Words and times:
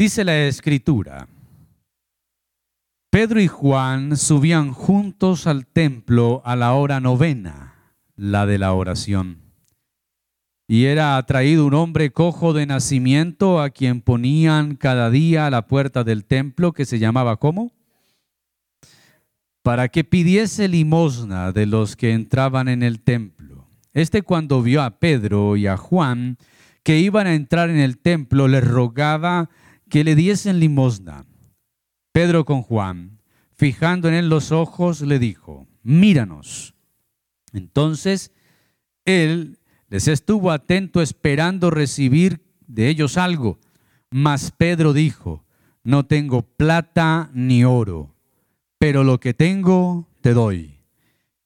Dice 0.00 0.24
la 0.24 0.46
escritura, 0.46 1.28
Pedro 3.10 3.38
y 3.38 3.48
Juan 3.48 4.16
subían 4.16 4.72
juntos 4.72 5.46
al 5.46 5.66
templo 5.66 6.40
a 6.46 6.56
la 6.56 6.72
hora 6.72 7.00
novena, 7.00 7.74
la 8.16 8.46
de 8.46 8.56
la 8.56 8.72
oración. 8.72 9.42
Y 10.66 10.86
era 10.86 11.18
atraído 11.18 11.66
un 11.66 11.74
hombre 11.74 12.12
cojo 12.12 12.54
de 12.54 12.64
nacimiento 12.64 13.60
a 13.60 13.68
quien 13.68 14.00
ponían 14.00 14.74
cada 14.74 15.10
día 15.10 15.44
a 15.44 15.50
la 15.50 15.66
puerta 15.66 16.02
del 16.02 16.24
templo 16.24 16.72
que 16.72 16.86
se 16.86 16.98
llamaba 16.98 17.36
¿cómo? 17.36 17.70
Para 19.62 19.88
que 19.88 20.02
pidiese 20.02 20.68
limosna 20.68 21.52
de 21.52 21.66
los 21.66 21.94
que 21.94 22.14
entraban 22.14 22.68
en 22.68 22.82
el 22.82 23.02
templo. 23.02 23.66
Este 23.92 24.22
cuando 24.22 24.62
vio 24.62 24.80
a 24.82 24.98
Pedro 24.98 25.58
y 25.58 25.66
a 25.66 25.76
Juan 25.76 26.38
que 26.82 27.00
iban 27.00 27.26
a 27.26 27.34
entrar 27.34 27.68
en 27.68 27.76
el 27.76 27.98
templo, 27.98 28.48
les 28.48 28.66
rogaba 28.66 29.50
que 29.90 30.04
le 30.04 30.14
diesen 30.14 30.60
limosna. 30.60 31.26
Pedro 32.12 32.46
con 32.46 32.62
Juan, 32.62 33.20
fijando 33.52 34.08
en 34.08 34.14
él 34.14 34.28
los 34.30 34.52
ojos, 34.52 35.02
le 35.02 35.18
dijo, 35.18 35.66
míranos. 35.82 36.74
Entonces 37.52 38.32
él 39.04 39.58
les 39.88 40.08
estuvo 40.08 40.50
atento 40.50 41.02
esperando 41.02 41.70
recibir 41.70 42.40
de 42.66 42.88
ellos 42.88 43.18
algo. 43.18 43.58
Mas 44.10 44.52
Pedro 44.56 44.92
dijo, 44.92 45.44
no 45.82 46.06
tengo 46.06 46.42
plata 46.42 47.30
ni 47.32 47.64
oro, 47.64 48.14
pero 48.78 49.04
lo 49.04 49.20
que 49.20 49.34
tengo 49.34 50.08
te 50.20 50.32
doy. 50.32 50.80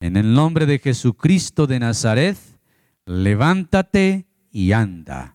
En 0.00 0.16
el 0.16 0.34
nombre 0.34 0.66
de 0.66 0.78
Jesucristo 0.78 1.66
de 1.66 1.80
Nazaret, 1.80 2.36
levántate 3.06 4.26
y 4.50 4.72
anda. 4.72 5.33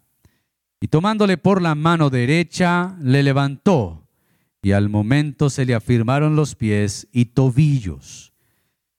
Y 0.82 0.88
tomándole 0.88 1.38
por 1.38 1.62
la 1.62 1.76
mano 1.76 2.10
derecha, 2.10 2.96
le 3.02 3.22
levantó, 3.22 4.08
y 4.62 4.72
al 4.72 4.90
momento 4.90 5.50
se 5.50 5.66
le 5.66 5.74
afirmaron 5.74 6.36
los 6.36 6.56
pies 6.56 7.08
y 7.12 7.26
tobillos. 7.26 8.34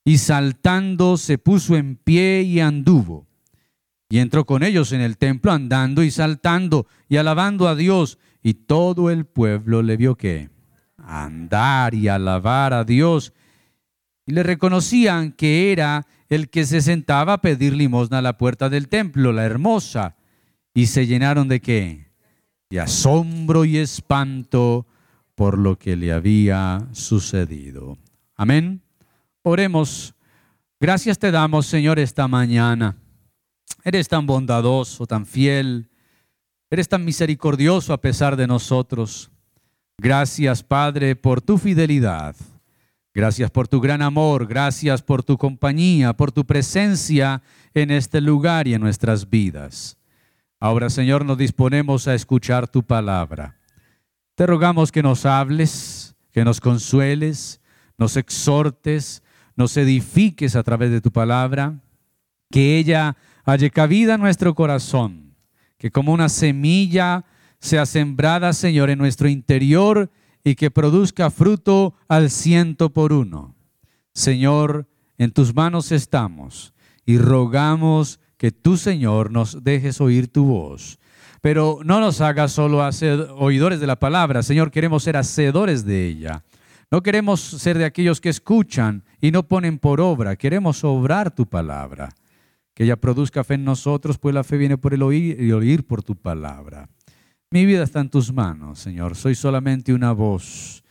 Y 0.05 0.19
saltando 0.19 1.17
se 1.17 1.39
puso 1.39 1.77
en 1.77 1.97
pie 1.97 2.43
y 2.43 2.61
anduvo. 2.61 3.27
Y 4.09 4.19
entró 4.19 4.45
con 4.45 4.63
ellos 4.63 4.93
en 4.93 5.01
el 5.01 5.19
templo 5.19 5.53
andando 5.53 6.03
y 6.03 6.11
saltando 6.11 6.87
y 7.09 7.17
alabando 7.17 7.69
a 7.69 7.77
Dios. 7.77 8.19
Y 8.43 8.55
todo 8.55 9.11
el 9.11 9.27
pueblo 9.27 9.83
le 9.83 9.97
vio 9.97 10.17
que 10.17 10.51
andar 10.97 11.95
y 11.95 12.09
alabar 12.09 12.73
a 12.73 12.85
Dios. 12.85 13.35
Y 14.27 14.33
le 14.33 14.43
reconocían 14.43 15.33
que 15.33 15.71
era 15.71 16.07
el 16.29 16.49
que 16.49 16.65
se 16.65 16.81
sentaba 16.81 17.35
a 17.35 17.41
pedir 17.41 17.75
limosna 17.75 18.19
a 18.19 18.23
la 18.23 18.39
puerta 18.39 18.69
del 18.71 18.89
templo, 18.89 19.33
la 19.33 19.45
hermosa 19.45 20.17
y 20.75 20.87
se 20.87 21.07
llenaron 21.07 21.49
de 21.49 21.61
qué? 21.61 22.11
De 22.69 22.81
asombro 22.81 23.65
y 23.65 23.79
espanto 23.79 24.87
por 25.35 25.59
lo 25.59 25.79
que 25.79 25.97
le 25.97 26.13
había 26.13 26.87
sucedido. 26.93 27.99
Amén. 28.37 28.83
Oremos. 29.43 30.15
Gracias 30.79 31.19
te 31.19 31.31
damos, 31.31 31.67
Señor, 31.67 31.99
esta 31.99 32.29
mañana. 32.29 32.97
Eres 33.85 34.09
tan 34.09 34.27
bondadoso, 34.27 35.07
tan 35.07 35.27
fiel. 35.27 35.89
Eres 36.71 36.89
tan 36.89 37.05
misericordioso 37.05 37.93
a 37.93 38.01
pesar 38.01 38.37
de 38.37 38.47
nosotros. 38.47 39.31
Gracias, 39.99 40.63
Padre, 40.63 41.17
por 41.17 41.43
tu 41.43 41.59
fidelidad. 41.59 42.37
Gracias 43.13 43.51
por 43.51 43.67
tu 43.67 43.81
gran 43.81 44.03
amor. 44.03 44.47
Gracias 44.47 45.03
por 45.03 45.23
tu 45.23 45.37
compañía, 45.37 46.13
por 46.13 46.33
tu 46.33 46.47
presencia 46.47 47.43
en 47.75 47.91
este 47.91 48.21
lugar 48.21 48.69
y 48.69 48.75
en 48.75 48.81
nuestras 48.81 49.29
vidas. 49.29 50.00
Ahora, 50.63 50.91
Señor, 50.91 51.25
nos 51.25 51.39
disponemos 51.39 52.07
a 52.07 52.15
escuchar 52.15 52.69
tu 52.69 52.83
palabra. 52.83 53.57
Te 54.35 54.47
rogamos 54.47 54.93
que 54.93 55.03
nos 55.03 55.25
hables, 55.25 56.15
que 56.33 56.45
nos 56.45 56.61
consueles, 56.61 57.63
nos 57.97 58.19
exhortes, 58.19 59.23
nos 59.57 59.75
edifiques 59.79 60.57
a 60.57 60.63
través 60.63 60.91
de 60.91 61.01
tu 61.01 61.11
palabra, 61.11 61.81
que 62.51 62.77
ella 62.77 63.17
haya 63.45 63.71
cabida 63.71 64.17
en 64.17 64.21
nuestro 64.21 64.55
corazón, 64.55 65.35
que 65.79 65.91
como 65.91 66.13
una 66.13 66.29
semilla 66.29 67.25
sea 67.59 67.87
sembrada, 67.87 68.53
Señor, 68.53 68.91
en 68.91 68.99
nuestro 68.99 69.29
interior 69.29 70.11
y 70.45 70.57
que 70.57 70.71
produzca 70.71 71.31
fruto 71.31 71.95
al 72.07 72.29
ciento 72.29 72.93
por 72.93 73.15
uno. 73.15 73.55
Señor, 74.13 74.87
en 75.17 75.31
tus 75.31 75.55
manos 75.55 75.91
estamos 75.91 76.75
y 77.07 77.17
rogamos 77.17 78.21
que 78.41 78.53
tú, 78.53 78.79
Señor, 78.79 79.31
nos 79.31 79.63
dejes 79.65 80.01
oír 80.01 80.27
tu 80.27 80.47
voz. 80.47 80.99
Pero 81.43 81.81
no 81.85 82.01
nos 82.01 82.23
hagas 82.23 82.53
solo 82.53 82.81
oidores 83.37 83.81
de 83.81 83.87
la 83.87 83.99
palabra, 83.99 84.43
Señor, 84.43 84.71
queremos 84.71 85.03
ser 85.03 85.19
hacedores 85.19 85.85
de 85.85 86.07
ella. 86.07 86.43
No 86.91 87.03
queremos 87.03 87.39
ser 87.43 87.77
de 87.77 87.85
aquellos 87.85 88.19
que 88.19 88.31
escuchan 88.31 89.05
y 89.21 89.31
no 89.31 89.47
ponen 89.47 89.79
por 89.79 90.01
obra, 90.01 90.37
queremos 90.37 90.83
obrar 90.85 91.35
tu 91.35 91.45
palabra. 91.45 92.15
Que 92.73 92.85
ella 92.85 92.97
produzca 92.97 93.45
fe 93.45 93.55
en 93.55 93.65
nosotros, 93.65 94.17
pues 94.17 94.35
la 94.35 94.43
fe 94.43 94.57
viene 94.57 94.79
por 94.79 94.95
el 94.95 95.03
oír 95.03 95.39
y 95.39 95.53
oír 95.53 95.87
por 95.87 96.03
tu 96.03 96.17
palabra. 96.17 96.89
Mi 97.51 97.67
vida 97.67 97.83
está 97.83 98.01
en 98.01 98.09
tus 98.09 98.33
manos, 98.33 98.79
Señor. 98.79 99.17
Soy 99.17 99.35
solamente 99.35 99.93
una 99.93 100.13
voz, 100.13 100.83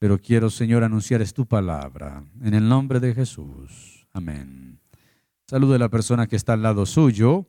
pero 0.00 0.18
quiero, 0.18 0.50
Señor, 0.50 0.82
anunciar 0.82 1.22
es 1.22 1.32
tu 1.32 1.46
palabra. 1.46 2.24
En 2.42 2.54
el 2.54 2.68
nombre 2.68 2.98
de 2.98 3.14
Jesús. 3.14 4.04
Amén. 4.12 4.77
Salude 5.50 5.76
a 5.76 5.78
la 5.78 5.88
persona 5.88 6.26
que 6.26 6.36
está 6.36 6.52
al 6.52 6.62
lado 6.62 6.84
suyo, 6.84 7.46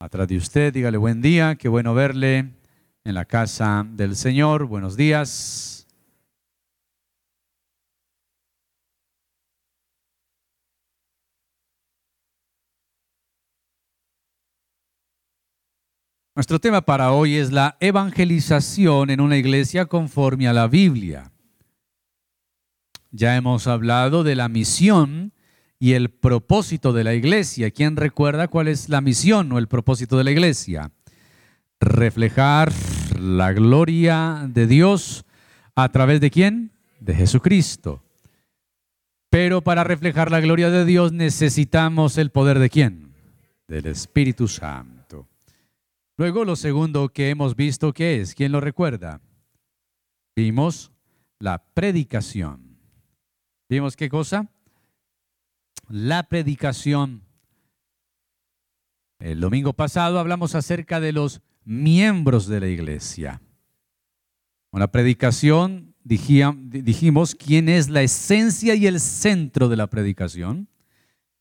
atrás 0.00 0.26
de 0.26 0.38
usted, 0.38 0.72
dígale 0.72 0.96
buen 0.96 1.22
día, 1.22 1.54
qué 1.54 1.68
bueno 1.68 1.94
verle 1.94 2.52
en 3.04 3.14
la 3.14 3.24
casa 3.24 3.86
del 3.88 4.16
Señor, 4.16 4.64
buenos 4.64 4.96
días. 4.96 5.86
Nuestro 16.34 16.58
tema 16.58 16.80
para 16.80 17.12
hoy 17.12 17.36
es 17.36 17.52
la 17.52 17.76
evangelización 17.78 19.10
en 19.10 19.20
una 19.20 19.36
iglesia 19.36 19.86
conforme 19.86 20.48
a 20.48 20.52
la 20.52 20.66
Biblia. 20.66 21.30
Ya 23.12 23.36
hemos 23.36 23.68
hablado 23.68 24.24
de 24.24 24.34
la 24.34 24.48
misión 24.48 25.35
y 25.78 25.92
el 25.92 26.10
propósito 26.10 26.92
de 26.92 27.04
la 27.04 27.14
iglesia. 27.14 27.70
¿Quién 27.70 27.96
recuerda 27.96 28.48
cuál 28.48 28.68
es 28.68 28.88
la 28.88 29.00
misión 29.00 29.52
o 29.52 29.58
el 29.58 29.68
propósito 29.68 30.16
de 30.16 30.24
la 30.24 30.30
iglesia? 30.30 30.90
Reflejar 31.80 32.72
la 33.20 33.52
gloria 33.52 34.48
de 34.48 34.66
Dios 34.66 35.24
a 35.74 35.90
través 35.90 36.20
de 36.20 36.30
quién? 36.30 36.72
De 37.00 37.14
Jesucristo. 37.14 38.02
Pero 39.28 39.62
para 39.62 39.84
reflejar 39.84 40.30
la 40.30 40.40
gloria 40.40 40.70
de 40.70 40.84
Dios 40.84 41.12
necesitamos 41.12 42.16
el 42.16 42.30
poder 42.30 42.58
de 42.58 42.70
quién? 42.70 43.12
Del 43.68 43.86
Espíritu 43.86 44.48
Santo. 44.48 45.28
Luego 46.16 46.46
lo 46.46 46.56
segundo 46.56 47.10
que 47.10 47.28
hemos 47.28 47.56
visto, 47.56 47.92
¿qué 47.92 48.20
es? 48.20 48.34
¿Quién 48.34 48.52
lo 48.52 48.60
recuerda? 48.60 49.20
Vimos 50.34 50.90
la 51.38 51.62
predicación. 51.74 52.78
¿Vimos 53.68 53.96
qué 53.96 54.08
cosa? 54.08 54.48
La 55.88 56.24
predicación. 56.24 57.22
El 59.18 59.40
domingo 59.40 59.72
pasado 59.72 60.18
hablamos 60.18 60.54
acerca 60.54 61.00
de 61.00 61.12
los 61.12 61.40
miembros 61.64 62.46
de 62.46 62.60
la 62.60 62.68
iglesia. 62.68 63.40
Con 64.70 64.80
la 64.80 64.92
predicación 64.92 65.94
dijimos 66.04 67.34
quién 67.34 67.68
es 67.68 67.88
la 67.88 68.02
esencia 68.02 68.74
y 68.74 68.86
el 68.86 69.00
centro 69.00 69.68
de 69.68 69.76
la 69.76 69.88
predicación 69.88 70.68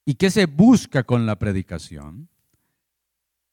y 0.05 0.15
qué 0.15 0.29
se 0.31 0.45
busca 0.45 1.03
con 1.03 1.25
la 1.25 1.37
predicación. 1.37 2.29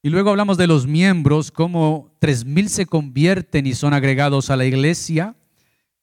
Y 0.01 0.09
luego 0.09 0.29
hablamos 0.29 0.57
de 0.57 0.67
los 0.67 0.85
miembros, 0.85 1.51
cómo 1.51 2.15
tres 2.19 2.45
mil 2.45 2.69
se 2.69 2.85
convierten 2.85 3.65
y 3.67 3.73
son 3.73 3.93
agregados 3.93 4.49
a 4.49 4.57
la 4.57 4.65
iglesia. 4.65 5.35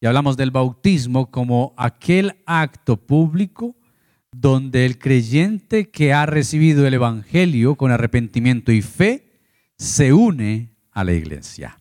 Y 0.00 0.06
hablamos 0.06 0.37
del 0.37 0.50
bautismo 0.50 1.31
como 1.31 1.75
aquel 1.76 2.43
acto 2.47 2.97
público 2.97 3.76
donde 4.32 4.87
el 4.87 4.99
creyente 4.99 5.91
que 5.91 6.12
ha 6.12 6.27
recibido 6.27 6.87
el 6.87 6.94
Evangelio 6.94 7.77
con 7.77 7.91
arrepentimiento 7.91 8.73
y 8.73 8.82
fe 8.82 9.41
se 9.77 10.12
une 10.12 10.77
a 10.93 11.05
la 11.05 11.12
iglesia. 11.12 11.79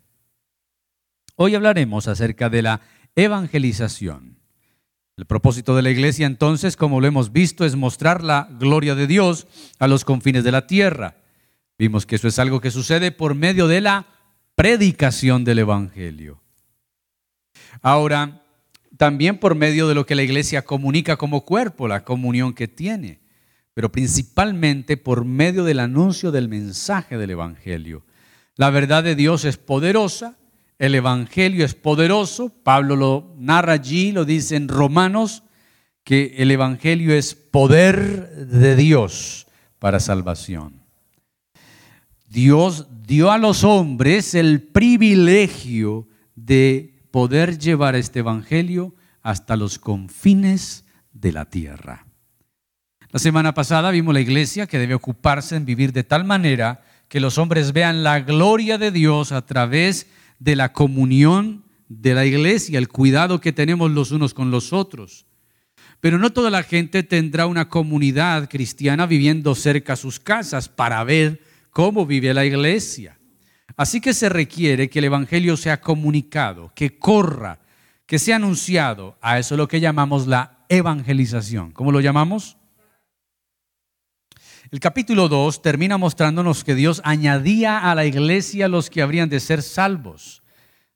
Hoy 1.36 1.56
hablaremos 1.56 2.08
acerca 2.08 2.50
de 2.50 2.62
la 2.62 2.82
evangelización. 3.16 4.40
El 5.16 5.26
propósito 5.26 5.76
de 5.76 5.82
la 5.82 5.90
iglesia 5.90 6.26
entonces, 6.26 6.78
como 6.78 7.02
lo 7.02 7.08
hemos 7.08 7.32
visto, 7.32 7.66
es 7.66 7.76
mostrar 7.76 8.24
la 8.24 8.48
gloria 8.60 8.96
de 8.96 9.06
Dios 9.06 9.48
a 9.78 9.88
los 9.88 10.06
confines 10.06 10.44
de 10.44 10.52
la 10.52 10.66
tierra. 10.66 11.18
Vimos 11.78 12.06
que 12.06 12.16
eso 12.16 12.28
es 12.28 12.40
algo 12.40 12.62
que 12.62 12.72
sucede 12.72 13.12
por 13.12 13.36
medio 13.36 13.68
de 13.68 13.82
la 13.82 14.08
predicación 14.56 15.44
del 15.44 15.60
Evangelio. 15.60 16.42
Ahora, 17.82 18.39
también 18.98 19.38
por 19.38 19.56
medio 19.56 19.88
de 19.88 19.96
lo 19.96 20.06
que 20.06 20.16
la 20.16 20.24
iglesia 20.24 20.64
comunica 20.64 21.18
como 21.18 21.46
cuerpo, 21.46 21.88
la 21.88 22.04
comunión 22.04 22.54
que 22.54 22.68
tiene, 22.68 23.20
pero 23.74 23.92
principalmente 23.92 24.98
por 24.98 25.26
medio 25.26 25.64
del 25.64 25.80
anuncio 25.80 26.32
del 26.32 26.50
mensaje 26.50 27.18
del 27.18 27.32
Evangelio. 27.32 28.04
La 28.56 28.70
verdad 28.70 29.04
de 29.04 29.16
Dios 29.16 29.46
es 29.46 29.58
poderosa, 29.58 30.38
El 30.78 30.96
Evangelio 30.96 31.66
es 31.66 31.76
poderoso. 31.76 32.54
Pablo 32.64 32.96
lo 32.96 33.36
narra 33.38 33.74
allí, 33.74 34.12
lo 34.14 34.24
dice 34.26 34.56
en 34.56 34.70
Romanos, 34.70 35.44
que 36.04 36.36
el 36.38 36.52
Evangelio 36.52 37.14
es 37.14 37.36
poder 37.36 38.48
de 38.48 38.76
Dios 38.76 39.48
para 39.78 40.00
salvación. 40.00 40.82
Dios 42.28 42.88
dio 43.06 43.32
a 43.32 43.38
los 43.38 43.64
hombres 43.64 44.36
el 44.36 44.62
privilegio 44.62 46.08
de 46.36 46.99
poder 47.12 47.58
llevar 47.58 47.96
este 47.96 48.20
Evangelio 48.20 48.96
hasta 49.22 49.56
los 49.56 49.80
confines 49.80 50.86
de 51.14 51.32
la 51.32 51.46
tierra. 51.46 52.06
La 53.12 53.20
semana 53.20 53.54
pasada 53.54 53.92
vimos 53.92 54.14
la 54.14 54.22
iglesia 54.22 54.68
que 54.68 54.78
debe 54.78 54.94
ocuparse 54.94 55.56
en 55.56 55.66
vivir 55.66 55.94
de 55.94 56.04
tal 56.04 56.26
manera 56.26 56.84
que 57.08 57.20
los 57.20 57.38
hombres 57.38 57.74
vean 57.74 58.04
la 58.04 58.20
gloria 58.20 58.78
de 58.78 58.92
Dios 58.92 59.32
a 59.32 59.46
través 59.46 60.08
de 60.38 60.56
la 60.56 60.74
comunión 60.74 61.66
de 61.88 62.14
la 62.14 62.26
iglesia, 62.26 62.78
el 62.78 62.88
cuidado 62.88 63.42
que 63.42 63.52
tenemos 63.52 63.92
los 63.92 64.12
unos 64.12 64.34
con 64.34 64.52
los 64.52 64.74
otros. 64.74 65.26
Pero 66.00 66.18
no 66.18 66.32
toda 66.32 66.50
la 66.50 66.64
gente 66.64 67.04
tendrá 67.04 67.46
una 67.48 67.68
comunidad 67.68 68.48
cristiana 68.48 69.06
viviendo 69.06 69.54
cerca 69.56 69.94
a 69.94 69.98
sus 69.98 70.20
casas 70.20 70.70
para 70.70 71.04
ver 71.04 71.42
cómo 71.72 72.06
vive 72.06 72.34
la 72.34 72.46
iglesia. 72.46 73.19
Así 73.76 74.02
que 74.02 74.14
se 74.14 74.30
requiere 74.30 74.90
que 74.90 75.00
el 75.00 75.06
Evangelio 75.06 75.58
sea 75.58 75.82
comunicado, 75.82 76.72
que 76.76 76.98
corra, 76.98 77.60
que 78.06 78.20
sea 78.20 78.38
anunciado. 78.38 79.18
A 79.22 79.40
eso 79.40 79.56
es 79.56 79.58
lo 79.58 79.68
que 79.68 79.80
llamamos 79.80 80.28
la 80.28 80.66
evangelización. 80.70 81.72
¿Cómo 81.72 81.92
lo 81.92 82.00
llamamos? 82.00 82.58
El 84.72 84.80
capítulo 84.80 85.30
2 85.30 85.62
termina 85.62 85.98
mostrándonos 85.98 86.64
que 86.64 86.76
Dios 86.76 87.02
añadía 87.04 87.80
a 87.80 87.96
la 87.96 88.06
iglesia 88.06 88.68
los 88.68 88.90
que 88.90 89.02
habrían 89.02 89.30
de 89.30 89.40
ser 89.40 89.64
salvos. 89.64 90.44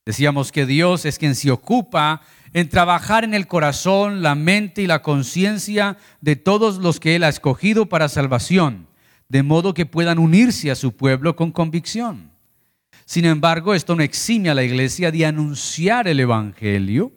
Decíamos 0.05 0.51
que 0.51 0.65
Dios 0.65 1.05
es 1.05 1.17
quien 1.17 1.33
se 1.33 1.49
ocupa 1.49 2.21
en 2.51 2.69
trabajar 2.69 3.23
en 3.23 3.33
el 3.33 3.47
corazón, 3.47 4.21
la 4.21 4.35
mente 4.35 4.81
y 4.83 4.87
la 4.87 5.01
conciencia 5.01 5.97
de 6.21 6.35
todos 6.35 6.77
los 6.77 6.99
que 6.99 7.15
Él 7.15 7.23
ha 7.23 7.29
escogido 7.29 7.87
para 7.87 8.09
salvación, 8.09 8.87
de 9.27 9.41
modo 9.41 9.73
que 9.73 9.87
puedan 9.87 10.19
unirse 10.19 10.69
a 10.69 10.75
su 10.75 10.95
pueblo 10.95 11.35
con 11.35 11.51
convicción. 11.51 12.32
Sin 13.13 13.25
embargo, 13.25 13.75
esto 13.75 13.95
no 13.95 14.01
exime 14.01 14.49
a 14.49 14.55
la 14.55 14.63
iglesia 14.63 15.11
de 15.11 15.23
anunciar 15.23 16.07
el 16.07 16.19
Evangelio. 16.19 17.11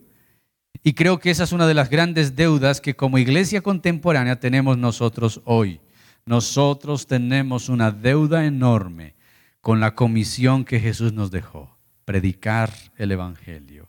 Y 0.82 0.92
creo 0.92 1.18
que 1.18 1.30
esa 1.30 1.44
es 1.44 1.52
una 1.52 1.66
de 1.66 1.72
las 1.72 1.88
grandes 1.88 2.36
deudas 2.36 2.82
que 2.82 2.94
como 2.94 3.16
iglesia 3.16 3.62
contemporánea 3.62 4.38
tenemos 4.38 4.76
nosotros 4.76 5.40
hoy. 5.46 5.80
Nosotros 6.26 7.06
tenemos 7.06 7.70
una 7.70 7.92
deuda 7.92 8.44
enorme 8.44 9.14
con 9.62 9.80
la 9.80 9.94
comisión 9.94 10.66
que 10.66 10.80
Jesús 10.80 11.14
nos 11.14 11.30
dejó, 11.30 11.78
predicar 12.04 12.74
el 12.98 13.12
Evangelio. 13.12 13.88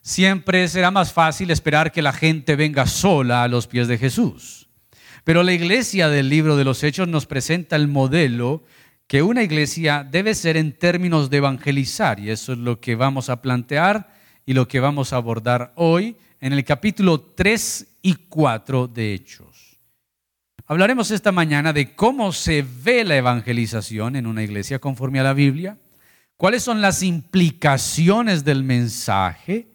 Siempre 0.00 0.66
será 0.68 0.90
más 0.90 1.12
fácil 1.12 1.50
esperar 1.50 1.92
que 1.92 2.00
la 2.00 2.14
gente 2.14 2.56
venga 2.56 2.86
sola 2.86 3.42
a 3.42 3.48
los 3.48 3.66
pies 3.66 3.88
de 3.88 3.98
Jesús. 3.98 4.70
Pero 5.22 5.42
la 5.42 5.52
iglesia 5.52 6.08
del 6.08 6.30
libro 6.30 6.56
de 6.56 6.64
los 6.64 6.82
Hechos 6.82 7.08
nos 7.08 7.26
presenta 7.26 7.76
el 7.76 7.88
modelo 7.88 8.64
que 9.06 9.22
una 9.22 9.42
iglesia 9.42 10.06
debe 10.08 10.34
ser 10.34 10.56
en 10.56 10.72
términos 10.72 11.30
de 11.30 11.38
evangelizar, 11.38 12.18
y 12.18 12.30
eso 12.30 12.52
es 12.52 12.58
lo 12.58 12.80
que 12.80 12.94
vamos 12.94 13.28
a 13.28 13.42
plantear 13.42 14.08
y 14.46 14.54
lo 14.54 14.66
que 14.66 14.80
vamos 14.80 15.12
a 15.12 15.16
abordar 15.16 15.72
hoy 15.76 16.16
en 16.40 16.52
el 16.52 16.64
capítulo 16.64 17.20
3 17.20 17.98
y 18.02 18.14
4 18.14 18.88
de 18.88 19.14
Hechos. 19.14 19.78
Hablaremos 20.66 21.10
esta 21.10 21.32
mañana 21.32 21.74
de 21.74 21.94
cómo 21.94 22.32
se 22.32 22.64
ve 22.82 23.04
la 23.04 23.16
evangelización 23.16 24.16
en 24.16 24.26
una 24.26 24.42
iglesia 24.42 24.78
conforme 24.78 25.20
a 25.20 25.24
la 25.24 25.34
Biblia, 25.34 25.76
cuáles 26.36 26.62
son 26.62 26.80
las 26.80 27.02
implicaciones 27.02 28.44
del 28.44 28.64
mensaje 28.64 29.68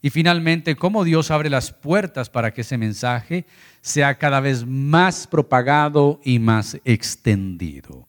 y 0.00 0.08
finalmente 0.08 0.74
cómo 0.74 1.04
Dios 1.04 1.30
abre 1.30 1.50
las 1.50 1.70
puertas 1.70 2.30
para 2.30 2.54
que 2.54 2.62
ese 2.62 2.78
mensaje 2.78 3.44
sea 3.82 4.16
cada 4.16 4.40
vez 4.40 4.66
más 4.66 5.26
propagado 5.26 6.20
y 6.24 6.38
más 6.38 6.78
extendido. 6.84 8.08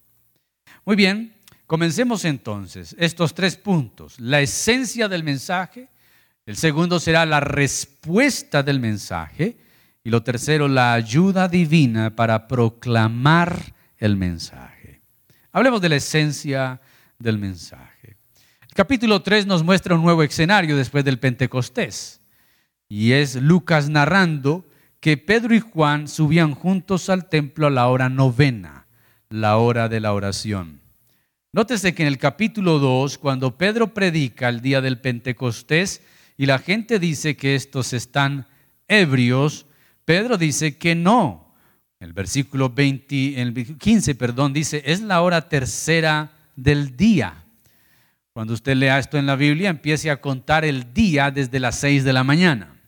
Muy 0.88 0.96
bien, 0.96 1.34
comencemos 1.66 2.24
entonces 2.24 2.96
estos 2.98 3.34
tres 3.36 3.58
puntos. 3.58 4.18
La 4.22 4.40
esencia 4.40 5.10
del 5.10 5.22
mensaje, 5.22 5.90
el 6.46 6.56
segundo 6.56 7.02
será 7.02 7.26
la 7.26 7.42
respuesta 7.42 8.64
del 8.64 8.80
mensaje 8.80 9.58
y 10.02 10.10
lo 10.10 10.24
tercero, 10.24 10.70
la 10.70 10.94
ayuda 10.94 11.50
divina 11.50 12.16
para 12.16 12.48
proclamar 12.48 13.74
el 13.98 14.16
mensaje. 14.16 15.02
Hablemos 15.52 15.82
de 15.82 15.90
la 15.90 15.98
esencia 15.98 16.80
del 17.20 17.38
mensaje. 17.38 18.16
El 18.62 18.74
capítulo 18.74 19.22
3 19.22 19.46
nos 19.46 19.64
muestra 19.64 19.94
un 19.94 20.04
nuevo 20.04 20.24
escenario 20.24 20.78
después 20.78 21.04
del 21.04 21.20
Pentecostés. 21.20 22.22
Y 22.88 23.12
es 23.12 23.36
Lucas 23.36 23.90
narrando 23.90 24.70
que 25.02 25.18
Pedro 25.18 25.54
y 25.54 25.60
Juan 25.60 26.08
subían 26.08 26.56
juntos 26.56 27.10
al 27.10 27.28
templo 27.28 27.68
a 27.68 27.72
la 27.72 27.90
hora 27.90 28.08
novena, 28.08 28.87
la 29.30 29.58
hora 29.58 29.90
de 29.90 30.00
la 30.00 30.14
oración. 30.14 30.82
Nótese 31.52 31.96
que 31.96 32.04
en 32.04 32.08
el 32.08 32.18
capítulo 32.18 32.80
2, 32.80 33.18
cuando 33.18 33.58
Pedro 33.58 33.94
predica 33.94 34.50
el 34.50 34.62
día 34.62 34.82
del 34.82 35.00
Pentecostés 35.00 36.02
y 36.38 36.46
la 36.46 36.60
gente 36.60 37.00
dice 37.00 37.36
que 37.36 37.56
estos 37.56 37.94
están 37.94 38.48
ebrios, 38.88 39.66
Pedro 40.06 40.38
dice 40.38 40.78
que 40.78 40.96
no. 40.96 41.56
El 42.00 42.14
versículo 42.14 42.70
20, 42.70 43.42
el 43.42 43.78
15, 43.78 44.14
perdón, 44.16 44.54
dice, 44.54 44.84
es 44.86 45.02
la 45.02 45.22
hora 45.22 45.50
tercera 45.50 46.32
del 46.56 46.96
día. 46.96 47.44
Cuando 48.34 48.54
usted 48.54 48.76
lea 48.76 49.00
esto 49.00 49.18
en 49.18 49.26
la 49.26 49.36
Biblia, 49.36 49.70
empiece 49.70 50.12
a 50.12 50.22
contar 50.22 50.64
el 50.64 50.94
día 50.94 51.32
desde 51.32 51.60
las 51.60 51.80
6 51.80 52.04
de 52.04 52.14
la 52.14 52.24
mañana. 52.24 52.80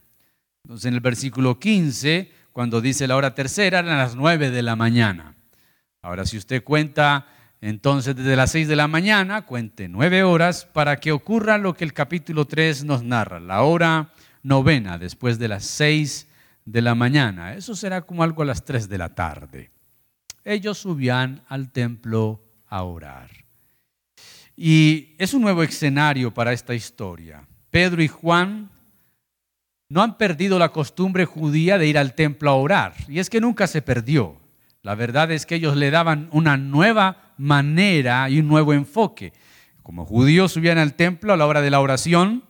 Entonces 0.63 0.85
en 0.85 0.93
el 0.93 0.99
versículo 0.99 1.59
15, 1.59 2.31
cuando 2.51 2.81
dice 2.81 3.07
la 3.07 3.15
hora 3.15 3.33
tercera, 3.33 3.79
eran 3.79 3.97
las 3.97 4.15
9 4.15 4.51
de 4.51 4.61
la 4.61 4.75
mañana. 4.75 5.35
Ahora 6.01 6.25
si 6.25 6.37
usted 6.37 6.63
cuenta 6.63 7.27
entonces 7.61 8.15
desde 8.15 8.37
las 8.37 8.51
6 8.51 8.69
de 8.69 8.75
la 8.77 8.87
mañana, 8.87 9.45
cuente 9.45 9.89
9 9.89 10.23
horas 10.23 10.65
para 10.65 10.97
que 10.97 11.11
ocurra 11.11 11.57
lo 11.57 11.73
que 11.73 11.83
el 11.83 11.93
capítulo 11.93 12.45
3 12.45 12.85
nos 12.85 13.03
narra, 13.03 13.39
la 13.39 13.63
hora 13.63 14.13
novena, 14.43 14.97
después 14.97 15.37
de 15.39 15.49
las 15.49 15.65
6 15.65 16.27
de 16.63 16.81
la 16.81 16.95
mañana. 16.95 17.53
Eso 17.53 17.75
será 17.75 18.01
como 18.01 18.23
algo 18.23 18.43
a 18.43 18.45
las 18.45 18.63
3 18.63 18.87
de 18.87 18.97
la 18.97 19.13
tarde. 19.13 19.71
Ellos 20.45 20.77
subían 20.77 21.43
al 21.49 21.71
templo 21.71 22.41
a 22.67 22.83
orar. 22.83 23.29
Y 24.55 25.15
es 25.17 25.33
un 25.33 25.41
nuevo 25.41 25.63
escenario 25.63 26.33
para 26.33 26.53
esta 26.53 26.73
historia. 26.73 27.45
Pedro 27.71 28.01
y 28.01 28.07
Juan 28.07 28.69
no 29.89 30.01
han 30.01 30.17
perdido 30.17 30.57
la 30.59 30.69
costumbre 30.69 31.25
judía 31.25 31.77
de 31.77 31.87
ir 31.87 31.97
al 31.97 32.13
templo 32.13 32.49
a 32.49 32.55
orar. 32.55 32.93
Y 33.09 33.19
es 33.19 33.29
que 33.29 33.41
nunca 33.41 33.67
se 33.67 33.81
perdió. 33.81 34.38
La 34.81 34.95
verdad 34.95 35.31
es 35.31 35.45
que 35.45 35.55
ellos 35.55 35.75
le 35.75 35.91
daban 35.91 36.29
una 36.31 36.57
nueva 36.57 37.33
manera 37.37 38.29
y 38.29 38.39
un 38.39 38.47
nuevo 38.47 38.73
enfoque. 38.73 39.33
Como 39.83 40.05
judíos 40.05 40.53
subían 40.53 40.77
al 40.77 40.93
templo 40.93 41.33
a 41.33 41.37
la 41.37 41.45
hora 41.47 41.61
de 41.61 41.69
la 41.69 41.81
oración 41.81 42.43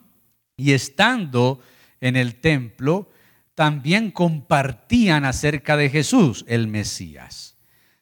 y 0.55 0.73
estando 0.73 1.59
en 2.01 2.15
el 2.15 2.35
templo, 2.35 3.09
también 3.55 4.11
compartían 4.11 5.25
acerca 5.25 5.75
de 5.75 5.89
Jesús, 5.89 6.45
el 6.47 6.67
Mesías. 6.67 7.57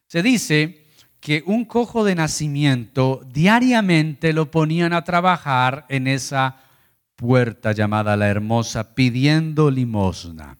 Se 0.06 0.22
dice 0.22 0.86
que 1.20 1.42
un 1.46 1.64
cojo 1.64 2.04
de 2.04 2.14
nacimiento 2.14 3.22
diariamente 3.32 4.32
lo 4.32 4.50
ponían 4.50 4.92
a 4.92 5.04
trabajar 5.04 5.84
en 5.88 6.06
esa 6.06 6.56
puerta 7.16 7.72
llamada 7.72 8.16
la 8.16 8.28
hermosa 8.28 8.94
pidiendo 8.94 9.70
limosna. 9.70 10.58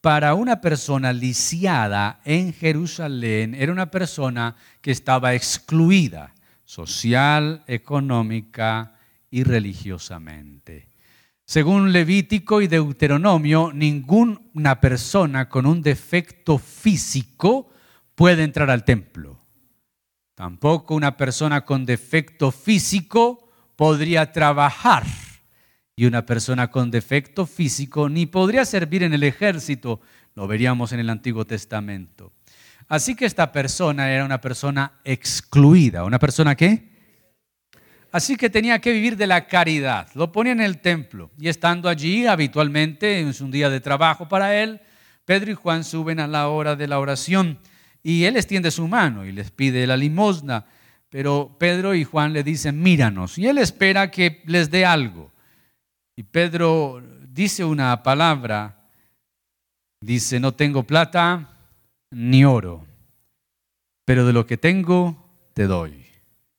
Para 0.00 0.34
una 0.34 0.62
persona 0.62 1.12
lisiada 1.12 2.20
en 2.24 2.54
Jerusalén 2.54 3.54
era 3.54 3.70
una 3.70 3.90
persona 3.90 4.56
que 4.80 4.92
estaba 4.92 5.34
excluida 5.34 6.34
social, 6.64 7.62
económica 7.66 8.94
y 9.30 9.42
religiosamente. 9.42 10.88
Según 11.44 11.92
Levítico 11.92 12.62
y 12.62 12.68
Deuteronomio, 12.68 13.72
ninguna 13.74 14.80
persona 14.80 15.48
con 15.48 15.66
un 15.66 15.82
defecto 15.82 16.58
físico 16.58 17.70
puede 18.14 18.44
entrar 18.44 18.70
al 18.70 18.84
templo. 18.84 19.38
Tampoco 20.34 20.94
una 20.94 21.16
persona 21.16 21.66
con 21.66 21.84
defecto 21.84 22.52
físico 22.52 23.50
podría 23.76 24.32
trabajar. 24.32 25.04
Y 26.00 26.06
una 26.06 26.24
persona 26.24 26.70
con 26.70 26.90
defecto 26.90 27.44
físico 27.44 28.08
ni 28.08 28.24
podría 28.24 28.64
servir 28.64 29.02
en 29.02 29.12
el 29.12 29.22
ejército. 29.22 30.00
Lo 30.34 30.48
veríamos 30.48 30.92
en 30.92 31.00
el 31.00 31.10
Antiguo 31.10 31.44
Testamento. 31.44 32.32
Así 32.88 33.14
que 33.14 33.26
esta 33.26 33.52
persona 33.52 34.10
era 34.10 34.24
una 34.24 34.40
persona 34.40 34.94
excluida. 35.04 36.02
¿Una 36.04 36.18
persona 36.18 36.54
qué? 36.54 36.88
Así 38.10 38.36
que 38.36 38.48
tenía 38.48 38.78
que 38.78 38.92
vivir 38.92 39.14
de 39.18 39.26
la 39.26 39.46
caridad. 39.46 40.08
Lo 40.14 40.32
ponía 40.32 40.54
en 40.54 40.62
el 40.62 40.78
templo 40.78 41.32
y 41.38 41.48
estando 41.48 41.86
allí 41.86 42.26
habitualmente, 42.26 43.20
es 43.20 43.42
un 43.42 43.50
día 43.50 43.68
de 43.68 43.80
trabajo 43.80 44.26
para 44.26 44.56
él, 44.56 44.80
Pedro 45.26 45.50
y 45.50 45.54
Juan 45.54 45.84
suben 45.84 46.18
a 46.18 46.26
la 46.26 46.48
hora 46.48 46.76
de 46.76 46.88
la 46.88 46.98
oración 46.98 47.58
y 48.02 48.24
él 48.24 48.38
extiende 48.38 48.70
su 48.70 48.88
mano 48.88 49.26
y 49.26 49.32
les 49.32 49.50
pide 49.50 49.86
la 49.86 49.98
limosna. 49.98 50.64
Pero 51.10 51.58
Pedro 51.58 51.94
y 51.94 52.04
Juan 52.04 52.32
le 52.32 52.42
dicen, 52.42 52.80
míranos. 52.80 53.36
Y 53.36 53.48
él 53.48 53.58
espera 53.58 54.10
que 54.10 54.40
les 54.46 54.70
dé 54.70 54.86
algo. 54.86 55.29
Y 56.20 56.22
Pedro 56.22 57.02
dice 57.32 57.64
una 57.64 58.02
palabra, 58.02 58.90
dice, 60.02 60.38
no 60.38 60.52
tengo 60.52 60.82
plata 60.82 61.56
ni 62.10 62.44
oro, 62.44 62.86
pero 64.04 64.26
de 64.26 64.34
lo 64.34 64.44
que 64.44 64.58
tengo 64.58 65.30
te 65.54 65.66
doy. 65.66 66.04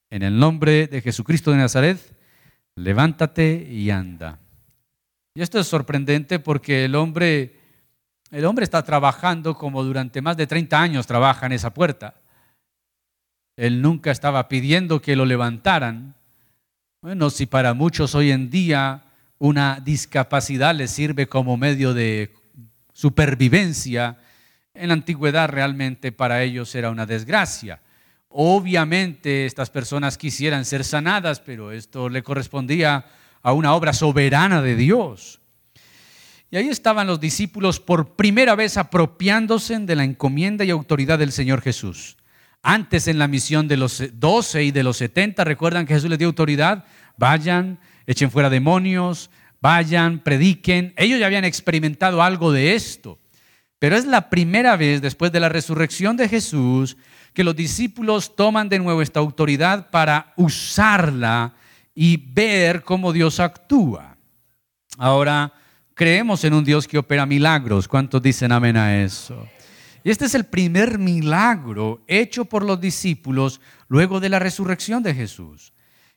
En 0.10 0.24
el 0.24 0.39
nombre 0.39 0.88
de 0.88 1.00
Jesucristo 1.01 1.51
de 1.51 1.58
Nazaret, 1.58 2.00
levántate 2.75 3.68
y 3.70 3.91
anda. 3.91 4.39
Y 5.36 5.44
esto 5.44 5.60
es 5.60 5.68
sorprendente 5.68 6.39
porque 6.39 6.86
el 6.86 6.96
hombre, 6.96 7.60
el 8.32 8.46
hombre 8.46 8.63
está 8.63 8.82
trabajando 8.82 9.53
como 9.53 9.84
durante 9.84 10.24
más 10.24 10.38
de 10.38 10.48
30 10.48 10.82
años 10.82 11.06
trabaja 11.06 11.46
en 11.46 11.51
esa 11.51 11.72
puerta. 11.72 12.15
Él 13.56 13.84
nunca 13.84 14.10
estaba 14.10 14.48
pidiendo 14.48 15.03
que 15.03 15.15
lo 15.15 15.24
levantaran. 15.24 16.15
Bueno, 17.03 17.30
si 17.30 17.46
para 17.46 17.75
muchos 17.75 18.15
hoy 18.15 18.32
en 18.32 18.50
día 18.50 19.06
una 19.42 19.82
discapacidad 19.84 20.76
les 20.76 20.92
sirve 20.92 21.26
como 21.26 21.58
medio 21.58 21.96
de 21.96 22.32
supervivencia, 22.94 24.20
en 24.76 24.90
la 24.90 24.94
antigüedad 24.94 25.50
realmente 25.50 26.12
para 26.12 26.44
ellos 26.44 26.76
era 26.76 26.92
una 26.92 27.08
desgracia. 27.08 27.82
Obviamente 28.30 29.48
estas 29.48 29.72
personas 29.72 30.20
quisieran 30.20 30.64
ser 30.64 30.84
sanadas, 30.84 31.40
pero 31.40 31.72
esto 31.72 32.08
le 32.08 32.22
correspondía 32.22 33.04
a 33.42 33.54
una 33.54 33.74
obra 33.74 33.94
soberana 33.94 34.62
de 34.62 34.76
Dios. 34.76 35.42
Y 36.52 36.58
ahí 36.58 36.70
estaban 36.70 37.08
los 37.08 37.20
discípulos 37.20 37.80
por 37.80 38.16
primera 38.16 38.54
vez 38.54 38.78
apropiándose 38.78 39.80
de 39.80 39.96
la 39.96 40.04
encomienda 40.04 40.66
y 40.66 40.70
autoridad 40.70 41.18
del 41.18 41.32
Señor 41.32 41.62
Jesús. 41.62 42.16
Antes 42.62 43.08
en 43.08 43.18
la 43.18 43.28
misión 43.28 43.68
de 43.68 43.78
los 43.78 44.04
12 44.14 44.66
y 44.66 44.72
de 44.72 44.84
los 44.84 44.98
70, 44.98 45.44
recuerdan 45.46 45.88
que 45.88 45.96
Jesús 45.96 46.12
les 46.12 46.20
dio 46.20 46.28
autoridad, 46.28 46.86
vayan, 47.18 47.80
echen 48.05 48.31
fuera 48.31 48.50
demonios, 48.50 49.29
vayan, 49.62 50.20
prediquen. 50.20 50.93
Ellos 50.98 51.20
ya 51.20 51.27
habían 51.27 51.46
experimentado 51.46 52.22
algo 52.22 52.51
de 52.51 52.75
esto. 52.75 53.20
Pero 53.79 53.96
es 53.96 54.05
la 54.05 54.29
primera 54.29 54.75
vez 54.77 55.01
después 55.01 55.31
de 55.31 55.39
la 55.39 55.50
resurrección 55.50 56.15
de 56.15 56.29
Jesús 56.29 56.98
que 57.34 57.43
los 57.43 57.55
discípulos 57.55 58.36
toman 58.36 58.70
de 58.70 58.79
nuevo 58.79 59.01
esta 59.01 59.20
autoridad 59.20 59.89
para 59.89 60.34
usarla 60.36 61.53
y 61.96 62.17
ver 62.17 62.84
cómo 62.84 63.13
Dios 63.13 63.39
actúa. 63.39 64.17
Ahora, 64.98 65.53
creemos 65.93 66.43
en 66.43 66.53
un 66.53 66.63
Dios 66.63 66.88
que 66.88 66.98
opera 66.98 67.25
milagros. 67.25 67.88
¿Cuántos 67.88 68.22
dicen 68.22 68.51
amén 68.51 68.77
a 68.77 69.01
eso? 69.03 69.48
Y 70.03 70.10
este 70.10 70.25
es 70.25 70.36
el 70.36 70.46
primer 70.46 70.98
milagro 70.98 72.03
hecho 72.08 72.46
por 72.46 72.63
los 72.63 72.79
discípulos 72.81 73.62
luego 73.88 74.20
de 74.20 74.29
la 74.29 74.39
resurrección 74.39 75.03
de 75.03 75.13
Jesús. 75.13 75.74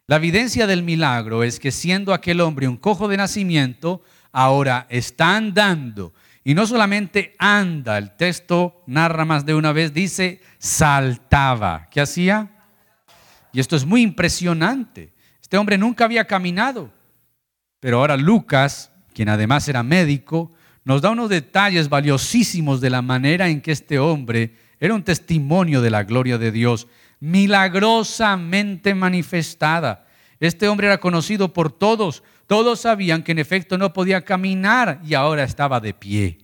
La 0.06 0.16
evidencia 0.16 0.66
del 0.66 0.82
milagro 0.82 1.42
es 1.44 1.58
que 1.58 1.70
siendo 1.70 2.12
aquel 2.12 2.42
hombre 2.42 2.68
un 2.68 2.76
cojo 2.76 3.08
de 3.08 3.16
nacimiento, 3.16 4.02
ahora 4.32 4.86
está 4.90 5.34
andando. 5.34 6.12
Y 6.44 6.52
no 6.52 6.66
solamente 6.66 7.34
anda, 7.38 7.96
el 7.96 8.14
texto 8.14 8.82
narra 8.86 9.24
más 9.24 9.46
de 9.46 9.54
una 9.54 9.72
vez, 9.72 9.94
dice, 9.94 10.42
saltaba. 10.58 11.88
¿Qué 11.90 12.02
hacía? 12.02 12.50
Y 13.54 13.60
esto 13.60 13.76
es 13.76 13.86
muy 13.86 14.02
impresionante. 14.02 15.14
Este 15.40 15.56
hombre 15.56 15.78
nunca 15.78 16.04
había 16.04 16.26
caminado. 16.26 16.92
Pero 17.80 17.98
ahora 17.98 18.18
Lucas, 18.18 18.92
quien 19.14 19.30
además 19.30 19.66
era 19.68 19.82
médico, 19.82 20.52
nos 20.84 21.00
da 21.00 21.12
unos 21.12 21.30
detalles 21.30 21.88
valiosísimos 21.88 22.82
de 22.82 22.90
la 22.90 23.00
manera 23.00 23.48
en 23.48 23.62
que 23.62 23.72
este 23.72 23.98
hombre 23.98 24.54
era 24.80 24.92
un 24.92 25.02
testimonio 25.02 25.80
de 25.80 25.90
la 25.90 26.04
gloria 26.04 26.36
de 26.36 26.52
Dios 26.52 26.88
milagrosamente 27.20 28.94
manifestada. 28.94 30.06
Este 30.40 30.68
hombre 30.68 30.88
era 30.88 30.98
conocido 30.98 31.52
por 31.52 31.72
todos. 31.72 32.22
Todos 32.46 32.80
sabían 32.80 33.22
que 33.22 33.32
en 33.32 33.38
efecto 33.38 33.78
no 33.78 33.92
podía 33.92 34.22
caminar 34.22 35.00
y 35.04 35.14
ahora 35.14 35.44
estaba 35.44 35.80
de 35.80 35.94
pie. 35.94 36.38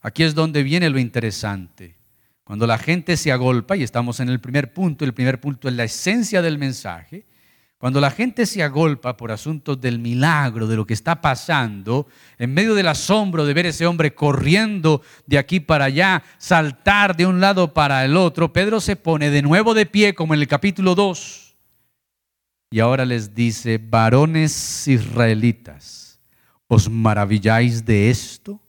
Aquí 0.00 0.22
es 0.22 0.34
donde 0.34 0.62
viene 0.62 0.90
lo 0.90 0.98
interesante. 0.98 1.96
Cuando 2.44 2.66
la 2.66 2.78
gente 2.78 3.16
se 3.16 3.30
agolpa, 3.30 3.76
y 3.76 3.82
estamos 3.82 4.20
en 4.20 4.28
el 4.28 4.40
primer 4.40 4.72
punto, 4.72 5.04
el 5.04 5.14
primer 5.14 5.40
punto 5.40 5.68
es 5.68 5.74
la 5.74 5.84
esencia 5.84 6.42
del 6.42 6.58
mensaje, 6.58 7.24
cuando 7.82 8.00
la 8.00 8.12
gente 8.12 8.46
se 8.46 8.62
agolpa 8.62 9.16
por 9.16 9.32
asuntos 9.32 9.80
del 9.80 9.98
milagro, 9.98 10.68
de 10.68 10.76
lo 10.76 10.86
que 10.86 10.94
está 10.94 11.20
pasando, 11.20 12.06
en 12.38 12.54
medio 12.54 12.76
del 12.76 12.86
asombro 12.86 13.44
de 13.44 13.54
ver 13.54 13.66
ese 13.66 13.86
hombre 13.86 14.14
corriendo 14.14 15.02
de 15.26 15.36
aquí 15.36 15.58
para 15.58 15.86
allá, 15.86 16.22
saltar 16.38 17.16
de 17.16 17.26
un 17.26 17.40
lado 17.40 17.74
para 17.74 18.04
el 18.04 18.16
otro, 18.16 18.52
Pedro 18.52 18.80
se 18.80 18.94
pone 18.94 19.30
de 19.30 19.42
nuevo 19.42 19.74
de 19.74 19.86
pie 19.86 20.14
como 20.14 20.32
en 20.32 20.38
el 20.38 20.46
capítulo 20.46 20.94
2. 20.94 21.56
Y 22.70 22.78
ahora 22.78 23.04
les 23.04 23.34
dice, 23.34 23.80
varones 23.82 24.86
israelitas, 24.86 26.20
¿os 26.68 26.88
maravilláis 26.88 27.84
de 27.84 28.10
esto? 28.10 28.60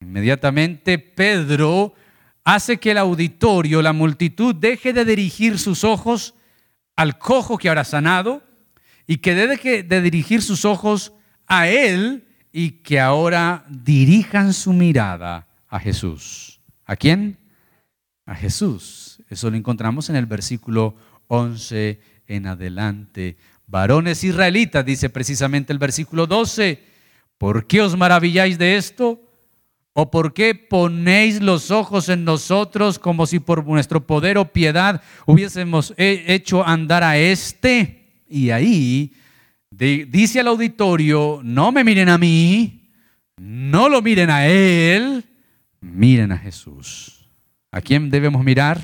Inmediatamente 0.00 0.98
Pedro 0.98 1.94
hace 2.42 2.78
que 2.78 2.90
el 2.90 2.98
auditorio, 2.98 3.82
la 3.82 3.92
multitud, 3.92 4.52
deje 4.52 4.92
de 4.92 5.04
dirigir 5.04 5.60
sus 5.60 5.84
ojos 5.84 6.34
al 6.96 7.18
cojo 7.18 7.58
que 7.58 7.68
habrá 7.68 7.84
sanado 7.84 8.42
y 9.06 9.18
que 9.18 9.34
deje 9.34 9.82
de 9.82 10.00
dirigir 10.00 10.42
sus 10.42 10.64
ojos 10.64 11.12
a 11.46 11.68
él 11.68 12.26
y 12.52 12.70
que 12.82 12.98
ahora 12.98 13.64
dirijan 13.68 14.52
su 14.52 14.72
mirada 14.72 15.46
a 15.68 15.78
Jesús. 15.78 16.60
¿A 16.84 16.96
quién? 16.96 17.38
A 18.24 18.34
Jesús. 18.34 19.22
Eso 19.28 19.50
lo 19.50 19.56
encontramos 19.56 20.08
en 20.08 20.16
el 20.16 20.26
versículo 20.26 20.96
11 21.28 22.00
en 22.26 22.46
adelante. 22.46 23.36
Varones 23.66 24.24
israelitas, 24.24 24.84
dice 24.84 25.10
precisamente 25.10 25.72
el 25.72 25.78
versículo 25.78 26.26
12, 26.26 26.82
¿por 27.38 27.66
qué 27.66 27.82
os 27.82 27.96
maravilláis 27.96 28.58
de 28.58 28.76
esto? 28.76 29.20
¿O 29.98 30.10
por 30.10 30.34
qué 30.34 30.54
ponéis 30.54 31.40
los 31.40 31.70
ojos 31.70 32.10
en 32.10 32.22
nosotros 32.22 32.98
como 32.98 33.24
si 33.24 33.38
por 33.38 33.66
nuestro 33.66 34.06
poder 34.06 34.36
o 34.36 34.52
piedad 34.52 35.00
hubiésemos 35.24 35.94
hecho 35.96 36.66
andar 36.66 37.02
a 37.02 37.16
este? 37.16 38.04
Y 38.28 38.50
ahí 38.50 39.14
dice 39.70 40.40
al 40.40 40.48
auditorio, 40.48 41.40
no 41.42 41.72
me 41.72 41.82
miren 41.82 42.10
a 42.10 42.18
mí, 42.18 42.90
no 43.38 43.88
lo 43.88 44.02
miren 44.02 44.28
a 44.28 44.46
él, 44.46 45.24
miren 45.80 46.30
a 46.30 46.36
Jesús. 46.36 47.30
¿A 47.72 47.80
quién 47.80 48.10
debemos 48.10 48.44
mirar? 48.44 48.78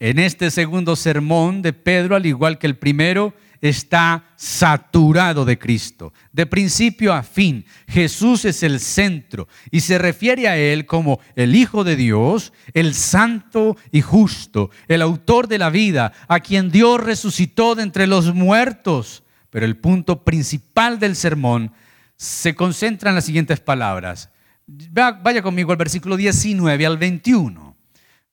En 0.00 0.18
este 0.18 0.50
segundo 0.50 0.96
sermón 0.96 1.60
de 1.60 1.74
Pedro, 1.74 2.16
al 2.16 2.24
igual 2.24 2.58
que 2.58 2.68
el 2.68 2.78
primero, 2.78 3.34
está 3.62 4.24
saturado 4.36 5.44
de 5.44 5.58
Cristo. 5.58 6.12
De 6.32 6.46
principio 6.46 7.14
a 7.14 7.22
fin, 7.22 7.64
Jesús 7.86 8.44
es 8.44 8.62
el 8.64 8.80
centro 8.80 9.48
y 9.70 9.80
se 9.80 9.98
refiere 9.98 10.48
a 10.48 10.58
Él 10.58 10.84
como 10.84 11.20
el 11.36 11.54
Hijo 11.54 11.84
de 11.84 11.94
Dios, 11.96 12.52
el 12.74 12.92
santo 12.92 13.76
y 13.92 14.00
justo, 14.02 14.70
el 14.88 15.00
autor 15.00 15.46
de 15.46 15.58
la 15.58 15.70
vida, 15.70 16.12
a 16.26 16.40
quien 16.40 16.70
Dios 16.70 17.00
resucitó 17.00 17.76
de 17.76 17.84
entre 17.84 18.08
los 18.08 18.34
muertos. 18.34 19.22
Pero 19.48 19.64
el 19.64 19.76
punto 19.76 20.24
principal 20.24 20.98
del 20.98 21.14
sermón 21.14 21.72
se 22.16 22.54
concentra 22.54 23.10
en 23.10 23.14
las 23.14 23.24
siguientes 23.24 23.60
palabras. 23.60 24.30
Vaya 24.66 25.42
conmigo 25.42 25.70
al 25.70 25.78
versículo 25.78 26.16
19 26.16 26.84
al 26.84 26.98
21. 26.98 27.76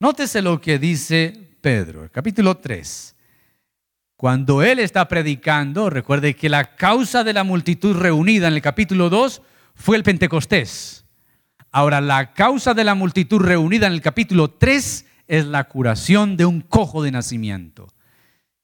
Nótese 0.00 0.42
lo 0.42 0.60
que 0.60 0.78
dice 0.78 1.56
Pedro, 1.60 2.08
capítulo 2.10 2.56
3. 2.56 3.14
Cuando 4.20 4.62
él 4.62 4.80
está 4.80 5.08
predicando, 5.08 5.88
recuerde 5.88 6.36
que 6.36 6.50
la 6.50 6.76
causa 6.76 7.24
de 7.24 7.32
la 7.32 7.42
multitud 7.42 7.96
reunida 7.96 8.48
en 8.48 8.52
el 8.52 8.60
capítulo 8.60 9.08
2 9.08 9.40
fue 9.74 9.96
el 9.96 10.02
Pentecostés. 10.02 11.06
Ahora, 11.72 12.02
la 12.02 12.34
causa 12.34 12.74
de 12.74 12.84
la 12.84 12.94
multitud 12.94 13.40
reunida 13.40 13.86
en 13.86 13.94
el 13.94 14.02
capítulo 14.02 14.50
3 14.50 15.06
es 15.26 15.46
la 15.46 15.64
curación 15.64 16.36
de 16.36 16.44
un 16.44 16.60
cojo 16.60 17.02
de 17.02 17.12
nacimiento. 17.12 17.94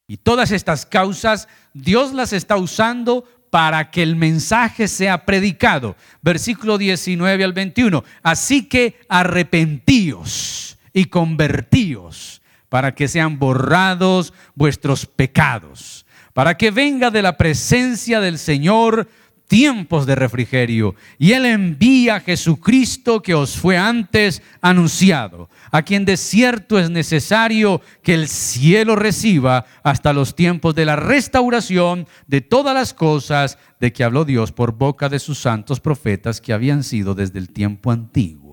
Y 0.06 0.18
todas 0.18 0.50
estas 0.50 0.84
causas 0.84 1.48
Dios 1.72 2.12
las 2.12 2.34
está 2.34 2.58
usando 2.58 3.24
para 3.48 3.90
que 3.90 4.02
el 4.02 4.14
mensaje 4.14 4.88
sea 4.88 5.24
predicado. 5.24 5.96
Versículo 6.20 6.76
19 6.76 7.44
al 7.44 7.54
21. 7.54 8.04
Así 8.22 8.68
que 8.68 9.00
arrepentíos 9.08 10.76
y 10.92 11.06
convertíos 11.06 12.35
para 12.68 12.94
que 12.94 13.08
sean 13.08 13.38
borrados 13.38 14.32
vuestros 14.54 15.06
pecados, 15.06 16.06
para 16.32 16.56
que 16.56 16.70
venga 16.70 17.10
de 17.10 17.22
la 17.22 17.36
presencia 17.36 18.20
del 18.20 18.38
Señor 18.38 19.08
tiempos 19.46 20.06
de 20.06 20.14
refrigerio. 20.14 20.94
Y 21.18 21.32
Él 21.32 21.46
envía 21.46 22.16
a 22.16 22.20
Jesucristo 22.20 23.22
que 23.22 23.34
os 23.34 23.56
fue 23.56 23.76
antes 23.76 24.42
anunciado, 24.60 25.48
a 25.70 25.82
quien 25.82 26.04
de 26.04 26.16
cierto 26.16 26.78
es 26.78 26.90
necesario 26.90 27.80
que 28.02 28.14
el 28.14 28.28
cielo 28.28 28.96
reciba 28.96 29.66
hasta 29.82 30.12
los 30.12 30.34
tiempos 30.34 30.74
de 30.74 30.84
la 30.84 30.96
restauración 30.96 32.06
de 32.26 32.40
todas 32.40 32.74
las 32.74 32.94
cosas 32.94 33.58
de 33.80 33.92
que 33.92 34.04
habló 34.04 34.24
Dios 34.24 34.52
por 34.52 34.72
boca 34.72 35.08
de 35.08 35.18
sus 35.18 35.38
santos 35.38 35.80
profetas 35.80 36.40
que 36.40 36.52
habían 36.52 36.82
sido 36.82 37.14
desde 37.14 37.38
el 37.38 37.50
tiempo 37.50 37.90
antiguo. 37.90 38.45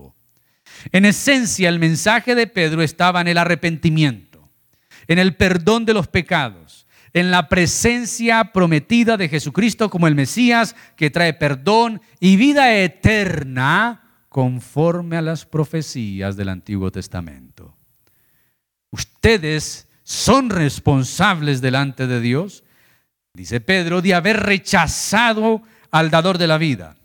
En 0.92 1.04
esencia, 1.04 1.68
el 1.68 1.78
mensaje 1.78 2.34
de 2.34 2.46
Pedro 2.46 2.82
estaba 2.82 3.20
en 3.20 3.28
el 3.28 3.38
arrepentimiento. 3.38 4.34
en 5.06 5.18
el 5.18 5.36
perdón 5.36 5.84
de 5.84 5.94
los 5.94 6.08
pecados, 6.08 6.86
en 7.12 7.30
la 7.30 7.48
presencia 7.48 8.52
prometida 8.52 9.16
de 9.16 9.28
Jesucristo 9.28 9.90
como 9.90 10.06
el 10.06 10.14
Mesías 10.14 10.74
que 10.96 11.10
trae 11.10 11.34
perdón 11.34 12.00
y 12.20 12.36
vida 12.36 12.74
eterna 12.74 14.00
conforme 14.28 15.16
a 15.16 15.22
las 15.22 15.46
profecías 15.46 16.36
del 16.36 16.48
Antiguo 16.48 16.90
Testamento. 16.90 17.76
Ustedes 18.90 19.88
son 20.02 20.50
responsables 20.50 21.60
delante 21.60 22.06
de 22.06 22.20
Dios, 22.20 22.64
dice 23.32 23.60
Pedro, 23.60 24.02
de 24.02 24.14
haber 24.14 24.40
rechazado 24.40 25.62
al 25.90 26.10
dador 26.10 26.38
de 26.38 26.48
la 26.48 26.58
vida. 26.58 26.96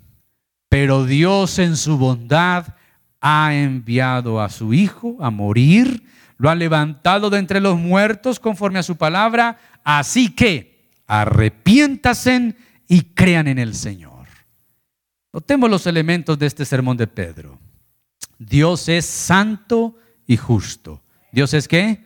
Pero 0.69 1.05
Dios 1.05 1.59
en 1.59 1.77
su 1.77 1.97
bondad 1.97 2.75
ha 3.21 3.53
enviado 3.53 4.41
a 4.41 4.49
su 4.49 4.73
Hijo 4.73 5.17
a 5.19 5.29
morir, 5.29 6.03
lo 6.37 6.49
ha 6.49 6.55
levantado 6.55 7.29
de 7.29 7.39
entre 7.39 7.59
los 7.59 7.77
muertos 7.77 8.39
conforme 8.39 8.79
a 8.79 8.83
su 8.83 8.95
palabra, 8.95 9.59
así 9.83 10.33
que 10.33 10.89
arrepiéntasen 11.07 12.55
y 12.87 13.01
crean 13.01 13.47
en 13.47 13.59
el 13.59 13.75
Señor. 13.75 14.27
Notemos 15.33 15.69
los 15.69 15.85
elementos 15.85 16.39
de 16.39 16.47
este 16.47 16.65
sermón 16.65 16.97
de 16.97 17.07
Pedro. 17.07 17.59
Dios 18.37 18.87
es 18.89 19.05
santo 19.05 19.97
y 20.25 20.37
justo. 20.37 21.03
¿Dios 21.31 21.53
es 21.53 21.67
qué? 21.67 22.03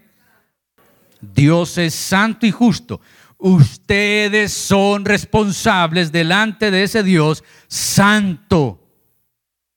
Dios 1.21 1.77
es 1.77 1.93
santo 1.93 2.45
y 2.45 2.51
justo. 2.51 2.99
Ustedes 3.37 4.53
son 4.53 5.05
responsables 5.05 6.11
delante 6.11 6.71
de 6.71 6.83
ese 6.83 7.03
Dios 7.03 7.43
santo 7.67 8.81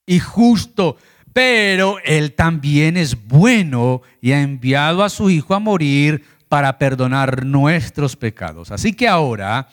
y 0.07 0.19
justo. 0.19 0.97
Pero 1.37 1.99
Él 2.03 2.33
también 2.33 2.97
es 2.97 3.29
bueno 3.29 4.01
y 4.23 4.33
ha 4.33 4.41
enviado 4.41 5.05
a 5.05 5.11
su 5.11 5.29
Hijo 5.29 5.55
a 5.55 5.59
morir 5.59 6.25
para 6.49 6.79
perdonar 6.79 7.45
nuestros 7.45 8.17
pecados. 8.17 8.71
Así 8.71 8.95
que 8.95 9.07
ahora 9.07 9.69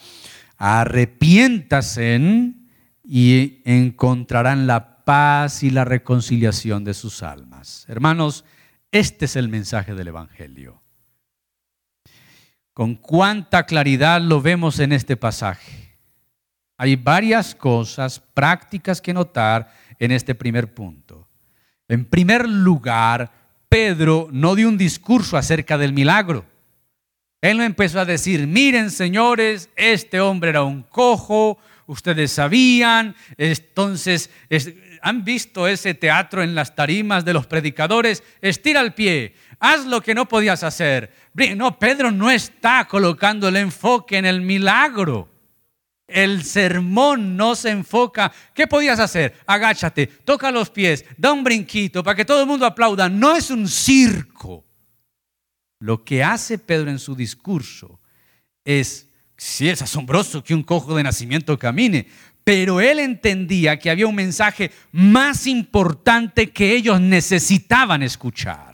arrepiéntasen 0.57 2.69
y 3.01 3.61
encontrarán 3.63 4.67
la 4.67 5.05
paz 5.05 5.63
y 5.63 5.69
la 5.69 5.85
reconciliación 5.85 6.83
de 6.83 6.93
sus 6.93 7.23
almas. 7.23 7.85
Hermanos, 7.87 8.43
este 8.91 9.23
es 9.23 9.37
el 9.37 9.47
mensaje 9.47 9.93
del 9.93 10.09
Evangelio. 10.09 10.81
Con 12.73 12.95
cuánta 12.95 13.65
claridad 13.65 14.19
lo 14.19 14.41
vemos 14.41 14.79
en 14.79 14.91
este 14.91 15.15
pasaje. 15.15 15.97
Hay 16.77 16.97
varias 16.97 17.55
cosas 17.55 18.19
prácticas 18.19 18.99
que 18.99 19.13
notar 19.13 19.71
en 19.97 20.11
este 20.11 20.35
primer 20.35 20.73
punto. 20.73 21.22
En 21.93 22.05
primer 22.05 22.49
lugar, 22.49 23.31
Pedro 23.69 24.27
no 24.31 24.55
dio 24.55 24.67
un 24.67 24.79
discurso 24.79 25.37
acerca 25.37 25.77
del 25.77 25.93
milagro. 25.93 26.43
Él 27.39 27.57
no 27.57 27.63
empezó 27.63 27.99
a 27.99 28.05
decir, 28.05 28.47
miren 28.47 28.89
señores, 28.89 29.69
este 29.75 30.19
hombre 30.19 30.49
era 30.49 30.63
un 30.63 30.81
cojo, 30.81 31.59
ustedes 31.85 32.31
sabían, 32.31 33.15
entonces 33.37 34.31
han 35.03 35.23
visto 35.23 35.67
ese 35.67 35.93
teatro 35.93 36.41
en 36.41 36.55
las 36.55 36.73
tarimas 36.73 37.25
de 37.25 37.33
los 37.33 37.45
predicadores, 37.45 38.23
estira 38.41 38.81
el 38.81 38.95
pie, 38.95 39.35
haz 39.59 39.85
lo 39.85 40.01
que 40.01 40.15
no 40.15 40.27
podías 40.27 40.63
hacer. 40.63 41.13
No, 41.55 41.77
Pedro 41.77 42.09
no 42.09 42.31
está 42.31 42.87
colocando 42.87 43.49
el 43.49 43.57
enfoque 43.57 44.17
en 44.17 44.25
el 44.25 44.41
milagro. 44.41 45.29
El 46.07 46.43
sermón 46.43 47.37
no 47.37 47.55
se 47.55 47.69
enfoca. 47.69 48.31
¿Qué 48.53 48.67
podías 48.67 48.99
hacer? 48.99 49.35
Agáchate, 49.45 50.07
toca 50.07 50.51
los 50.51 50.69
pies, 50.69 51.05
da 51.17 51.31
un 51.31 51.43
brinquito 51.43 52.03
para 52.03 52.15
que 52.15 52.25
todo 52.25 52.41
el 52.41 52.47
mundo 52.47 52.65
aplauda. 52.65 53.09
No 53.09 53.35
es 53.35 53.49
un 53.49 53.67
circo. 53.67 54.65
Lo 55.79 56.03
que 56.03 56.23
hace 56.23 56.57
Pedro 56.57 56.89
en 56.89 56.99
su 56.99 57.15
discurso 57.15 57.99
es 58.63 59.09
Sí, 59.43 59.67
es 59.67 59.81
asombroso 59.81 60.41
que 60.41 60.53
un 60.53 60.63
cojo 60.63 60.95
de 60.95 61.03
nacimiento 61.03 61.59
camine, 61.59 62.07
pero 62.45 62.79
él 62.79 62.99
entendía 62.99 63.77
que 63.77 63.89
había 63.89 64.07
un 64.07 64.15
mensaje 64.15 64.71
más 64.93 65.47
importante 65.47 66.51
que 66.51 66.73
ellos 66.73 67.01
necesitaban 67.01 68.03
escuchar. 68.03 68.73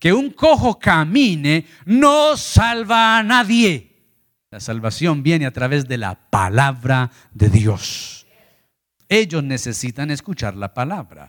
Que 0.00 0.12
un 0.12 0.30
cojo 0.30 0.80
camine 0.80 1.66
no 1.86 2.36
salva 2.36 3.18
a 3.18 3.22
nadie. 3.22 3.93
La 4.54 4.60
salvación 4.60 5.24
viene 5.24 5.46
a 5.46 5.50
través 5.50 5.88
de 5.88 5.98
la 5.98 6.14
palabra 6.14 7.10
de 7.32 7.48
Dios. 7.48 8.24
Ellos 9.08 9.42
necesitan 9.42 10.12
escuchar 10.12 10.54
la 10.54 10.72
palabra. 10.74 11.28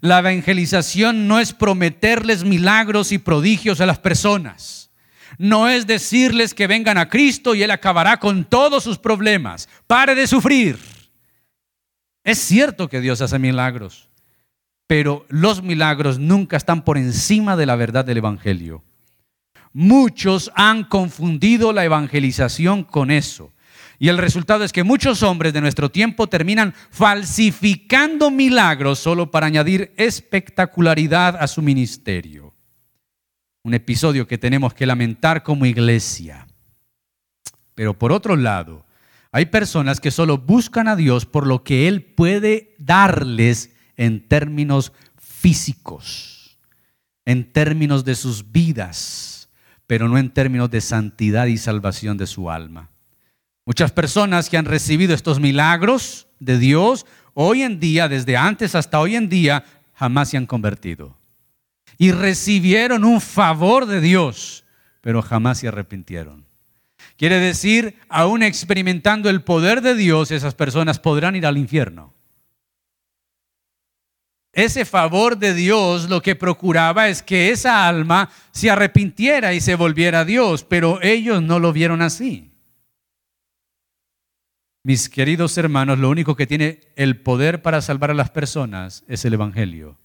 La 0.00 0.18
evangelización 0.18 1.28
no 1.28 1.38
es 1.38 1.52
prometerles 1.52 2.42
milagros 2.42 3.12
y 3.12 3.18
prodigios 3.18 3.80
a 3.80 3.86
las 3.86 4.00
personas 4.00 4.90
no 5.38 5.68
es 5.68 5.86
decirles 5.86 6.52
que 6.52 6.66
vengan 6.66 6.98
a 6.98 7.08
Cristo 7.08 7.54
y 7.54 7.62
Él 7.62 7.70
acabará 7.70 8.16
con 8.18 8.44
todos 8.44 8.82
sus 8.82 8.98
problemas. 8.98 9.68
Pare 9.86 10.16
de 10.16 10.26
sufrir. 10.26 10.76
Es 12.24 12.38
cierto 12.38 12.88
que 12.88 13.00
Dios 13.00 13.20
hace 13.20 13.38
milagros, 13.38 14.08
pero 14.88 15.24
los 15.28 15.62
milagros 15.62 16.18
nunca 16.18 16.56
están 16.56 16.82
por 16.82 16.98
encima 16.98 17.56
de 17.56 17.66
la 17.66 17.76
verdad 17.76 18.04
del 18.04 18.18
Evangelio. 18.18 18.82
Muchos 19.72 20.50
han 20.54 20.84
confundido 20.84 21.72
la 21.72 21.84
evangelización 21.84 22.84
con 22.84 23.10
eso. 23.10 23.52
Y 23.98 24.08
el 24.08 24.18
resultado 24.18 24.64
es 24.64 24.72
que 24.72 24.82
muchos 24.82 25.22
hombres 25.22 25.52
de 25.52 25.60
nuestro 25.60 25.90
tiempo 25.90 26.26
terminan 26.26 26.74
falsificando 26.90 28.30
milagros 28.30 28.98
solo 28.98 29.30
para 29.30 29.46
añadir 29.46 29.92
espectacularidad 29.96 31.36
a 31.36 31.46
su 31.46 31.62
ministerio 31.62 32.54
un 33.62 33.74
episodio 33.74 34.26
que 34.26 34.38
tenemos 34.38 34.74
que 34.74 34.86
lamentar 34.86 35.42
como 35.42 35.66
iglesia. 35.66 36.46
Pero 37.74 37.98
por 37.98 38.12
otro 38.12 38.36
lado, 38.36 38.86
hay 39.32 39.46
personas 39.46 40.00
que 40.00 40.10
solo 40.10 40.38
buscan 40.38 40.88
a 40.88 40.96
Dios 40.96 41.26
por 41.26 41.46
lo 41.46 41.62
que 41.62 41.86
Él 41.86 42.02
puede 42.02 42.74
darles 42.78 43.74
en 43.96 44.26
términos 44.26 44.92
físicos, 45.16 46.58
en 47.24 47.52
términos 47.52 48.04
de 48.04 48.14
sus 48.14 48.50
vidas, 48.50 49.39
pero 49.90 50.06
no 50.06 50.18
en 50.18 50.30
términos 50.30 50.70
de 50.70 50.80
santidad 50.80 51.46
y 51.46 51.58
salvación 51.58 52.16
de 52.16 52.28
su 52.28 52.48
alma. 52.48 52.90
Muchas 53.66 53.90
personas 53.90 54.48
que 54.48 54.56
han 54.56 54.64
recibido 54.64 55.12
estos 55.14 55.40
milagros 55.40 56.28
de 56.38 56.58
Dios, 56.58 57.06
hoy 57.34 57.62
en 57.62 57.80
día, 57.80 58.08
desde 58.08 58.36
antes 58.36 58.76
hasta 58.76 59.00
hoy 59.00 59.16
en 59.16 59.28
día, 59.28 59.64
jamás 59.94 60.28
se 60.28 60.36
han 60.36 60.46
convertido 60.46 61.18
y 61.98 62.12
recibieron 62.12 63.02
un 63.02 63.20
favor 63.20 63.84
de 63.86 64.00
Dios, 64.00 64.62
pero 65.00 65.22
jamás 65.22 65.58
se 65.58 65.66
arrepintieron. 65.66 66.46
Quiere 67.16 67.40
decir, 67.40 67.96
aún 68.08 68.44
experimentando 68.44 69.28
el 69.28 69.42
poder 69.42 69.80
de 69.80 69.96
Dios, 69.96 70.30
esas 70.30 70.54
personas 70.54 71.00
podrán 71.00 71.34
ir 71.34 71.46
al 71.46 71.58
infierno. 71.58 72.14
Ese 74.52 74.84
favor 74.84 75.38
de 75.38 75.54
Dios 75.54 76.08
lo 76.08 76.22
que 76.22 76.34
procuraba 76.34 77.08
es 77.08 77.22
que 77.22 77.50
esa 77.50 77.86
alma 77.86 78.30
se 78.50 78.70
arrepintiera 78.70 79.54
y 79.54 79.60
se 79.60 79.76
volviera 79.76 80.20
a 80.20 80.24
Dios, 80.24 80.64
pero 80.64 81.00
ellos 81.02 81.40
no 81.40 81.60
lo 81.60 81.72
vieron 81.72 82.02
así. 82.02 82.50
Mis 84.82 85.08
queridos 85.08 85.56
hermanos, 85.56 85.98
lo 85.98 86.08
único 86.10 86.34
que 86.34 86.46
tiene 86.46 86.80
el 86.96 87.20
poder 87.20 87.62
para 87.62 87.80
salvar 87.80 88.10
a 88.10 88.14
las 88.14 88.30
personas 88.30 89.04
es 89.06 89.24
el 89.24 89.34
Evangelio. 89.34 89.98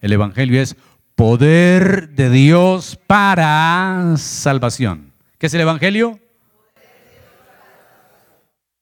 El 0.00 0.12
Evangelio 0.12 0.60
es 0.60 0.76
poder 1.14 2.10
de 2.10 2.28
Dios 2.28 2.98
para 3.06 4.16
salvación. 4.18 5.12
¿Qué 5.38 5.46
es 5.46 5.54
el 5.54 5.62
Evangelio? 5.62 6.20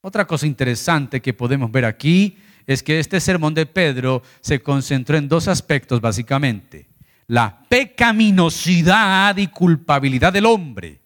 Otra 0.01 0.27
cosa 0.27 0.45
interesante 0.45 1.21
que 1.21 1.33
podemos 1.33 1.71
ver 1.71 1.85
aquí 1.85 2.37
es 2.67 2.83
que 2.83 2.99
este 2.99 3.19
sermón 3.19 3.53
de 3.53 3.65
Pedro 3.65 4.23
se 4.41 4.61
concentró 4.61 5.17
en 5.17 5.27
dos 5.27 5.47
aspectos 5.47 6.01
básicamente. 6.01 6.89
La 7.27 7.65
pecaminosidad 7.69 9.37
y 9.37 9.47
culpabilidad 9.47 10.33
del 10.33 10.45
hombre. 10.45 11.01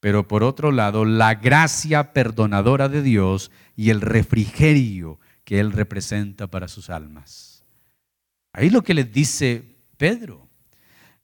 Pero 0.00 0.26
por 0.26 0.42
otro 0.42 0.72
lado, 0.72 1.04
la 1.04 1.34
gracia 1.36 2.12
perdonadora 2.12 2.88
de 2.88 3.02
Dios 3.02 3.50
y 3.76 3.90
el 3.90 4.00
refrigerio 4.00 5.20
que 5.44 5.60
Él 5.60 5.72
representa 5.72 6.48
para 6.48 6.68
sus 6.68 6.90
almas. 6.90 7.64
Ahí 8.52 8.68
lo 8.68 8.82
que 8.82 8.94
les 8.94 9.12
dice 9.12 9.76
Pedro. 9.96 10.48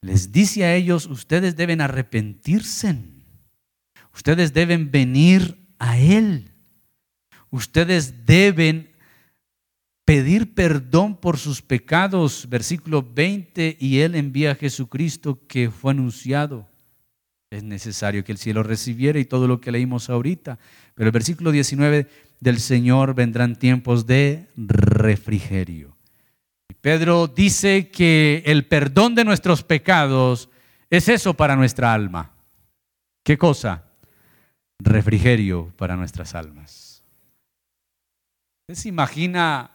Les 0.00 0.32
dice 0.32 0.64
a 0.64 0.74
ellos, 0.74 1.06
ustedes 1.06 1.56
deben 1.56 1.80
arrepentirse. 1.80 2.96
Ustedes 4.14 4.52
deben 4.52 4.90
venir 4.90 5.58
a 5.78 5.98
Él. 5.98 6.52
Ustedes 7.50 8.26
deben 8.26 8.90
pedir 10.08 10.54
perdón 10.54 11.16
por 11.16 11.36
sus 11.36 11.60
pecados. 11.60 12.48
Versículo 12.48 13.02
20, 13.02 13.76
y 13.78 13.98
Él 13.98 14.14
envía 14.14 14.52
a 14.52 14.54
Jesucristo 14.54 15.38
que 15.46 15.70
fue 15.70 15.90
anunciado. 15.90 16.66
Es 17.50 17.62
necesario 17.62 18.24
que 18.24 18.32
el 18.32 18.38
cielo 18.38 18.62
recibiera 18.62 19.18
y 19.18 19.26
todo 19.26 19.46
lo 19.46 19.60
que 19.60 19.70
leímos 19.70 20.08
ahorita. 20.08 20.58
Pero 20.94 21.08
el 21.08 21.12
versículo 21.12 21.50
19 21.50 22.08
del 22.40 22.58
Señor 22.58 23.14
vendrán 23.14 23.56
tiempos 23.56 24.06
de 24.06 24.48
refrigerio. 24.56 25.94
Pedro 26.80 27.26
dice 27.26 27.90
que 27.90 28.42
el 28.46 28.64
perdón 28.64 29.14
de 29.14 29.26
nuestros 29.26 29.62
pecados 29.62 30.48
es 30.88 31.10
eso 31.10 31.34
para 31.34 31.54
nuestra 31.54 31.92
alma. 31.92 32.32
¿Qué 33.22 33.36
cosa? 33.36 33.84
Refrigerio 34.78 35.70
para 35.76 35.96
nuestras 35.96 36.34
almas. 36.34 37.02
¿Usted 38.62 38.82
se 38.82 38.88
imagina 38.88 39.72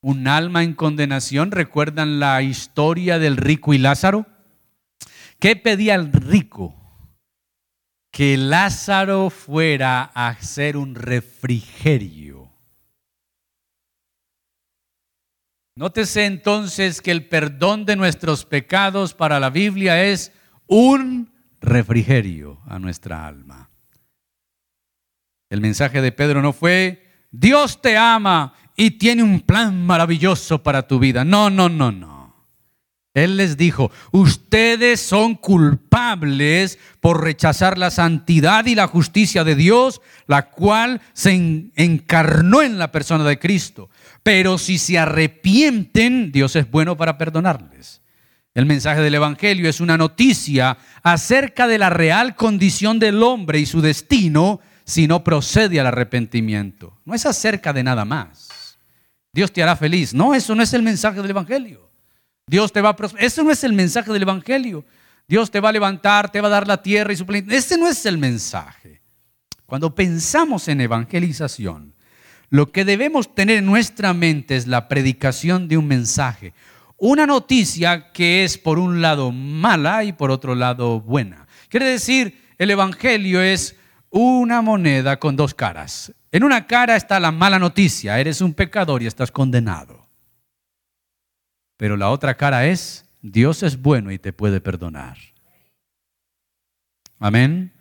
un 0.00 0.28
alma 0.28 0.62
en 0.62 0.74
condenación? 0.74 1.50
¿Recuerdan 1.50 2.20
la 2.20 2.42
historia 2.42 3.18
del 3.18 3.36
rico 3.36 3.74
y 3.74 3.78
Lázaro? 3.78 4.26
¿Qué 5.38 5.56
pedía 5.56 5.94
el 5.94 6.12
rico? 6.12 6.76
Que 8.10 8.36
Lázaro 8.36 9.30
fuera 9.30 10.10
a 10.14 10.28
hacer 10.28 10.76
un 10.76 10.94
refrigerio. 10.94 12.50
Nótese 15.76 16.26
entonces 16.26 17.00
que 17.00 17.10
el 17.10 17.26
perdón 17.26 17.86
de 17.86 17.96
nuestros 17.96 18.44
pecados 18.44 19.14
para 19.14 19.40
la 19.40 19.48
Biblia 19.48 20.04
es 20.04 20.32
un 20.66 21.32
refrigerio 21.60 22.60
a 22.66 22.78
nuestra 22.78 23.26
alma. 23.26 23.70
El 25.48 25.60
mensaje 25.60 26.02
de 26.02 26.12
Pedro 26.12 26.42
no 26.42 26.52
fue, 26.52 27.26
Dios 27.30 27.80
te 27.80 27.96
ama 27.96 28.54
y 28.80 28.92
tiene 28.92 29.22
un 29.22 29.40
plan 29.40 29.84
maravilloso 29.84 30.62
para 30.62 30.88
tu 30.88 30.98
vida. 30.98 31.22
No, 31.22 31.50
no, 31.50 31.68
no, 31.68 31.92
no. 31.92 32.34
Él 33.12 33.36
les 33.36 33.58
dijo, 33.58 33.90
ustedes 34.10 35.02
son 35.02 35.34
culpables 35.34 36.78
por 36.98 37.22
rechazar 37.22 37.76
la 37.76 37.90
santidad 37.90 38.64
y 38.64 38.74
la 38.74 38.86
justicia 38.86 39.44
de 39.44 39.54
Dios, 39.54 40.00
la 40.26 40.48
cual 40.48 41.02
se 41.12 41.70
encarnó 41.76 42.62
en 42.62 42.78
la 42.78 42.90
persona 42.90 43.22
de 43.24 43.38
Cristo. 43.38 43.90
Pero 44.22 44.56
si 44.56 44.78
se 44.78 44.98
arrepienten, 44.98 46.32
Dios 46.32 46.56
es 46.56 46.70
bueno 46.70 46.96
para 46.96 47.18
perdonarles. 47.18 48.00
El 48.54 48.64
mensaje 48.64 49.02
del 49.02 49.14
Evangelio 49.14 49.68
es 49.68 49.82
una 49.82 49.98
noticia 49.98 50.78
acerca 51.02 51.68
de 51.68 51.76
la 51.76 51.90
real 51.90 52.34
condición 52.34 52.98
del 52.98 53.22
hombre 53.22 53.58
y 53.58 53.66
su 53.66 53.82
destino 53.82 54.60
si 54.86 55.06
no 55.06 55.22
procede 55.22 55.80
al 55.80 55.88
arrepentimiento. 55.88 56.98
No 57.04 57.12
es 57.12 57.26
acerca 57.26 57.74
de 57.74 57.84
nada 57.84 58.06
más. 58.06 58.49
Dios 59.32 59.52
te 59.52 59.62
hará 59.62 59.76
feliz. 59.76 60.12
No, 60.12 60.34
eso 60.34 60.54
no 60.54 60.62
es 60.62 60.72
el 60.72 60.82
mensaje 60.82 61.20
del 61.20 61.30
Evangelio. 61.30 61.90
Dios 62.46 62.72
te 62.72 62.80
va 62.80 62.90
a 62.90 62.96
prosperar. 62.96 63.26
Ese 63.26 63.44
no 63.44 63.50
es 63.50 63.62
el 63.62 63.72
mensaje 63.72 64.12
del 64.12 64.22
Evangelio. 64.22 64.84
Dios 65.28 65.50
te 65.50 65.60
va 65.60 65.68
a 65.68 65.72
levantar, 65.72 66.32
te 66.32 66.40
va 66.40 66.48
a 66.48 66.50
dar 66.50 66.66
la 66.66 66.82
tierra 66.82 67.12
y 67.12 67.16
su 67.16 67.24
plenitud. 67.24 67.52
Ese 67.52 67.78
no 67.78 67.86
es 67.86 68.04
el 68.06 68.18
mensaje. 68.18 69.00
Cuando 69.66 69.94
pensamos 69.94 70.66
en 70.66 70.80
evangelización, 70.80 71.94
lo 72.48 72.72
que 72.72 72.84
debemos 72.84 73.32
tener 73.32 73.58
en 73.58 73.66
nuestra 73.66 74.12
mente 74.12 74.56
es 74.56 74.66
la 74.66 74.88
predicación 74.88 75.68
de 75.68 75.76
un 75.76 75.86
mensaje. 75.86 76.52
Una 76.96 77.24
noticia 77.24 78.10
que 78.10 78.42
es 78.42 78.58
por 78.58 78.80
un 78.80 79.00
lado 79.00 79.30
mala 79.30 80.02
y 80.02 80.12
por 80.12 80.32
otro 80.32 80.56
lado 80.56 81.00
buena. 81.00 81.46
Quiere 81.68 81.86
decir, 81.86 82.42
el 82.58 82.72
Evangelio 82.72 83.40
es 83.40 83.76
una 84.10 84.60
moneda 84.60 85.20
con 85.20 85.36
dos 85.36 85.54
caras. 85.54 86.12
En 86.32 86.44
una 86.44 86.66
cara 86.66 86.96
está 86.96 87.18
la 87.18 87.32
mala 87.32 87.58
noticia, 87.58 88.18
eres 88.20 88.40
un 88.40 88.54
pecador 88.54 89.02
y 89.02 89.06
estás 89.06 89.32
condenado. 89.32 90.08
Pero 91.76 91.96
la 91.96 92.10
otra 92.10 92.36
cara 92.36 92.66
es, 92.66 93.06
Dios 93.20 93.62
es 93.62 93.80
bueno 93.80 94.12
y 94.12 94.18
te 94.18 94.32
puede 94.32 94.60
perdonar. 94.60 95.18
Amén. 97.18 97.72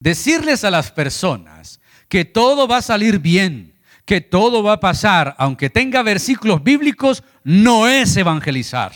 Decirles 0.00 0.64
a 0.64 0.70
las 0.70 0.90
personas 0.90 1.80
que 2.08 2.24
todo 2.24 2.66
va 2.66 2.78
a 2.78 2.82
salir 2.82 3.18
bien, 3.18 3.78
que 4.04 4.20
todo 4.20 4.62
va 4.62 4.74
a 4.74 4.80
pasar, 4.80 5.36
aunque 5.38 5.70
tenga 5.70 6.02
versículos 6.02 6.64
bíblicos, 6.64 7.22
no 7.44 7.86
es 7.86 8.16
evangelizar. 8.16 8.92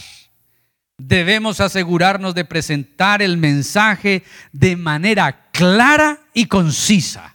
Debemos 0.98 1.60
asegurarnos 1.60 2.34
de 2.34 2.44
presentar 2.44 3.22
el 3.22 3.36
mensaje 3.36 4.24
de 4.52 4.76
manera 4.76 5.50
clara 5.52 6.20
y 6.32 6.46
concisa. 6.46 7.33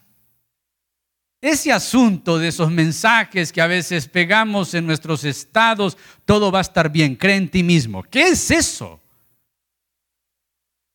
Ese 1.41 1.71
asunto 1.71 2.37
de 2.37 2.49
esos 2.49 2.69
mensajes 2.69 3.53
que 3.53 3.61
a 3.61 3.67
veces 3.67 4.07
pegamos 4.07 4.73
en 4.73 4.85
nuestros 4.85 5.23
estados, 5.23 5.97
todo 6.25 6.51
va 6.51 6.59
a 6.59 6.61
estar 6.61 6.91
bien, 6.91 7.15
cree 7.15 7.37
en 7.37 7.49
ti 7.49 7.63
mismo. 7.63 8.03
¿Qué 8.03 8.29
es 8.29 8.51
eso? 8.51 8.99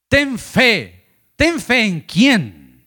Ten 0.08 0.38
fe. 0.38 1.04
¿Ten 1.36 1.58
fe 1.58 1.84
en 1.84 2.00
quién? 2.00 2.86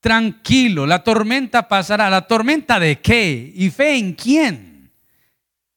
Tranquilo, 0.00 0.86
la 0.86 1.02
tormenta 1.02 1.66
pasará. 1.66 2.08
¿La 2.10 2.26
tormenta 2.26 2.78
de 2.78 3.00
qué? 3.00 3.52
¿Y 3.54 3.70
fe 3.70 3.96
en 3.96 4.12
quién? 4.12 4.92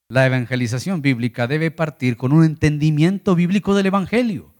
La 0.08 0.26
evangelización 0.26 1.02
bíblica 1.02 1.46
debe 1.46 1.70
partir 1.70 2.16
con 2.16 2.32
un 2.32 2.44
entendimiento 2.44 3.34
bíblico 3.34 3.74
del 3.74 3.86
Evangelio. 3.86 4.52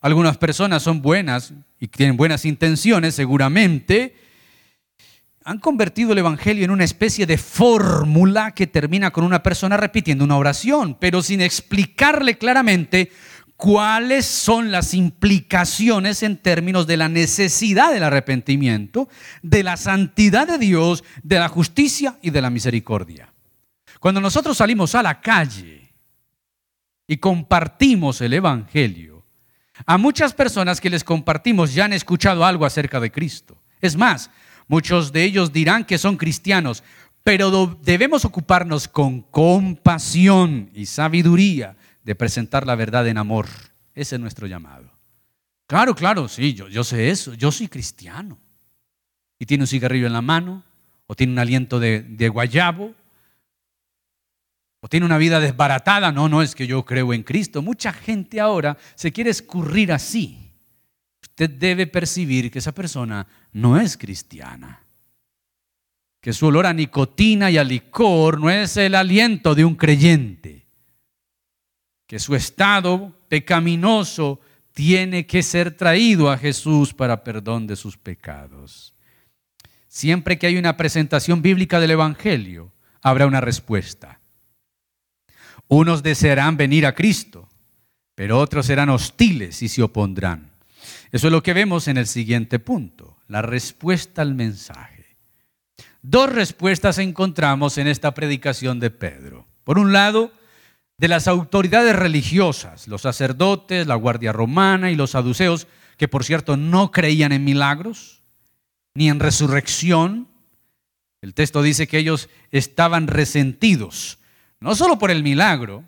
Algunas 0.00 0.38
personas 0.38 0.82
son 0.82 1.02
buenas 1.02 1.52
y 1.80 1.88
tienen 1.88 2.16
buenas 2.16 2.44
intenciones, 2.44 3.14
seguramente, 3.14 4.14
han 5.44 5.58
convertido 5.58 6.12
el 6.12 6.18
Evangelio 6.18 6.64
en 6.64 6.70
una 6.70 6.84
especie 6.84 7.26
de 7.26 7.36
fórmula 7.36 8.52
que 8.52 8.66
termina 8.66 9.10
con 9.10 9.24
una 9.24 9.42
persona 9.42 9.76
repitiendo 9.76 10.24
una 10.24 10.38
oración, 10.38 10.96
pero 10.98 11.22
sin 11.22 11.42
explicarle 11.42 12.38
claramente 12.38 13.12
cuáles 13.56 14.24
son 14.24 14.72
las 14.72 14.94
implicaciones 14.94 16.22
en 16.22 16.38
términos 16.38 16.86
de 16.86 16.96
la 16.96 17.10
necesidad 17.10 17.92
del 17.92 18.04
arrepentimiento, 18.04 19.08
de 19.42 19.62
la 19.62 19.76
santidad 19.76 20.46
de 20.46 20.56
Dios, 20.56 21.04
de 21.22 21.38
la 21.38 21.48
justicia 21.48 22.18
y 22.22 22.30
de 22.30 22.40
la 22.40 22.48
misericordia. 22.48 23.30
Cuando 24.00 24.22
nosotros 24.22 24.56
salimos 24.56 24.94
a 24.94 25.02
la 25.02 25.20
calle 25.20 25.92
y 27.06 27.18
compartimos 27.18 28.22
el 28.22 28.32
Evangelio, 28.32 29.26
a 29.84 29.98
muchas 29.98 30.32
personas 30.32 30.80
que 30.80 30.88
les 30.88 31.04
compartimos 31.04 31.74
ya 31.74 31.84
han 31.84 31.92
escuchado 31.92 32.46
algo 32.46 32.64
acerca 32.64 32.98
de 32.98 33.12
Cristo. 33.12 33.60
Es 33.80 33.96
más, 33.96 34.30
Muchos 34.66 35.12
de 35.12 35.24
ellos 35.24 35.52
dirán 35.52 35.84
que 35.84 35.98
son 35.98 36.16
cristianos, 36.16 36.82
pero 37.22 37.78
debemos 37.82 38.24
ocuparnos 38.24 38.88
con 38.88 39.22
compasión 39.22 40.70
y 40.74 40.86
sabiduría 40.86 41.76
de 42.02 42.14
presentar 42.14 42.66
la 42.66 42.74
verdad 42.74 43.06
en 43.08 43.18
amor. 43.18 43.46
Ese 43.94 44.16
es 44.16 44.20
nuestro 44.20 44.46
llamado. 44.46 44.90
Claro, 45.66 45.94
claro, 45.94 46.28
sí, 46.28 46.54
yo, 46.54 46.68
yo 46.68 46.84
sé 46.84 47.10
eso. 47.10 47.34
Yo 47.34 47.50
soy 47.50 47.68
cristiano. 47.68 48.38
Y 49.38 49.46
tiene 49.46 49.64
un 49.64 49.68
cigarrillo 49.68 50.06
en 50.06 50.12
la 50.12 50.22
mano, 50.22 50.62
o 51.06 51.14
tiene 51.14 51.32
un 51.32 51.38
aliento 51.38 51.80
de, 51.80 52.02
de 52.02 52.28
guayabo, 52.28 52.94
o 54.80 54.88
tiene 54.88 55.06
una 55.06 55.18
vida 55.18 55.40
desbaratada. 55.40 56.12
No, 56.12 56.28
no 56.28 56.42
es 56.42 56.54
que 56.54 56.66
yo 56.66 56.84
creo 56.84 57.14
en 57.14 57.22
Cristo. 57.22 57.62
Mucha 57.62 57.92
gente 57.92 58.40
ahora 58.40 58.76
se 58.94 59.12
quiere 59.12 59.30
escurrir 59.30 59.92
así 59.92 60.44
usted 61.34 61.50
debe 61.50 61.88
percibir 61.88 62.48
que 62.48 62.60
esa 62.60 62.70
persona 62.70 63.26
no 63.54 63.80
es 63.80 63.96
cristiana. 63.96 64.84
Que 66.20 66.32
su 66.32 66.46
olor 66.46 66.66
a 66.66 66.72
nicotina 66.72 67.50
y 67.50 67.56
a 67.56 67.64
licor 67.64 68.40
no 68.40 68.50
es 68.50 68.76
el 68.76 68.94
aliento 68.94 69.54
de 69.54 69.64
un 69.64 69.74
creyente. 69.74 70.66
Que 72.06 72.18
su 72.18 72.34
estado 72.34 73.24
pecaminoso 73.28 74.40
tiene 74.72 75.26
que 75.26 75.42
ser 75.42 75.76
traído 75.76 76.30
a 76.30 76.36
Jesús 76.36 76.92
para 76.92 77.22
perdón 77.24 77.66
de 77.66 77.76
sus 77.76 77.96
pecados. 77.96 78.94
Siempre 79.86 80.38
que 80.38 80.48
hay 80.48 80.56
una 80.56 80.76
presentación 80.76 81.40
bíblica 81.40 81.78
del 81.78 81.92
Evangelio, 81.92 82.72
habrá 83.00 83.26
una 83.26 83.40
respuesta. 83.40 84.20
Unos 85.68 86.02
desearán 86.02 86.56
venir 86.56 86.86
a 86.86 86.94
Cristo, 86.94 87.48
pero 88.14 88.38
otros 88.38 88.66
serán 88.66 88.88
hostiles 88.88 89.62
y 89.62 89.68
se 89.68 89.82
opondrán. 89.82 90.50
Eso 91.12 91.28
es 91.28 91.32
lo 91.32 91.42
que 91.42 91.52
vemos 91.52 91.86
en 91.86 91.96
el 91.96 92.06
siguiente 92.06 92.58
punto, 92.58 93.13
la 93.28 93.42
respuesta 93.42 94.22
al 94.22 94.34
mensaje. 94.34 95.16
Dos 96.02 96.30
respuestas 96.30 96.98
encontramos 96.98 97.78
en 97.78 97.86
esta 97.86 98.12
predicación 98.12 98.78
de 98.80 98.90
Pedro. 98.90 99.46
Por 99.64 99.78
un 99.78 99.92
lado, 99.92 100.32
de 100.98 101.08
las 101.08 101.26
autoridades 101.28 101.96
religiosas, 101.96 102.86
los 102.88 103.02
sacerdotes, 103.02 103.86
la 103.86 103.94
guardia 103.94 104.32
romana 104.32 104.90
y 104.90 104.96
los 104.96 105.10
saduceos, 105.10 105.66
que 105.96 106.08
por 106.08 106.24
cierto 106.24 106.56
no 106.56 106.90
creían 106.90 107.32
en 107.32 107.44
milagros 107.44 108.22
ni 108.94 109.08
en 109.08 109.20
resurrección. 109.20 110.28
El 111.20 111.34
texto 111.34 111.62
dice 111.62 111.86
que 111.86 111.98
ellos 111.98 112.28
estaban 112.50 113.06
resentidos, 113.06 114.18
no 114.60 114.74
solo 114.74 114.98
por 114.98 115.10
el 115.10 115.22
milagro, 115.22 115.84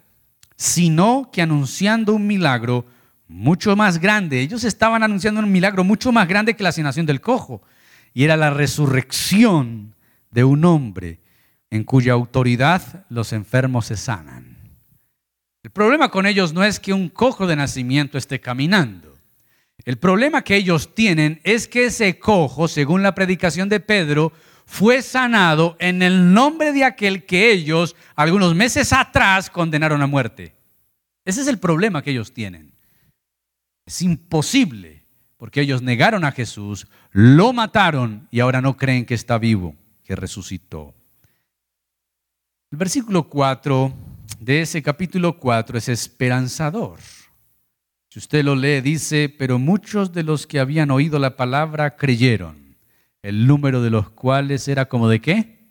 sino 0.56 1.30
que 1.32 1.42
anunciando 1.42 2.14
un 2.14 2.26
milagro 2.26 2.86
mucho 3.28 3.76
más 3.76 3.98
grande. 3.98 4.40
Ellos 4.40 4.64
estaban 4.64 5.02
anunciando 5.02 5.40
un 5.40 5.50
milagro 5.50 5.84
mucho 5.84 6.12
más 6.12 6.28
grande 6.28 6.54
que 6.54 6.62
la 6.62 6.72
sanación 6.72 7.06
del 7.06 7.20
cojo. 7.20 7.62
Y 8.14 8.24
era 8.24 8.36
la 8.36 8.50
resurrección 8.50 9.94
de 10.30 10.44
un 10.44 10.64
hombre 10.64 11.20
en 11.70 11.84
cuya 11.84 12.12
autoridad 12.12 13.04
los 13.08 13.32
enfermos 13.32 13.86
se 13.86 13.96
sanan. 13.96 14.56
El 15.62 15.70
problema 15.70 16.10
con 16.10 16.26
ellos 16.26 16.52
no 16.52 16.62
es 16.62 16.78
que 16.78 16.92
un 16.92 17.08
cojo 17.08 17.46
de 17.46 17.56
nacimiento 17.56 18.18
esté 18.18 18.40
caminando. 18.40 19.14
El 19.84 19.98
problema 19.98 20.42
que 20.42 20.56
ellos 20.56 20.94
tienen 20.94 21.40
es 21.44 21.68
que 21.68 21.86
ese 21.86 22.18
cojo, 22.18 22.68
según 22.68 23.02
la 23.02 23.14
predicación 23.14 23.68
de 23.68 23.80
Pedro, 23.80 24.32
fue 24.64 25.02
sanado 25.02 25.76
en 25.78 26.02
el 26.02 26.32
nombre 26.32 26.72
de 26.72 26.84
aquel 26.84 27.24
que 27.24 27.50
ellos, 27.52 27.94
algunos 28.14 28.54
meses 28.54 28.92
atrás, 28.92 29.50
condenaron 29.50 30.02
a 30.02 30.06
muerte. 30.06 30.54
Ese 31.24 31.40
es 31.40 31.48
el 31.48 31.58
problema 31.58 32.02
que 32.02 32.10
ellos 32.12 32.32
tienen. 32.32 32.75
Es 33.86 34.02
imposible, 34.02 35.04
porque 35.36 35.60
ellos 35.60 35.80
negaron 35.80 36.24
a 36.24 36.32
Jesús, 36.32 36.88
lo 37.12 37.52
mataron 37.52 38.26
y 38.32 38.40
ahora 38.40 38.60
no 38.60 38.76
creen 38.76 39.06
que 39.06 39.14
está 39.14 39.38
vivo, 39.38 39.76
que 40.02 40.16
resucitó. 40.16 40.92
El 42.72 42.78
versículo 42.78 43.28
4 43.28 43.94
de 44.40 44.62
ese 44.62 44.82
capítulo 44.82 45.38
4 45.38 45.78
es 45.78 45.88
esperanzador. 45.88 46.98
Si 48.08 48.18
usted 48.18 48.44
lo 48.44 48.56
lee, 48.56 48.80
dice, 48.80 49.28
pero 49.28 49.58
muchos 49.58 50.12
de 50.12 50.24
los 50.24 50.46
que 50.46 50.58
habían 50.58 50.90
oído 50.90 51.18
la 51.18 51.36
palabra 51.36 51.96
creyeron, 51.96 52.76
el 53.22 53.46
número 53.46 53.82
de 53.82 53.90
los 53.90 54.10
cuales 54.10 54.66
era 54.68 54.86
como 54.86 55.08
de 55.08 55.20
qué? 55.20 55.70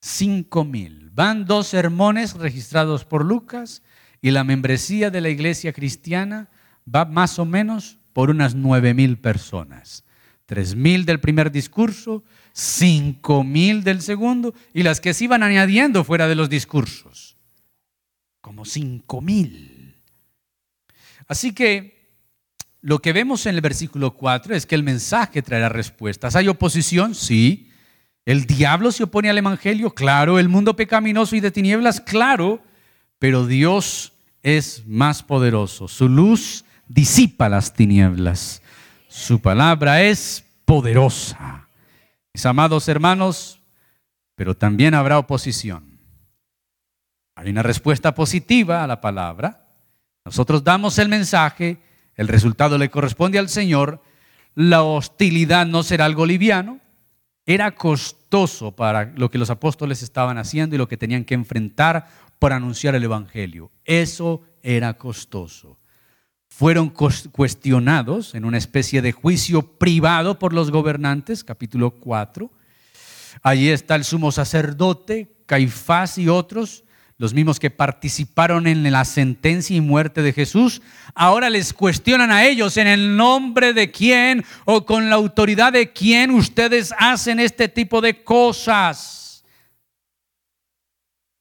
Cinco 0.00 0.64
mil. 0.64 1.10
Van 1.10 1.44
dos 1.44 1.66
sermones 1.66 2.34
registrados 2.34 3.04
por 3.04 3.24
Lucas 3.24 3.82
y 4.20 4.30
la 4.30 4.44
membresía 4.44 5.10
de 5.10 5.20
la 5.20 5.28
iglesia 5.28 5.72
cristiana 5.72 6.48
va 6.92 7.04
más 7.04 7.38
o 7.38 7.44
menos 7.44 7.98
por 8.12 8.30
unas 8.30 8.54
nueve 8.54 8.94
mil 8.94 9.18
personas. 9.18 10.04
Tres 10.46 10.74
mil 10.74 11.04
del 11.04 11.20
primer 11.20 11.52
discurso, 11.52 12.24
cinco 12.52 13.44
mil 13.44 13.84
del 13.84 14.02
segundo 14.02 14.54
y 14.72 14.82
las 14.82 15.00
que 15.00 15.14
se 15.14 15.24
iban 15.24 15.42
añadiendo 15.42 16.04
fuera 16.04 16.26
de 16.26 16.34
los 16.34 16.48
discursos. 16.48 17.36
Como 18.40 18.64
cinco 18.64 19.20
mil. 19.20 19.94
Así 21.26 21.52
que 21.52 21.98
lo 22.80 23.00
que 23.00 23.12
vemos 23.12 23.44
en 23.46 23.54
el 23.54 23.60
versículo 23.60 24.14
4 24.14 24.54
es 24.54 24.64
que 24.64 24.74
el 24.74 24.82
mensaje 24.82 25.42
traerá 25.42 25.68
respuestas. 25.68 26.36
¿Hay 26.36 26.48
oposición? 26.48 27.14
Sí. 27.14 27.70
¿El 28.24 28.46
diablo 28.46 28.92
se 28.92 29.02
opone 29.02 29.28
al 29.28 29.38
Evangelio? 29.38 29.90
Claro. 29.94 30.38
¿El 30.38 30.48
mundo 30.48 30.76
pecaminoso 30.76 31.34
y 31.34 31.40
de 31.40 31.50
tinieblas? 31.50 32.00
Claro. 32.00 32.62
Pero 33.18 33.46
Dios 33.46 34.12
es 34.42 34.86
más 34.86 35.22
poderoso. 35.22 35.88
Su 35.88 36.08
luz 36.08 36.64
disipa 36.86 37.48
las 37.48 37.72
tinieblas. 37.74 38.62
Su 39.08 39.40
palabra 39.40 40.02
es 40.02 40.44
poderosa. 40.64 41.68
Mis 42.32 42.46
amados 42.46 42.88
hermanos, 42.88 43.60
pero 44.34 44.56
también 44.56 44.94
habrá 44.94 45.18
oposición. 45.18 45.98
Hay 47.34 47.50
una 47.50 47.62
respuesta 47.62 48.14
positiva 48.14 48.84
a 48.84 48.86
la 48.86 49.00
palabra. 49.00 49.66
Nosotros 50.24 50.62
damos 50.62 50.98
el 50.98 51.08
mensaje, 51.08 51.78
el 52.14 52.28
resultado 52.28 52.78
le 52.78 52.90
corresponde 52.90 53.38
al 53.38 53.48
Señor. 53.48 54.02
La 54.54 54.82
hostilidad 54.82 55.66
no 55.66 55.82
será 55.82 56.04
algo 56.04 56.26
liviano. 56.26 56.80
Era 57.46 57.74
costoso 57.74 58.72
para 58.72 59.06
lo 59.16 59.30
que 59.30 59.38
los 59.38 59.50
apóstoles 59.50 60.02
estaban 60.02 60.36
haciendo 60.36 60.74
y 60.74 60.78
lo 60.78 60.88
que 60.88 60.96
tenían 60.96 61.24
que 61.24 61.34
enfrentar 61.34 62.08
por 62.38 62.52
anunciar 62.52 62.94
el 62.94 63.04
Evangelio. 63.04 63.70
Eso 63.84 64.42
era 64.62 64.94
costoso. 64.94 65.78
Fueron 66.48 66.90
cuestionados 66.90 68.34
en 68.34 68.44
una 68.44 68.58
especie 68.58 69.02
de 69.02 69.12
juicio 69.12 69.62
privado 69.78 70.38
por 70.38 70.52
los 70.52 70.70
gobernantes, 70.70 71.44
capítulo 71.44 71.92
4. 71.92 72.50
Allí 73.42 73.68
está 73.68 73.94
el 73.94 74.04
sumo 74.04 74.32
sacerdote, 74.32 75.36
Caifás 75.46 76.18
y 76.18 76.28
otros, 76.28 76.84
los 77.18 77.34
mismos 77.34 77.58
que 77.58 77.70
participaron 77.70 78.66
en 78.66 78.90
la 78.90 79.04
sentencia 79.04 79.76
y 79.76 79.80
muerte 79.80 80.22
de 80.22 80.32
Jesús, 80.32 80.82
ahora 81.14 81.50
les 81.50 81.72
cuestionan 81.72 82.30
a 82.30 82.44
ellos 82.44 82.76
en 82.76 82.86
el 82.86 83.16
nombre 83.16 83.72
de 83.72 83.90
quién 83.90 84.44
o 84.64 84.86
con 84.86 85.10
la 85.10 85.16
autoridad 85.16 85.72
de 85.72 85.92
quién 85.92 86.30
ustedes 86.30 86.94
hacen 86.96 87.40
este 87.40 87.68
tipo 87.68 88.00
de 88.00 88.22
cosas. 88.22 89.44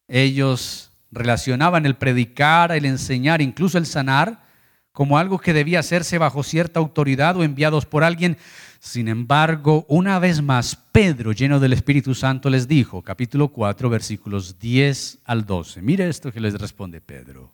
Ellos 0.08 0.87
relacionaban 1.18 1.86
el 1.86 1.96
predicar, 1.96 2.72
el 2.72 2.86
enseñar, 2.86 3.42
incluso 3.42 3.78
el 3.78 3.86
sanar, 3.86 4.44
como 4.92 5.18
algo 5.18 5.40
que 5.40 5.54
debía 5.54 5.80
hacerse 5.80 6.18
bajo 6.18 6.44
cierta 6.44 6.80
autoridad 6.80 7.38
o 7.38 7.44
enviados 7.44 7.86
por 7.86 8.04
alguien. 8.04 8.38
Sin 8.80 9.08
embargo, 9.08 9.86
una 9.90 10.20
vez 10.20 10.42
más, 10.42 10.76
Pedro, 10.92 11.32
lleno 11.32 11.60
del 11.60 11.74
Espíritu 11.74 12.16
Santo, 12.16 12.50
les 12.50 12.68
dijo, 12.68 13.02
capítulo 13.02 13.50
4, 13.50 13.90
versículos 13.90 14.60
10 14.60 15.20
al 15.26 15.46
12. 15.46 15.82
Mire 15.82 16.10
esto 16.10 16.32
que 16.32 16.40
les 16.40 16.54
responde 16.54 17.02
Pedro. 17.02 17.54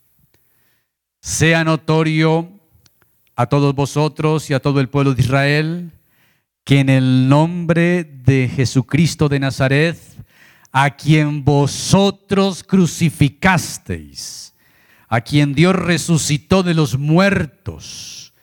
Sea 1.19 1.63
notorio 1.63 2.49
a 3.35 3.47
todos 3.47 3.73
vosotros 3.73 4.49
y 4.49 4.53
a 4.53 4.59
todo 4.59 4.79
el 4.79 4.89
pueblo 4.89 5.13
de 5.13 5.21
Israel 5.21 5.91
que 6.63 6.79
en 6.79 6.89
el 6.89 7.27
nombre 7.27 8.03
de 8.03 8.47
Jesucristo 8.47 9.27
de 9.27 9.39
Nazaret, 9.39 9.97
a 10.75 10.89
quien 10.89 11.45
vosotros 11.45 12.63
crucificasteis, 12.63 14.55
a 15.07 15.21
quien 15.21 15.53
Dios 15.53 15.75
resucitó 15.75 16.63
de 16.63 16.73
los 16.73 16.97
muertos, 16.97 18.33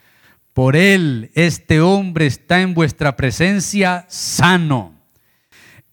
por 0.52 0.76
él 0.76 1.32
este 1.34 1.80
hombre 1.80 2.26
está 2.26 2.60
en 2.60 2.72
vuestra 2.72 3.16
presencia 3.16 4.06
sano. 4.08 4.94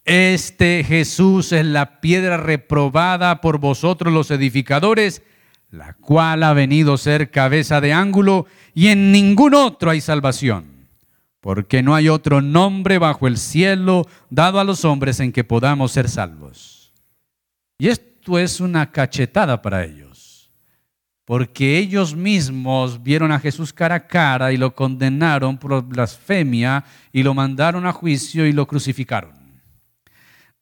Este 0.05 0.83
Jesús 0.87 1.51
es 1.51 1.65
la 1.65 1.99
piedra 2.01 2.37
reprobada 2.37 3.41
por 3.41 3.57
vosotros 3.57 4.13
los 4.13 4.29
edificadores, 4.29 5.23
la 5.71 5.93
cual 5.93 6.43
ha 6.43 6.53
venido 6.53 6.93
a 6.93 6.97
ser 6.99 7.31
cabeza 7.31 7.81
de 7.81 7.93
ángulo, 7.93 8.45
y 8.75 8.87
en 8.87 9.11
ningún 9.11 9.55
otro 9.55 9.89
hay 9.89 10.01
salvación 10.01 10.76
porque 11.41 11.83
no 11.83 11.95
hay 11.95 12.09
otro 12.09 12.41
nombre 12.41 12.97
bajo 12.97 13.27
el 13.27 13.37
cielo 13.37 14.07
dado 14.29 14.59
a 14.59 14.63
los 14.63 14.85
hombres 14.85 15.19
en 15.19 15.31
que 15.31 15.43
podamos 15.43 15.91
ser 15.91 16.09
salvos. 16.09 16.93
Y 17.77 17.89
esto 17.89 18.39
es 18.39 18.59
una 18.59 18.91
cachetada 18.91 19.61
para 19.61 19.85
ellos, 19.85 20.51
porque 21.25 21.77
ellos 21.77 22.15
mismos 22.15 23.03
vieron 23.03 23.31
a 23.31 23.39
Jesús 23.39 23.71
cara 23.71 23.95
a 23.95 24.07
cara 24.07 24.51
y 24.51 24.57
lo 24.57 24.73
condenaron 24.73 25.57
por 25.57 25.83
blasfemia 25.83 26.83
y 27.13 27.23
lo 27.23 27.33
mandaron 27.33 27.85
a 27.85 27.93
juicio 27.93 28.45
y 28.45 28.51
lo 28.51 28.65
crucificaron. 28.65 29.37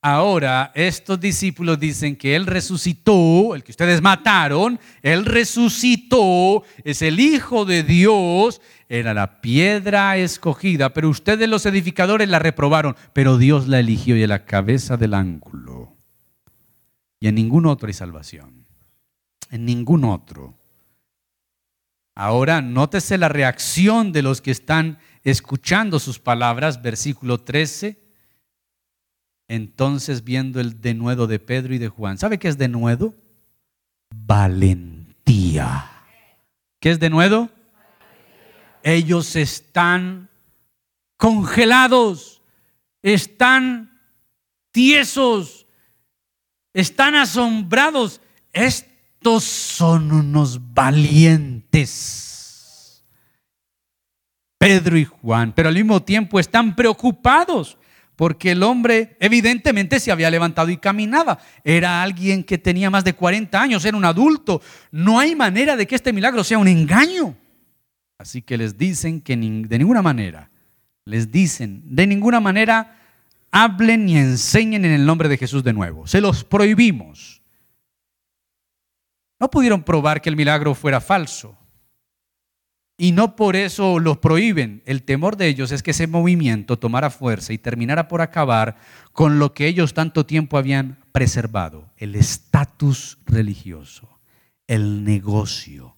Ahora 0.07 0.71
estos 0.75 1.19
discípulos 1.19 1.79
dicen 1.79 2.15
que 2.15 2.35
Él 2.35 2.45
resucitó, 2.45 3.55
el 3.55 3.63
que 3.63 3.71
ustedes 3.71 4.03
mataron, 4.03 4.79
Él 5.01 5.25
resucitó, 5.25 6.63
es 6.83 7.01
el 7.01 7.19
Hijo 7.19 7.65
de 7.65 7.81
Dios, 7.81 8.61
era 8.87 9.13
la 9.13 9.41
piedra 9.41 10.17
escogida, 10.17 10.93
pero 10.93 11.09
ustedes 11.09 11.49
los 11.49 11.65
edificadores 11.65 12.29
la 12.29 12.39
reprobaron, 12.39 12.95
pero 13.13 13.37
Dios 13.37 13.67
la 13.67 13.79
eligió 13.79 14.15
y 14.15 14.23
es 14.23 14.29
la 14.29 14.45
cabeza 14.45 14.97
del 14.97 15.13
ángulo. 15.13 15.95
Y 17.19 17.27
en 17.27 17.35
ningún 17.35 17.65
otro 17.65 17.87
hay 17.87 17.93
salvación, 17.93 18.65
en 19.49 19.65
ningún 19.65 20.03
otro. 20.03 20.55
Ahora 22.15 22.61
nótese 22.61 23.17
la 23.17 23.29
reacción 23.29 24.11
de 24.11 24.21
los 24.21 24.41
que 24.41 24.51
están 24.51 24.99
escuchando 25.23 25.99
sus 25.99 26.19
palabras, 26.19 26.81
versículo 26.81 27.39
13 27.39 28.05
entonces 29.47 30.23
viendo 30.23 30.59
el 30.59 30.81
denuedo 30.81 31.27
de 31.27 31.39
Pedro 31.39 31.73
y 31.75 31.77
de 31.77 31.89
Juan, 31.89 32.17
¿sabe 32.17 32.39
qué 32.39 32.47
es 32.47 32.57
denuedo? 32.57 33.13
Valentía. 34.13 35.85
¿Qué 36.79 36.91
es 36.91 36.99
denuedo? 36.99 37.49
Ellos 38.87 39.35
están 39.35 40.29
congelados, 41.17 42.43
están 43.01 43.99
tiesos, 44.71 45.65
están 46.71 47.15
asombrados. 47.15 48.21
Estos 48.53 49.43
son 49.43 50.11
unos 50.11 50.71
valientes. 50.75 52.23
Pedro 54.59 54.99
y 54.99 55.05
Juan, 55.05 55.51
pero 55.53 55.69
al 55.69 55.75
mismo 55.75 56.03
tiempo 56.03 56.39
están 56.39 56.75
preocupados 56.75 57.79
porque 58.15 58.51
el 58.51 58.61
hombre 58.61 59.17
evidentemente 59.19 59.99
se 59.99 60.11
había 60.11 60.29
levantado 60.29 60.69
y 60.69 60.77
caminaba. 60.77 61.39
Era 61.63 62.03
alguien 62.03 62.43
que 62.43 62.59
tenía 62.59 62.91
más 62.91 63.03
de 63.03 63.13
40 63.13 63.59
años, 63.59 63.83
era 63.83 63.97
un 63.97 64.05
adulto. 64.05 64.61
No 64.91 65.17
hay 65.17 65.35
manera 65.35 65.75
de 65.75 65.87
que 65.87 65.95
este 65.95 66.13
milagro 66.13 66.43
sea 66.43 66.59
un 66.59 66.67
engaño. 66.67 67.35
Así 68.17 68.41
que 68.41 68.57
les 68.57 68.77
dicen 68.77 69.21
que 69.21 69.35
de 69.35 69.77
ninguna 69.77 70.01
manera, 70.01 70.49
les 71.05 71.31
dicen, 71.31 71.83
de 71.85 72.07
ninguna 72.07 72.39
manera 72.39 72.97
hablen 73.51 74.05
ni 74.05 74.17
enseñen 74.17 74.85
en 74.85 74.91
el 74.91 75.05
nombre 75.05 75.29
de 75.29 75.37
Jesús 75.37 75.63
de 75.63 75.73
nuevo. 75.73 76.07
Se 76.07 76.21
los 76.21 76.43
prohibimos. 76.43 77.41
No 79.39 79.49
pudieron 79.49 79.83
probar 79.83 80.21
que 80.21 80.29
el 80.29 80.35
milagro 80.35 80.75
fuera 80.75 81.01
falso. 81.01 81.57
Y 82.97 83.11
no 83.11 83.35
por 83.35 83.57
eso 83.57 83.99
los 83.99 84.17
prohíben. 84.17 84.81
El 84.85 85.03
temor 85.03 85.35
de 85.35 85.47
ellos 85.47 85.71
es 85.71 85.83
que 85.83 85.91
ese 85.91 86.07
movimiento 86.07 86.79
tomara 86.79 87.09
fuerza 87.09 87.51
y 87.51 87.57
terminara 87.57 88.07
por 88.07 88.21
acabar 88.21 88.77
con 89.11 89.37
lo 89.37 89.53
que 89.53 89.67
ellos 89.67 89.93
tanto 89.93 90.25
tiempo 90.25 90.57
habían 90.57 90.97
preservado, 91.11 91.91
el 91.97 92.15
estatus 92.15 93.17
religioso, 93.25 94.19
el 94.67 95.03
negocio. 95.03 95.94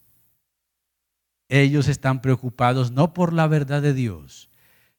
Ellos 1.49 1.88
están 1.88 2.21
preocupados 2.21 2.91
no 2.91 3.13
por 3.13 3.33
la 3.33 3.47
verdad 3.47 3.81
de 3.81 3.93
Dios, 3.93 4.49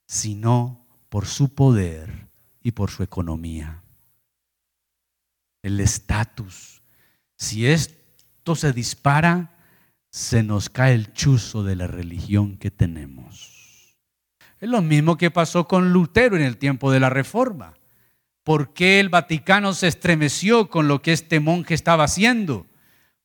sino 0.07 0.87
por 1.09 1.27
su 1.27 1.55
poder 1.55 2.29
y 2.63 2.73
por 2.73 2.91
su 2.91 3.03
economía. 3.03 3.83
El 5.63 5.81
estatus. 5.81 6.83
Si 7.37 7.67
esto 7.67 8.55
se 8.55 8.73
dispara, 8.73 9.59
se 10.11 10.43
nos 10.43 10.69
cae 10.71 10.95
el 10.95 11.13
chuzo 11.13 11.63
de 11.63 11.77
la 11.77 11.87
religión 11.87 12.57
que 12.57 12.71
tenemos. 12.71 13.97
Es 14.61 14.69
lo 14.69 14.83
mismo 14.83 15.17
que 15.17 15.31
pasó 15.31 15.69
con 15.69 15.93
Lutero 15.93 16.37
en 16.37 16.43
el 16.43 16.57
tiempo 16.57 16.91
de 16.91 17.01
la 17.01 17.11
Reforma. 17.11 17.75
¿Por 18.43 18.73
qué 18.73 18.99
el 18.99 19.09
Vaticano 19.09 19.75
se 19.75 19.89
estremeció 19.89 20.71
con 20.71 20.89
lo 20.89 21.03
que 21.03 21.13
este 21.13 21.39
monje 21.39 21.75
estaba 21.75 22.05
haciendo? 22.05 22.67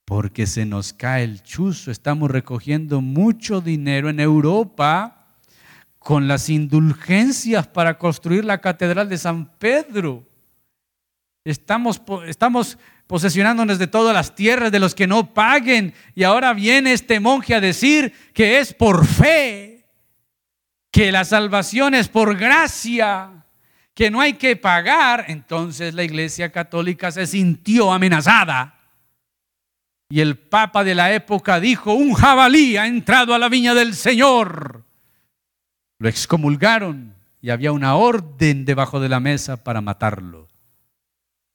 Porque 0.06 0.48
se 0.48 0.66
nos 0.66 0.94
cae 0.94 1.24
el 1.24 1.44
chuzo. 1.44 1.92
Estamos 1.92 2.30
recogiendo 2.30 3.02
mucho 3.02 3.62
dinero 3.62 4.10
en 4.10 4.20
Europa 4.20 5.24
con 6.00 6.28
las 6.28 6.50
indulgencias 6.50 7.68
para 7.68 7.98
construir 7.98 8.44
la 8.44 8.60
Catedral 8.60 9.08
de 9.08 9.18
San 9.18 9.46
Pedro. 9.58 10.28
Estamos, 11.46 12.02
estamos 12.28 12.78
posesionándonos 13.08 13.80
de 13.80 13.88
todas 13.88 14.14
las 14.14 14.36
tierras 14.36 14.72
de 14.72 14.80
los 14.80 14.96
que 14.96 15.08
no 15.08 15.34
paguen. 15.34 15.94
Y 16.16 16.24
ahora 16.24 16.54
viene 16.54 16.94
este 16.94 17.20
monje 17.20 17.56
a 17.56 17.62
decir 17.62 18.14
que 18.34 18.60
es 18.60 18.74
por 18.74 19.06
fe, 19.06 19.86
que 20.92 21.12
la 21.12 21.26
salvación 21.26 21.96
es 21.96 22.10
por 22.10 22.36
gracia, 22.38 23.46
que 23.94 24.12
no 24.12 24.20
hay 24.20 24.34
que 24.34 24.56
pagar. 24.56 25.26
Entonces 25.30 25.94
la 25.94 26.04
iglesia 26.04 26.52
católica 26.52 27.12
se 27.12 27.28
sintió 27.28 27.94
amenazada. 27.94 28.80
Y 30.10 30.20
el 30.20 30.38
papa 30.38 30.84
de 30.84 30.96
la 30.96 31.14
época 31.14 31.60
dijo, 31.60 31.94
un 31.94 32.14
jabalí 32.14 32.78
ha 32.78 32.88
entrado 32.88 33.34
a 33.34 33.40
la 33.40 33.50
viña 33.50 33.74
del 33.74 33.96
Señor. 33.96 34.84
Lo 36.00 36.10
excomulgaron 36.10 37.16
y 37.42 37.50
había 37.50 37.72
una 37.72 37.96
orden 37.96 38.66
debajo 38.66 39.00
de 39.00 39.10
la 39.10 39.20
mesa 39.20 39.64
para 39.64 39.82
matarlo. 39.82 40.48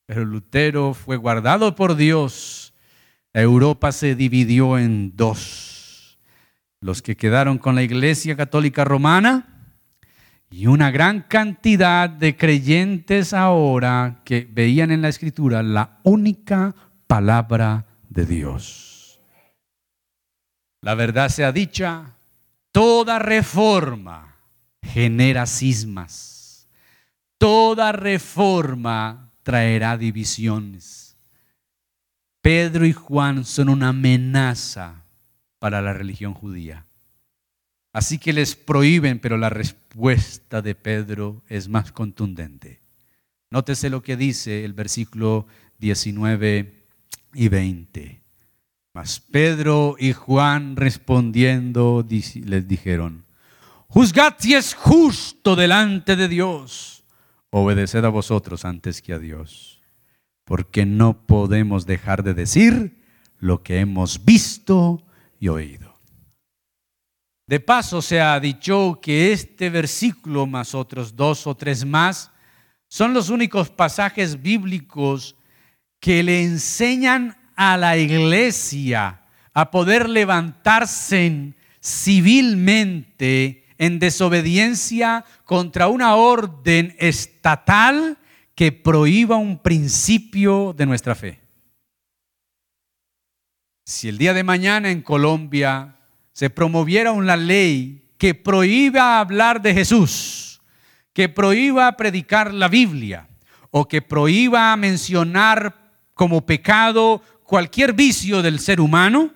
Pero 0.07 0.25
Lutero 0.25 0.95
fue 0.95 1.17
guardado 1.17 1.75
por 1.75 1.95
Dios. 1.95 2.73
Europa 3.33 3.93
se 3.93 4.15
dividió 4.15 4.79
en 4.79 5.17
dos. 5.17 6.19
Los 6.81 7.03
que 7.03 7.17
quedaron 7.17 7.59
con 7.59 7.75
la 7.75 7.83
Iglesia 7.83 8.37
Católica 8.37 8.85
Romana 8.85 9.47
y 10.51 10.67
una 10.67 10.91
gran 10.91 11.23
cantidad 11.23 12.09
de 12.09 12.37
creyentes 12.37 13.35
ahora 13.35 14.23
que 14.25 14.49
veían 14.51 14.91
en 14.91 15.03
la 15.03 15.09
Escritura 15.09 15.63
la 15.63 15.99
única 16.05 16.75
palabra 17.07 17.88
de 18.19 18.27
Dios. 18.27 19.21
La 20.81 20.97
verdad 20.97 21.29
sea 21.29 21.53
dicha, 21.53 22.17
toda 22.73 23.21
reforma 23.21 24.35
genera 24.83 25.47
cismas. 25.47 26.69
Toda 27.39 27.93
reforma 27.93 29.31
traerá 29.45 29.97
divisiones. 29.97 31.17
Pedro 32.43 32.87
y 32.87 32.93
Juan 32.93 33.45
son 33.45 33.69
una 33.69 33.91
amenaza 33.91 35.05
para 35.61 35.81
la 35.81 35.93
religión 35.93 36.35
judía. 36.35 36.87
Así 37.93 38.19
que 38.19 38.33
les 38.33 38.57
prohíben, 38.57 39.21
pero 39.21 39.37
la 39.37 39.51
respuesta 39.51 40.61
de 40.61 40.75
Pedro 40.75 41.45
es 41.49 41.69
más 41.69 41.93
contundente. 41.93 42.81
Nótese 43.51 43.91
lo 43.91 44.03
que 44.03 44.17
dice 44.17 44.65
el 44.65 44.73
versículo 44.73 45.47
19 45.79 46.78
y 47.35 47.49
20. 47.49 48.23
Mas 48.95 49.21
Pedro 49.21 49.97
y 49.99 50.13
Juan 50.13 50.77
respondiendo 50.77 52.05
les 52.09 52.69
dijeron, 52.69 53.25
juzgad 53.87 54.35
si 54.39 54.55
es 54.55 54.75
justo 54.75 55.55
delante 55.55 56.17
de 56.17 56.29
Dios 56.29 57.05
obedeced 57.51 58.05
a 58.05 58.09
vosotros 58.09 58.65
antes 58.65 59.01
que 59.03 59.15
a 59.15 59.19
Dios, 59.19 59.81
porque 60.45 60.85
no 60.85 61.27
podemos 61.27 61.87
dejar 61.87 62.23
de 62.23 62.35
decir 62.35 63.03
lo 63.39 63.63
que 63.63 63.81
hemos 63.81 64.25
visto 64.25 65.03
y 65.39 65.49
oído. 65.49 65.95
De 67.47 67.61
paso 67.61 68.03
se 68.03 68.21
ha 68.21 68.39
dicho 68.41 68.99
que 69.01 69.33
este 69.33 69.71
versículo 69.71 70.47
más 70.47 70.75
otros 70.75 71.17
dos 71.17 71.47
o 71.47 71.55
tres 71.55 71.85
más 71.87 72.31
son 72.89 73.15
los 73.15 73.31
únicos 73.31 73.71
pasajes 73.71 74.43
bíblicos 74.43 75.35
que 76.01 76.23
le 76.23 76.43
enseñan 76.43 77.37
a 77.57 77.77
la 77.77 77.97
iglesia 77.97 79.23
a 79.53 79.71
poder 79.71 80.09
levantarse 80.09 81.55
civilmente 81.83 83.65
en 83.79 83.99
desobediencia 83.99 85.25
contra 85.45 85.89
una 85.89 86.15
orden 86.17 86.95
estatal 86.99 88.19
que 88.55 88.73
prohíba 88.73 89.37
un 89.37 89.59
principio 89.59 90.75
de 90.77 90.87
nuestra 90.87 91.15
fe. 91.15 91.41
Si 93.85 94.09
el 94.09 94.19
día 94.19 94.35
de 94.35 94.45
mañana 94.45 94.91
en 94.91 95.01
Colombia 95.01 95.97
se 96.33 96.51
promoviera 96.51 97.13
una 97.13 97.37
ley 97.37 98.13
que 98.19 98.35
prohíba 98.35 99.19
hablar 99.19 99.63
de 99.63 99.75
Jesús, 99.75 100.61
que 101.13 101.29
prohíba 101.29 101.97
predicar 101.97 102.53
la 102.53 102.69
Biblia 102.69 103.29
o 103.71 103.89
que 103.89 104.03
prohíba 104.03 104.77
mencionar 104.77 105.88
como 106.19 106.45
pecado 106.45 107.23
cualquier 107.45 107.93
vicio 107.93 108.43
del 108.43 108.59
ser 108.59 108.81
humano, 108.81 109.31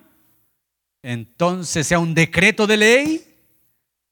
entonces 1.01 1.87
sea 1.87 1.97
un 1.97 2.13
decreto 2.13 2.67
de 2.67 2.75
ley, 2.75 3.21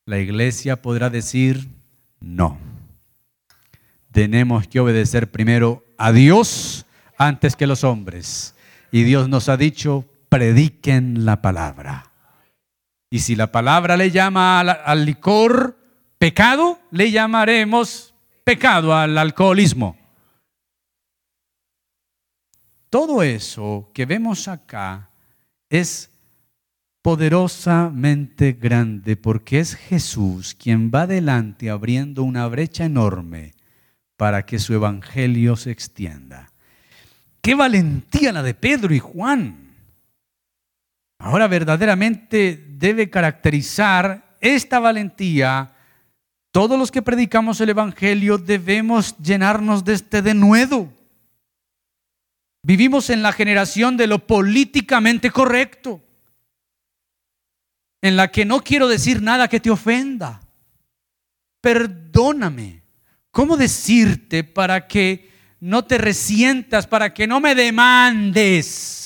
la 0.06 0.20
iglesia 0.20 0.82
podrá 0.82 1.10
decir 1.10 1.68
no. 2.22 2.58
Tenemos 4.14 4.68
que 4.68 4.80
obedecer 4.80 5.30
primero 5.30 5.84
a 5.98 6.14
Dios 6.14 6.86
antes 7.18 7.58
que 7.58 7.68
los 7.68 7.84
hombres. 7.84 8.56
Y 8.90 9.04
Dios 9.04 9.28
nos 9.28 9.50
ha 9.50 9.58
dicho, 9.58 10.06
prediquen 10.30 11.26
la 11.26 11.42
palabra. 11.42 12.10
Y 13.10 13.20
si 13.20 13.36
la 13.36 13.52
palabra 13.52 13.98
le 13.98 14.12
llama 14.12 14.62
al, 14.62 15.06
licor 15.06 15.78
pecado, 16.18 16.80
le 16.90 17.12
llamaremos 17.12 18.14
pecado 18.46 18.96
al 18.96 19.18
alcoholismo. 19.18 19.98
Todo 22.92 23.24
eso 23.24 23.90
que 23.94 24.06
vemos 24.06 24.50
acá 24.50 25.12
es 25.70 26.12
poderosamente 27.02 28.52
grande 28.52 29.16
porque 29.16 29.60
es 29.60 29.76
Jesús 29.76 30.54
quien 30.56 30.92
va 30.94 31.04
adelante 31.04 31.70
abriendo 31.70 32.24
una 32.24 32.46
brecha 32.48 32.84
enorme 32.84 33.54
para 34.18 34.46
que 34.46 34.60
su 34.60 34.74
evangelio 34.74 35.56
se 35.56 35.72
extienda. 35.72 36.52
Qué 37.42 37.56
valentía 37.56 38.34
la 38.34 38.44
de 38.44 38.56
Pedro 38.56 38.94
y 38.94 39.00
Juan. 39.00 39.74
Ahora 41.18 41.48
verdaderamente 41.48 42.62
debe 42.72 43.10
caracterizar 43.10 44.36
esta 44.42 44.80
valentía. 44.80 45.78
Todos 46.52 46.78
los 46.78 46.92
que 46.92 47.02
predicamos 47.02 47.62
el 47.62 47.70
Evangelio 47.70 48.38
debemos 48.38 49.18
llenarnos 49.18 49.86
de 49.86 49.94
este 49.94 50.22
denuedo. 50.22 50.92
Vivimos 52.64 53.10
en 53.10 53.24
la 53.24 53.32
generación 53.32 53.98
de 53.98 54.08
lo 54.08 54.28
políticamente 54.28 55.32
correcto 55.32 56.02
en 58.02 58.16
la 58.16 58.32
que 58.32 58.46
no 58.46 58.64
quiero 58.64 58.88
decir 58.88 59.22
nada 59.22 59.48
que 59.48 59.60
te 59.60 59.70
ofenda. 59.70 60.42
Perdóname. 61.62 62.82
¿Cómo 63.32 63.58
decirte 63.58 64.44
para 64.44 64.88
que 64.88 65.32
no 65.60 65.86
te 65.86 65.98
resientas, 65.98 66.88
para 66.88 67.14
que 67.14 67.28
no 67.28 67.40
me 67.40 67.56
demandes? 67.56 69.02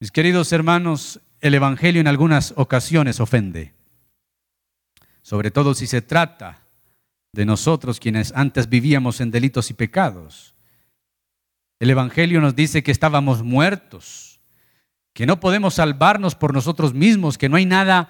Mis 0.00 0.10
queridos 0.10 0.52
hermanos, 0.52 1.20
el 1.40 1.54
Evangelio 1.54 2.00
en 2.00 2.08
algunas 2.08 2.52
ocasiones 2.56 3.20
ofende, 3.20 3.72
sobre 5.22 5.50
todo 5.52 5.74
si 5.74 5.86
se 5.86 6.02
trata 6.02 6.66
de 7.32 7.46
nosotros 7.46 8.00
quienes 8.00 8.32
antes 8.34 8.68
vivíamos 8.68 9.20
en 9.20 9.30
delitos 9.30 9.70
y 9.70 9.74
pecados. 9.74 10.51
El 11.82 11.90
Evangelio 11.90 12.40
nos 12.40 12.54
dice 12.54 12.84
que 12.84 12.92
estábamos 12.92 13.42
muertos 13.42 14.38
que 15.14 15.26
no 15.26 15.40
podemos 15.40 15.74
salvarnos 15.74 16.36
por 16.36 16.54
nosotros 16.54 16.94
mismos, 16.94 17.38
que 17.38 17.48
no 17.48 17.56
hay 17.56 17.66
nada 17.66 18.08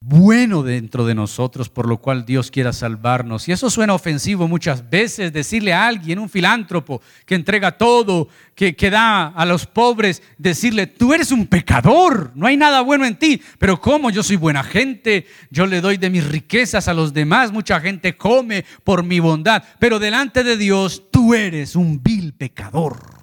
bueno 0.00 0.62
dentro 0.62 1.06
de 1.06 1.14
nosotros 1.14 1.68
por 1.68 1.88
lo 1.88 1.98
cual 1.98 2.24
Dios 2.24 2.50
quiera 2.50 2.72
salvarnos. 2.72 3.48
Y 3.48 3.52
eso 3.52 3.70
suena 3.70 3.94
ofensivo 3.94 4.46
muchas 4.46 4.88
veces, 4.88 5.32
decirle 5.32 5.72
a 5.72 5.86
alguien, 5.86 6.18
un 6.18 6.28
filántropo 6.28 7.00
que 7.24 7.34
entrega 7.34 7.76
todo, 7.76 8.28
que, 8.54 8.76
que 8.76 8.90
da 8.90 9.28
a 9.28 9.44
los 9.44 9.66
pobres, 9.66 10.22
decirle, 10.38 10.86
tú 10.86 11.12
eres 11.12 11.32
un 11.32 11.46
pecador, 11.46 12.32
no 12.34 12.46
hay 12.46 12.56
nada 12.56 12.82
bueno 12.82 13.04
en 13.04 13.16
ti, 13.16 13.42
pero 13.58 13.80
como 13.80 14.10
yo 14.10 14.22
soy 14.22 14.36
buena 14.36 14.62
gente, 14.62 15.26
yo 15.50 15.66
le 15.66 15.80
doy 15.80 15.96
de 15.96 16.10
mis 16.10 16.26
riquezas 16.26 16.88
a 16.88 16.94
los 16.94 17.12
demás, 17.12 17.52
mucha 17.52 17.80
gente 17.80 18.16
come 18.16 18.64
por 18.84 19.02
mi 19.02 19.20
bondad, 19.20 19.64
pero 19.78 19.98
delante 19.98 20.44
de 20.44 20.56
Dios 20.56 21.10
tú 21.10 21.34
eres 21.34 21.74
un 21.74 22.02
vil 22.02 22.34
pecador. 22.34 23.16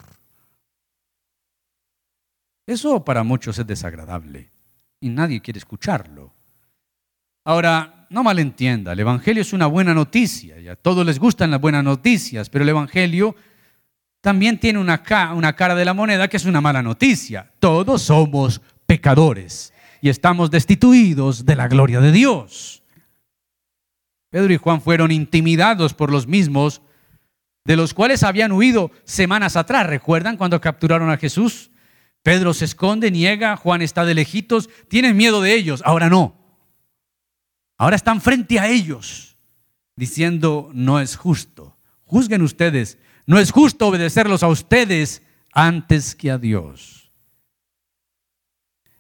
Eso 2.65 3.03
para 3.03 3.24
muchos 3.24 3.59
es 3.59 3.67
desagradable 3.67 4.49
y 5.01 5.09
nadie 5.09 5.41
quiere 5.41 5.59
escucharlo. 5.59 6.32
Ahora, 7.45 8.07
no 8.09 8.23
malentienda, 8.23 8.93
el 8.93 8.99
Evangelio 8.99 9.41
es 9.41 9.53
una 9.53 9.65
buena 9.65 9.93
noticia 9.93 10.59
y 10.59 10.67
a 10.67 10.75
todos 10.75 11.05
les 11.05 11.19
gustan 11.19 11.51
las 11.51 11.59
buenas 11.59 11.83
noticias, 11.83 12.49
pero 12.49 12.63
el 12.63 12.69
Evangelio 12.69 13.35
también 14.21 14.59
tiene 14.59 14.79
una, 14.79 15.03
una 15.35 15.53
cara 15.53 15.75
de 15.75 15.83
la 15.83 15.93
moneda 15.93 16.27
que 16.27 16.37
es 16.37 16.45
una 16.45 16.61
mala 16.61 16.81
noticia. 16.81 17.51
Todos 17.59 18.03
somos 18.03 18.61
pecadores 18.85 19.73
y 19.99 20.09
estamos 20.09 20.51
destituidos 20.51 21.45
de 21.45 21.55
la 21.55 21.67
gloria 21.67 21.99
de 21.99 22.11
Dios. 22.11 22.83
Pedro 24.29 24.53
y 24.53 24.57
Juan 24.57 24.81
fueron 24.81 25.11
intimidados 25.11 25.93
por 25.93 26.11
los 26.11 26.27
mismos 26.27 26.81
de 27.65 27.75
los 27.75 27.93
cuales 27.93 28.23
habían 28.23 28.51
huido 28.51 28.91
semanas 29.05 29.55
atrás. 29.55 29.87
¿Recuerdan 29.87 30.37
cuando 30.37 30.61
capturaron 30.61 31.09
a 31.09 31.17
Jesús? 31.17 31.71
Pedro 32.21 32.53
se 32.53 32.65
esconde, 32.65 33.11
niega, 33.11 33.57
Juan 33.57 33.81
está 33.81 34.05
de 34.05 34.13
lejitos, 34.13 34.69
tienen 34.87 35.17
miedo 35.17 35.41
de 35.41 35.53
ellos, 35.53 35.81
ahora 35.83 36.09
no. 36.09 36.42
Ahora 37.84 37.97
están 37.97 38.21
frente 38.21 38.59
a 38.59 38.69
ellos, 38.69 39.36
diciendo, 39.97 40.71
no 40.73 41.01
es 41.01 41.17
justo. 41.17 41.75
Juzguen 42.05 42.41
ustedes, 42.41 42.97
no 43.25 43.38
es 43.38 43.51
justo 43.51 43.86
obedecerlos 43.86 44.41
a 44.41 44.47
ustedes 44.47 45.21
antes 45.51 46.15
que 46.15 46.31
a 46.31 46.38
Dios. 46.38 47.11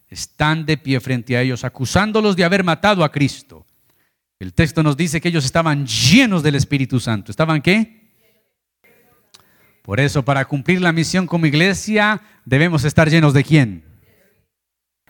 Están 0.09 0.65
de 0.65 0.75
pie 0.75 0.99
frente 0.99 1.37
a 1.37 1.41
ellos, 1.41 1.63
acusándolos 1.63 2.35
de 2.35 2.43
haber 2.43 2.65
matado 2.65 3.05
a 3.05 3.11
Cristo. 3.13 3.65
El 4.37 4.53
texto 4.53 4.83
nos 4.83 4.97
dice 4.97 5.21
que 5.21 5.29
ellos 5.29 5.45
estaban 5.45 5.87
llenos 5.87 6.43
del 6.43 6.55
Espíritu 6.55 6.99
Santo. 6.99 7.31
¿Estaban 7.31 7.61
qué? 7.61 8.11
Por 9.81 10.01
eso, 10.01 10.25
para 10.25 10.43
cumplir 10.43 10.81
la 10.81 10.91
misión 10.91 11.25
como 11.25 11.45
iglesia, 11.45 12.21
debemos 12.43 12.83
estar 12.83 13.09
llenos 13.09 13.33
de 13.33 13.45
quién. 13.45 13.92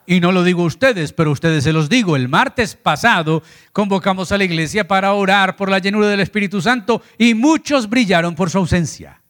Y 0.06 0.20
no 0.20 0.32
lo 0.32 0.44
digo 0.44 0.64
a 0.64 0.68
ustedes, 0.68 1.14
pero 1.14 1.30
a 1.30 1.34
ustedes 1.34 1.64
se 1.64 1.74
los 1.74 1.90
digo. 1.90 2.16
El 2.16 2.28
martes 2.30 2.76
pasado 2.76 3.44
convocamos 3.72 4.32
a 4.32 4.38
la 4.38 4.44
iglesia 4.44 4.88
para 4.88 5.14
orar 5.14 5.56
por 5.56 5.70
la 5.70 5.80
llenura 5.80 6.08
del 6.08 6.20
Espíritu 6.20 6.62
Santo 6.62 7.02
y 7.18 7.34
muchos 7.34 7.90
brillaron 7.90 8.36
por 8.36 8.50
su 8.50 8.58
ausencia. 8.58 9.22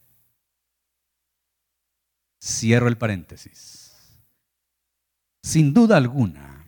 Cierro 2.41 2.87
el 2.87 2.97
paréntesis. 2.97 3.83
Sin 5.41 5.73
duda 5.73 5.97
alguna, 5.97 6.65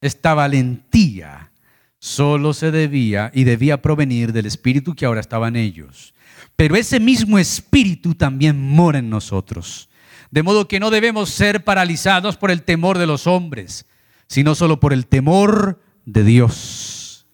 esta 0.00 0.34
valentía 0.34 1.52
solo 1.98 2.54
se 2.54 2.70
debía 2.70 3.30
y 3.34 3.44
debía 3.44 3.82
provenir 3.82 4.32
del 4.32 4.46
Espíritu 4.46 4.94
que 4.94 5.06
ahora 5.06 5.20
estaba 5.20 5.48
en 5.48 5.56
ellos. 5.56 6.14
Pero 6.56 6.76
ese 6.76 7.00
mismo 7.00 7.38
espíritu 7.38 8.14
también 8.14 8.60
mora 8.60 8.98
en 8.98 9.10
nosotros. 9.10 9.89
De 10.30 10.42
modo 10.42 10.68
que 10.68 10.80
no 10.80 10.90
debemos 10.90 11.30
ser 11.30 11.64
paralizados 11.64 12.36
por 12.36 12.50
el 12.50 12.62
temor 12.62 12.98
de 12.98 13.06
los 13.06 13.26
hombres, 13.26 13.86
sino 14.28 14.54
solo 14.54 14.78
por 14.78 14.92
el 14.92 15.06
temor 15.06 15.82
de 16.04 16.24
Dios. 16.24 17.26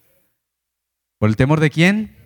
¿Por 1.19 1.29
el 1.29 1.35
temor 1.35 1.59
de 1.59 1.69
quién? 1.69 2.17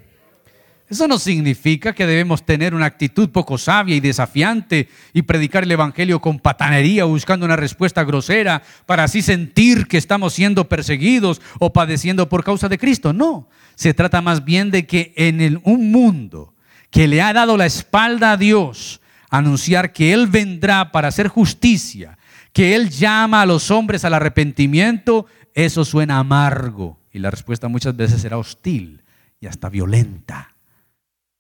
Eso 0.92 1.08
no 1.08 1.20
significa 1.20 1.94
que 1.94 2.06
debemos 2.06 2.46
tener 2.46 2.76
una 2.76 2.86
actitud 2.86 3.30
poco 3.30 3.58
sabia 3.58 3.96
y 3.96 4.02
desafiante 4.02 4.90
y 5.14 5.22
predicar 5.22 5.64
el 5.64 5.72
Evangelio 5.72 6.20
con 6.20 6.38
patanería 6.38 7.06
buscando 7.06 7.46
una 7.46 7.56
respuesta 7.56 8.04
grosera 8.04 8.62
para 8.86 9.06
así 9.06 9.22
sentir 9.22 9.88
que 9.88 9.98
estamos 9.98 10.34
siendo 10.34 10.68
perseguidos 10.68 11.42
o 11.60 11.72
padeciendo 11.72 12.28
por 12.28 12.44
causa 12.44 12.68
de 12.68 12.78
Cristo. 12.78 13.14
No, 13.14 13.48
se 13.76 13.94
trata 13.94 14.22
más 14.22 14.44
bien 14.44 14.70
de 14.70 14.86
que 14.86 15.14
en 15.16 15.62
un 15.64 15.92
mundo 15.92 16.56
que 16.90 17.08
le 17.08 17.22
ha 17.22 17.32
dado 17.32 17.56
la 17.56 17.68
espalda 17.68 18.34
a 18.34 18.38
Dios, 18.38 19.00
anunciar 19.32 19.94
que 19.94 20.14
Él 20.14 20.28
vendrá 20.28 20.92
para 20.92 21.08
hacer 21.08 21.28
justicia, 21.28 22.20
que 22.54 22.76
Él 22.76 22.90
llama 22.92 23.42
a 23.42 23.46
los 23.48 23.72
hombres 23.72 24.06
al 24.06 24.14
arrepentimiento, 24.14 25.26
eso 25.56 25.84
suena 25.84 26.20
amargo. 26.20 27.00
Y 27.12 27.20
la 27.20 27.32
respuesta 27.32 27.68
muchas 27.68 27.96
veces 27.96 28.22
será 28.22 28.38
hostil 28.38 29.04
y 29.40 29.48
hasta 29.48 29.70
violenta. 29.70 30.56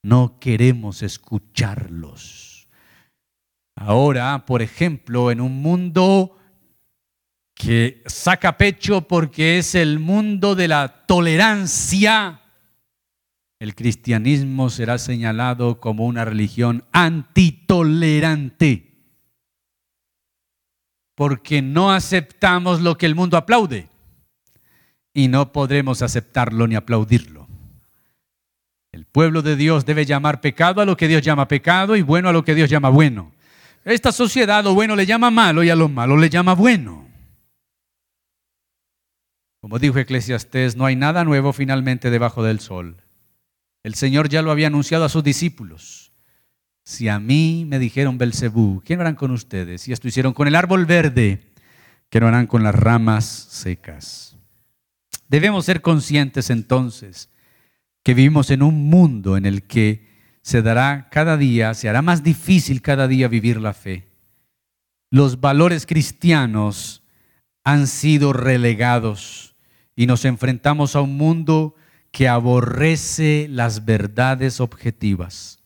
No 0.01 0.39
queremos 0.39 1.03
escucharlos. 1.03 2.67
Ahora, 3.75 4.45
por 4.45 4.61
ejemplo, 4.61 5.31
en 5.31 5.41
un 5.41 5.61
mundo 5.61 6.37
que 7.53 8.01
saca 8.05 8.57
pecho 8.57 9.01
porque 9.07 9.59
es 9.59 9.75
el 9.75 9.99
mundo 9.99 10.55
de 10.55 10.67
la 10.67 11.05
tolerancia, 11.05 12.40
el 13.61 13.73
cristianismo 13.75 14.69
será 14.71 14.97
señalado 14.97 15.79
como 15.79 16.07
una 16.07 16.25
religión 16.25 16.83
antitolerante, 16.91 18.87
porque 21.13 21.61
no 21.61 21.91
aceptamos 21.91 22.81
lo 22.81 22.97
que 22.97 23.05
el 23.05 23.13
mundo 23.13 23.37
aplaude 23.37 23.87
y 25.13 25.27
no 25.27 25.51
podremos 25.51 26.01
aceptarlo 26.01 26.65
ni 26.65 26.73
aplaudirlo. 26.73 27.47
El 28.91 29.05
pueblo 29.05 29.43
de 29.43 29.55
Dios 29.55 29.85
debe 29.85 30.07
llamar 30.07 30.41
pecado 30.41 30.81
a 30.81 30.85
lo 30.85 30.97
que 30.97 31.07
Dios 31.07 31.21
llama 31.21 31.47
pecado 31.47 31.95
y 31.95 32.01
bueno 32.01 32.29
a 32.29 32.33
lo 32.33 32.43
que 32.43 32.55
Dios 32.55 32.67
llama 32.67 32.89
bueno. 32.89 33.31
Esta 33.85 34.11
sociedad 34.11 34.63
lo 34.63 34.73
bueno 34.73 34.95
le 34.95 35.05
llama 35.05 35.29
malo 35.29 35.63
y 35.63 35.69
a 35.69 35.75
lo 35.75 35.87
malo 35.87 36.17
le 36.17 36.31
llama 36.31 36.55
bueno. 36.55 37.07
Como 39.59 39.77
dijo 39.77 39.99
Eclesiastés, 39.99 40.75
no 40.75 40.87
hay 40.87 40.95
nada 40.95 41.23
nuevo 41.23 41.53
finalmente 41.53 42.09
debajo 42.09 42.41
del 42.41 42.59
sol. 42.59 42.97
El 43.83 43.95
Señor 43.95 44.29
ya 44.29 44.41
lo 44.41 44.51
había 44.51 44.67
anunciado 44.67 45.05
a 45.05 45.09
sus 45.09 45.23
discípulos. 45.23 46.11
Si 46.83 47.07
a 47.09 47.19
mí 47.19 47.65
me 47.67 47.79
dijeron 47.79 48.17
Belcebú, 48.17 48.81
¿qué 48.83 48.95
harán 48.95 49.15
con 49.15 49.31
ustedes? 49.31 49.81
Si 49.81 49.93
esto 49.93 50.07
hicieron 50.07 50.33
con 50.33 50.47
el 50.47 50.55
árbol 50.55 50.85
verde, 50.85 51.51
¿qué 52.09 52.19
no 52.19 52.27
harán 52.27 52.47
con 52.47 52.63
las 52.63 52.75
ramas 52.75 53.25
secas? 53.25 54.37
Debemos 55.27 55.65
ser 55.65 55.81
conscientes 55.81 56.49
entonces 56.49 57.29
que 58.03 58.13
vivimos 58.13 58.49
en 58.49 58.63
un 58.63 58.89
mundo 58.89 59.37
en 59.37 59.45
el 59.45 59.63
que 59.63 60.09
se 60.41 60.61
dará 60.61 61.07
cada 61.09 61.37
día, 61.37 61.73
se 61.73 61.87
hará 61.87 62.01
más 62.01 62.23
difícil 62.23 62.81
cada 62.81 63.07
día 63.07 63.27
vivir 63.27 63.61
la 63.61 63.73
fe. 63.73 64.07
Los 65.11 65.39
valores 65.39 65.85
cristianos 65.85 67.03
han 67.63 67.85
sido 67.87 68.33
relegados 68.33 69.55
y 69.95 70.07
nos 70.07 70.25
enfrentamos 70.25 70.95
a 70.95 71.01
un 71.01 71.15
mundo 71.15 71.75
que 72.11 72.27
aborrece 72.27 73.47
las 73.49 73.85
verdades 73.85 74.59
objetivas, 74.59 75.63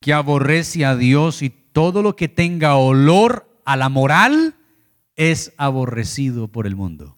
que 0.00 0.12
aborrece 0.12 0.84
a 0.84 0.96
Dios 0.96 1.42
y 1.42 1.50
todo 1.50 2.02
lo 2.02 2.16
que 2.16 2.28
tenga 2.28 2.76
olor 2.76 3.60
a 3.64 3.76
la 3.76 3.88
moral 3.88 4.56
es 5.14 5.52
aborrecido 5.56 6.48
por 6.48 6.66
el 6.66 6.74
mundo. 6.74 7.16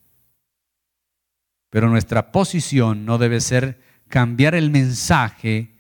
Pero 1.70 1.88
nuestra 1.88 2.32
posición 2.32 3.06
no 3.06 3.18
debe 3.18 3.40
ser 3.40 3.80
cambiar 4.08 4.54
el 4.54 4.70
mensaje 4.70 5.76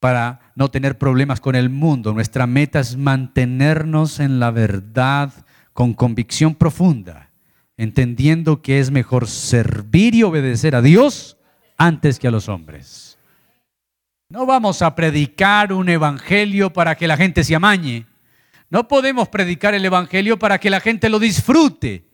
para 0.00 0.52
no 0.56 0.70
tener 0.70 0.98
problemas 0.98 1.40
con 1.40 1.54
el 1.54 1.70
mundo. 1.70 2.12
Nuestra 2.12 2.46
meta 2.46 2.80
es 2.80 2.96
mantenernos 2.96 4.18
en 4.18 4.40
la 4.40 4.50
verdad 4.50 5.32
con 5.72 5.94
convicción 5.94 6.54
profunda, 6.54 7.30
entendiendo 7.76 8.62
que 8.62 8.80
es 8.80 8.90
mejor 8.90 9.28
servir 9.28 10.14
y 10.14 10.24
obedecer 10.24 10.74
a 10.74 10.82
Dios 10.82 11.36
antes 11.86 12.20
que 12.20 12.28
a 12.28 12.30
los 12.30 12.48
hombres. 12.48 13.18
No 14.28 14.46
vamos 14.46 14.82
a 14.82 14.94
predicar 14.94 15.72
un 15.72 15.88
evangelio 15.88 16.72
para 16.72 16.94
que 16.94 17.08
la 17.08 17.16
gente 17.16 17.42
se 17.42 17.56
amañe. 17.56 18.06
No 18.70 18.86
podemos 18.86 19.28
predicar 19.28 19.74
el 19.74 19.84
evangelio 19.84 20.38
para 20.38 20.58
que 20.58 20.70
la 20.70 20.80
gente 20.80 21.08
lo 21.08 21.18
disfrute. 21.18 22.08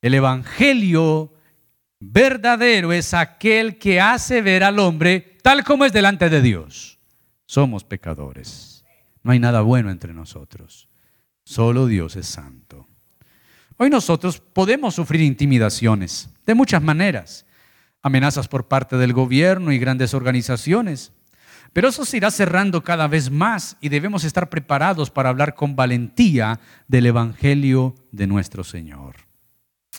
El 0.00 0.14
evangelio 0.14 1.34
verdadero 2.00 2.92
es 2.92 3.12
aquel 3.12 3.78
que 3.78 4.00
hace 4.00 4.40
ver 4.40 4.64
al 4.64 4.78
hombre 4.78 5.36
tal 5.42 5.64
como 5.64 5.84
es 5.84 5.92
delante 5.92 6.30
de 6.30 6.40
Dios. 6.40 6.98
Somos 7.44 7.84
pecadores. 7.84 8.84
No 9.22 9.32
hay 9.32 9.38
nada 9.38 9.60
bueno 9.60 9.90
entre 9.90 10.14
nosotros. 10.14 10.88
Solo 11.44 11.86
Dios 11.86 12.16
es 12.16 12.26
santo. 12.26 12.88
Hoy 13.76 13.90
nosotros 13.90 14.40
podemos 14.40 14.94
sufrir 14.94 15.20
intimidaciones 15.20 16.30
de 16.46 16.54
muchas 16.54 16.82
maneras 16.82 17.44
amenazas 18.02 18.48
por 18.48 18.68
parte 18.68 18.96
del 18.96 19.12
gobierno 19.12 19.72
y 19.72 19.78
grandes 19.78 20.14
organizaciones. 20.14 21.12
Pero 21.72 21.88
eso 21.88 22.04
se 22.04 22.16
irá 22.16 22.30
cerrando 22.30 22.82
cada 22.82 23.08
vez 23.08 23.30
más 23.30 23.76
y 23.80 23.88
debemos 23.88 24.24
estar 24.24 24.48
preparados 24.48 25.10
para 25.10 25.28
hablar 25.28 25.54
con 25.54 25.76
valentía 25.76 26.60
del 26.86 27.06
Evangelio 27.06 27.94
de 28.10 28.26
nuestro 28.26 28.64
Señor. 28.64 29.16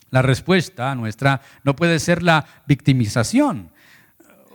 La 0.09 0.21
respuesta 0.21 0.95
nuestra 0.95 1.41
no 1.63 1.75
puede 1.75 1.99
ser 1.99 2.23
la 2.23 2.45
victimización. 2.67 3.71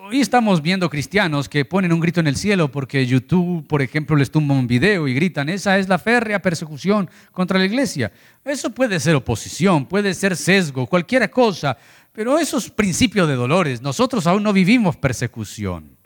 Hoy 0.06 0.20
estamos 0.20 0.60
viendo 0.60 0.90
cristianos 0.90 1.48
que 1.48 1.64
ponen 1.64 1.92
un 1.92 2.00
grito 2.00 2.20
en 2.20 2.26
el 2.26 2.36
cielo 2.36 2.70
porque 2.70 3.06
YouTube, 3.06 3.66
por 3.66 3.80
ejemplo, 3.80 4.16
les 4.16 4.30
tumba 4.30 4.54
un 4.54 4.66
video 4.66 5.08
y 5.08 5.14
gritan, 5.14 5.48
esa 5.48 5.78
es 5.78 5.88
la 5.88 5.98
férrea 5.98 6.42
persecución 6.42 7.08
contra 7.32 7.58
la 7.58 7.64
iglesia. 7.64 8.12
Eso 8.44 8.68
puede 8.68 9.00
ser 9.00 9.14
oposición, 9.14 9.86
puede 9.86 10.12
ser 10.12 10.36
sesgo, 10.36 10.86
cualquier 10.86 11.30
cosa, 11.30 11.78
pero 12.14 12.38
eso 12.38 12.58
es 12.58 12.70
principio 12.70 13.26
de 13.26 13.34
dolores. 13.34 13.82
Nosotros 13.82 14.26
aún 14.28 14.44
no 14.44 14.52
vivimos 14.52 14.96
persecución. 14.96 15.98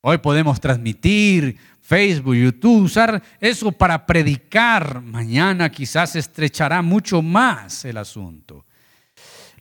Hoy 0.00 0.18
podemos 0.18 0.60
transmitir 0.60 1.56
Facebook, 1.80 2.36
YouTube, 2.36 2.84
usar 2.84 3.20
eso 3.40 3.72
para 3.72 4.06
predicar. 4.06 5.02
Mañana 5.02 5.68
quizás 5.68 6.14
estrechará 6.14 6.80
mucho 6.80 7.22
más 7.22 7.84
el 7.84 7.96
asunto. 7.96 8.66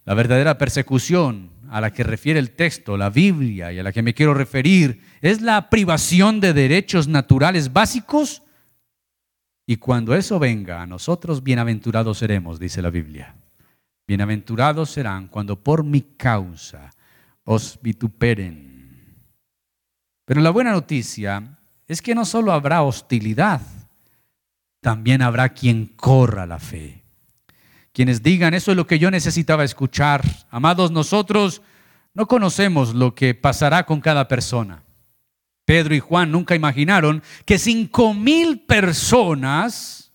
La 0.04 0.14
verdadera 0.14 0.56
persecución 0.56 1.50
a 1.72 1.82
la 1.82 1.92
que 1.92 2.04
refiere 2.04 2.40
el 2.40 2.52
texto, 2.52 2.96
la 2.96 3.10
Biblia, 3.10 3.74
y 3.74 3.80
a 3.80 3.84
la 3.84 3.92
que 3.92 4.04
me 4.04 4.14
quiero 4.14 4.36
referir, 4.36 5.02
es 5.20 5.42
la 5.42 5.72
privación 5.72 6.40
de 6.40 6.54
derechos 6.54 7.08
naturales 7.08 7.74
básicos 7.74 8.44
Y 9.68 9.78
cuando 9.78 10.14
eso 10.14 10.38
venga 10.38 10.84
a 10.84 10.86
nosotros, 10.86 11.42
bienaventurados 11.42 12.20
seremos, 12.20 12.60
dice 12.60 12.84
la 12.84 12.92
Biblia. 12.92 13.34
Bienaventurados 14.08 14.92
serán 14.92 15.28
cuando 15.28 15.64
por 15.64 15.84
mi 15.84 16.02
causa 16.02 16.92
os 17.44 17.80
vituperen. 17.82 19.26
Pero 20.26 20.42
la 20.42 20.50
buena 20.50 20.72
noticia 20.72 21.58
es 21.88 22.02
que 22.02 22.16
no 22.16 22.26
solo 22.26 22.52
habrá 22.52 22.82
hostilidad, 22.82 23.62
también 24.82 25.22
habrá 25.22 25.50
quien 25.50 25.86
corra 25.86 26.46
la 26.46 26.60
fe. 26.60 27.04
Quienes 27.94 28.22
digan, 28.22 28.54
eso 28.54 28.72
es 28.72 28.78
lo 28.78 28.88
que 28.88 29.00
yo 29.00 29.10
necesitaba 29.10 29.64
escuchar. 29.64 30.24
Amados, 30.50 30.92
nosotros 30.92 31.62
no 32.14 32.28
conocemos 32.28 32.94
lo 32.94 33.16
que 33.16 33.34
pasará 33.34 33.86
con 33.86 34.02
cada 34.02 34.28
persona. 34.28 34.84
Pedro 35.64 35.96
y 35.96 36.00
Juan 36.00 36.32
nunca 36.32 36.56
imaginaron 36.56 37.24
que 37.46 37.58
cinco 37.58 38.14
mil 38.14 38.60
personas 38.60 40.12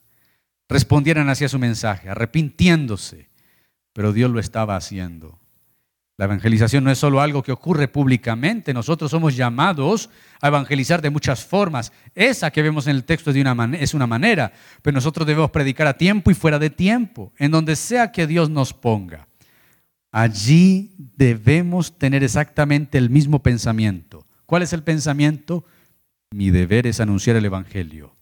respondieran 0.69 1.29
hacia 1.29 1.49
su 1.49 1.59
mensaje, 1.59 2.09
arrepintiéndose, 2.09 3.30
pero 4.01 4.15
Dios 4.15 4.31
lo 4.31 4.41
estaba 4.41 4.77
haciendo. 4.77 5.39
La 6.17 6.25
evangelización 6.25 6.85
no 6.85 6.91
es 6.91 6.97
solo 6.97 7.21
algo 7.21 7.43
que 7.43 7.53
ocurre 7.53 7.87
públicamente, 7.87 8.73
nosotros 8.73 9.11
somos 9.11 9.37
llamados 9.37 10.09
a 10.41 10.49
evangelizar 10.49 11.03
de 11.03 11.11
muchas 11.11 11.45
formas. 11.45 11.93
Esa 12.15 12.51
que 12.51 12.63
vemos 12.63 12.87
en 12.87 12.97
el 12.97 13.05
texto 13.05 13.29
es, 13.29 13.35
de 13.35 13.43
una 13.43 13.77
es 13.77 13.93
una 13.93 14.07
manera, 14.07 14.55
pero 14.81 14.95
nosotros 14.95 15.27
debemos 15.27 15.51
predicar 15.51 15.87
a 15.87 15.99
tiempo 15.99 16.31
y 16.31 16.35
fuera 16.35 16.59
de 16.59 16.71
tiempo, 16.71 17.35
en 17.37 17.51
donde 17.51 17.77
sea 17.77 18.11
que 18.11 18.27
Dios 18.27 18.49
nos 18.49 18.73
ponga. 18.73 19.29
Allí 20.11 20.95
debemos 20.97 21.99
tener 21.99 22.25
exactamente 22.25 22.97
el 22.97 23.11
mismo 23.11 23.43
pensamiento. 23.43 24.27
¿Cuál 24.47 24.63
es 24.63 24.73
el 24.73 24.83
pensamiento? 24.83 25.67
Mi 26.31 26.49
deber 26.49 26.87
es 26.87 27.01
anunciar 27.01 27.37
el 27.37 27.45
Evangelio. 27.45 28.17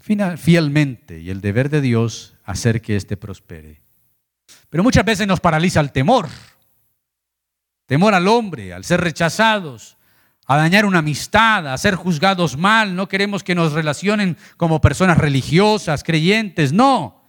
Fielmente 0.00 1.20
y 1.20 1.30
el 1.30 1.40
deber 1.40 1.70
de 1.70 1.82
Dios 1.82 2.34
hacer 2.42 2.82
que 2.82 2.96
éste 2.96 3.16
prospere. 3.16 3.82
Pero 4.68 4.82
muchas 4.82 5.04
veces 5.04 5.26
nos 5.26 5.40
paraliza 5.40 5.80
el 5.80 5.92
temor 5.92 6.28
temor 7.92 8.14
al 8.14 8.26
hombre, 8.26 8.72
al 8.72 8.84
ser 8.84 9.02
rechazados, 9.02 9.98
a 10.46 10.56
dañar 10.56 10.86
una 10.86 11.00
amistad, 11.00 11.70
a 11.70 11.76
ser 11.76 11.94
juzgados 11.94 12.56
mal. 12.56 12.96
No 12.96 13.06
queremos 13.06 13.42
que 13.42 13.54
nos 13.54 13.72
relacionen 13.72 14.38
como 14.56 14.80
personas 14.80 15.18
religiosas, 15.18 16.02
creyentes, 16.02 16.72
no. 16.72 17.22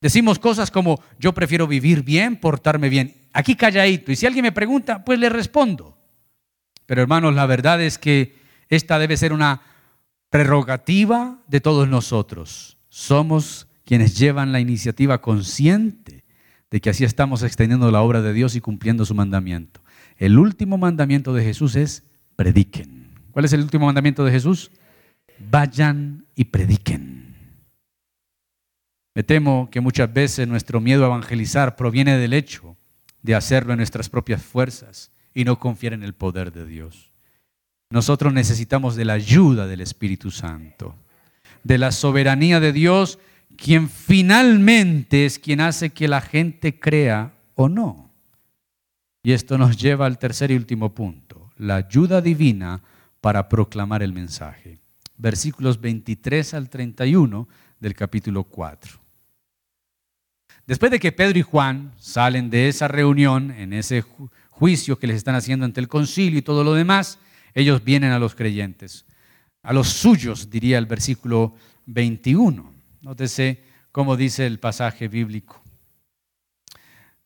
Decimos 0.00 0.38
cosas 0.38 0.70
como 0.70 1.02
yo 1.18 1.34
prefiero 1.34 1.66
vivir 1.66 2.04
bien, 2.04 2.36
portarme 2.36 2.88
bien. 2.88 3.28
Aquí 3.34 3.54
calladito. 3.54 4.10
Y 4.10 4.16
si 4.16 4.24
alguien 4.24 4.44
me 4.44 4.52
pregunta, 4.52 5.04
pues 5.04 5.18
le 5.18 5.28
respondo. 5.28 5.98
Pero 6.86 7.02
hermanos, 7.02 7.34
la 7.34 7.44
verdad 7.44 7.78
es 7.82 7.98
que 7.98 8.38
esta 8.70 8.98
debe 8.98 9.18
ser 9.18 9.34
una 9.34 9.60
prerrogativa 10.30 11.42
de 11.48 11.60
todos 11.60 11.86
nosotros. 11.86 12.78
Somos 12.88 13.66
quienes 13.84 14.18
llevan 14.18 14.52
la 14.52 14.60
iniciativa 14.60 15.20
consciente 15.20 16.17
de 16.70 16.80
que 16.80 16.90
así 16.90 17.04
estamos 17.04 17.42
extendiendo 17.42 17.90
la 17.90 18.02
obra 18.02 18.22
de 18.22 18.32
Dios 18.32 18.54
y 18.54 18.60
cumpliendo 18.60 19.04
su 19.04 19.14
mandamiento. 19.14 19.80
El 20.16 20.38
último 20.38 20.78
mandamiento 20.78 21.32
de 21.32 21.44
Jesús 21.44 21.76
es 21.76 22.04
prediquen. 22.36 23.08
¿Cuál 23.30 23.44
es 23.44 23.52
el 23.52 23.62
último 23.62 23.86
mandamiento 23.86 24.24
de 24.24 24.32
Jesús? 24.32 24.70
Vayan 25.50 26.26
y 26.34 26.44
prediquen. 26.46 27.34
Me 29.14 29.22
temo 29.22 29.68
que 29.70 29.80
muchas 29.80 30.12
veces 30.12 30.46
nuestro 30.46 30.80
miedo 30.80 31.04
a 31.04 31.08
evangelizar 31.08 31.76
proviene 31.76 32.18
del 32.18 32.32
hecho 32.32 32.76
de 33.22 33.34
hacerlo 33.34 33.72
en 33.72 33.78
nuestras 33.78 34.08
propias 34.08 34.42
fuerzas 34.42 35.10
y 35.34 35.44
no 35.44 35.58
confiar 35.58 35.92
en 35.92 36.02
el 36.02 36.14
poder 36.14 36.52
de 36.52 36.66
Dios. 36.66 37.10
Nosotros 37.90 38.32
necesitamos 38.32 38.96
de 38.96 39.04
la 39.04 39.14
ayuda 39.14 39.66
del 39.66 39.80
Espíritu 39.80 40.30
Santo, 40.30 40.94
de 41.64 41.78
la 41.78 41.90
soberanía 41.90 42.60
de 42.60 42.72
Dios, 42.72 43.18
quien 43.58 43.90
finalmente 43.90 45.26
es 45.26 45.38
quien 45.38 45.60
hace 45.60 45.90
que 45.90 46.06
la 46.06 46.20
gente 46.20 46.78
crea 46.78 47.34
o 47.56 47.68
no. 47.68 48.10
Y 49.22 49.32
esto 49.32 49.58
nos 49.58 49.76
lleva 49.76 50.06
al 50.06 50.18
tercer 50.18 50.52
y 50.52 50.56
último 50.56 50.94
punto, 50.94 51.50
la 51.56 51.74
ayuda 51.74 52.22
divina 52.22 52.80
para 53.20 53.48
proclamar 53.48 54.02
el 54.02 54.12
mensaje. 54.12 54.78
Versículos 55.16 55.80
23 55.80 56.54
al 56.54 56.70
31 56.70 57.48
del 57.80 57.94
capítulo 57.94 58.44
4. 58.44 59.00
Después 60.64 60.92
de 60.92 61.00
que 61.00 61.10
Pedro 61.10 61.40
y 61.40 61.42
Juan 61.42 61.92
salen 61.98 62.50
de 62.50 62.68
esa 62.68 62.86
reunión, 62.86 63.50
en 63.50 63.72
ese 63.72 64.04
juicio 64.50 64.98
que 65.00 65.08
les 65.08 65.16
están 65.16 65.34
haciendo 65.34 65.64
ante 65.64 65.80
el 65.80 65.88
concilio 65.88 66.38
y 66.38 66.42
todo 66.42 66.62
lo 66.62 66.74
demás, 66.74 67.18
ellos 67.54 67.82
vienen 67.82 68.12
a 68.12 68.20
los 68.20 68.36
creyentes, 68.36 69.04
a 69.64 69.72
los 69.72 69.88
suyos, 69.88 70.48
diría 70.48 70.78
el 70.78 70.86
versículo 70.86 71.56
21. 71.86 72.77
Nótese 73.08 73.64
cómo 73.90 74.18
dice 74.18 74.46
el 74.46 74.58
pasaje 74.58 75.08
bíblico. 75.08 75.62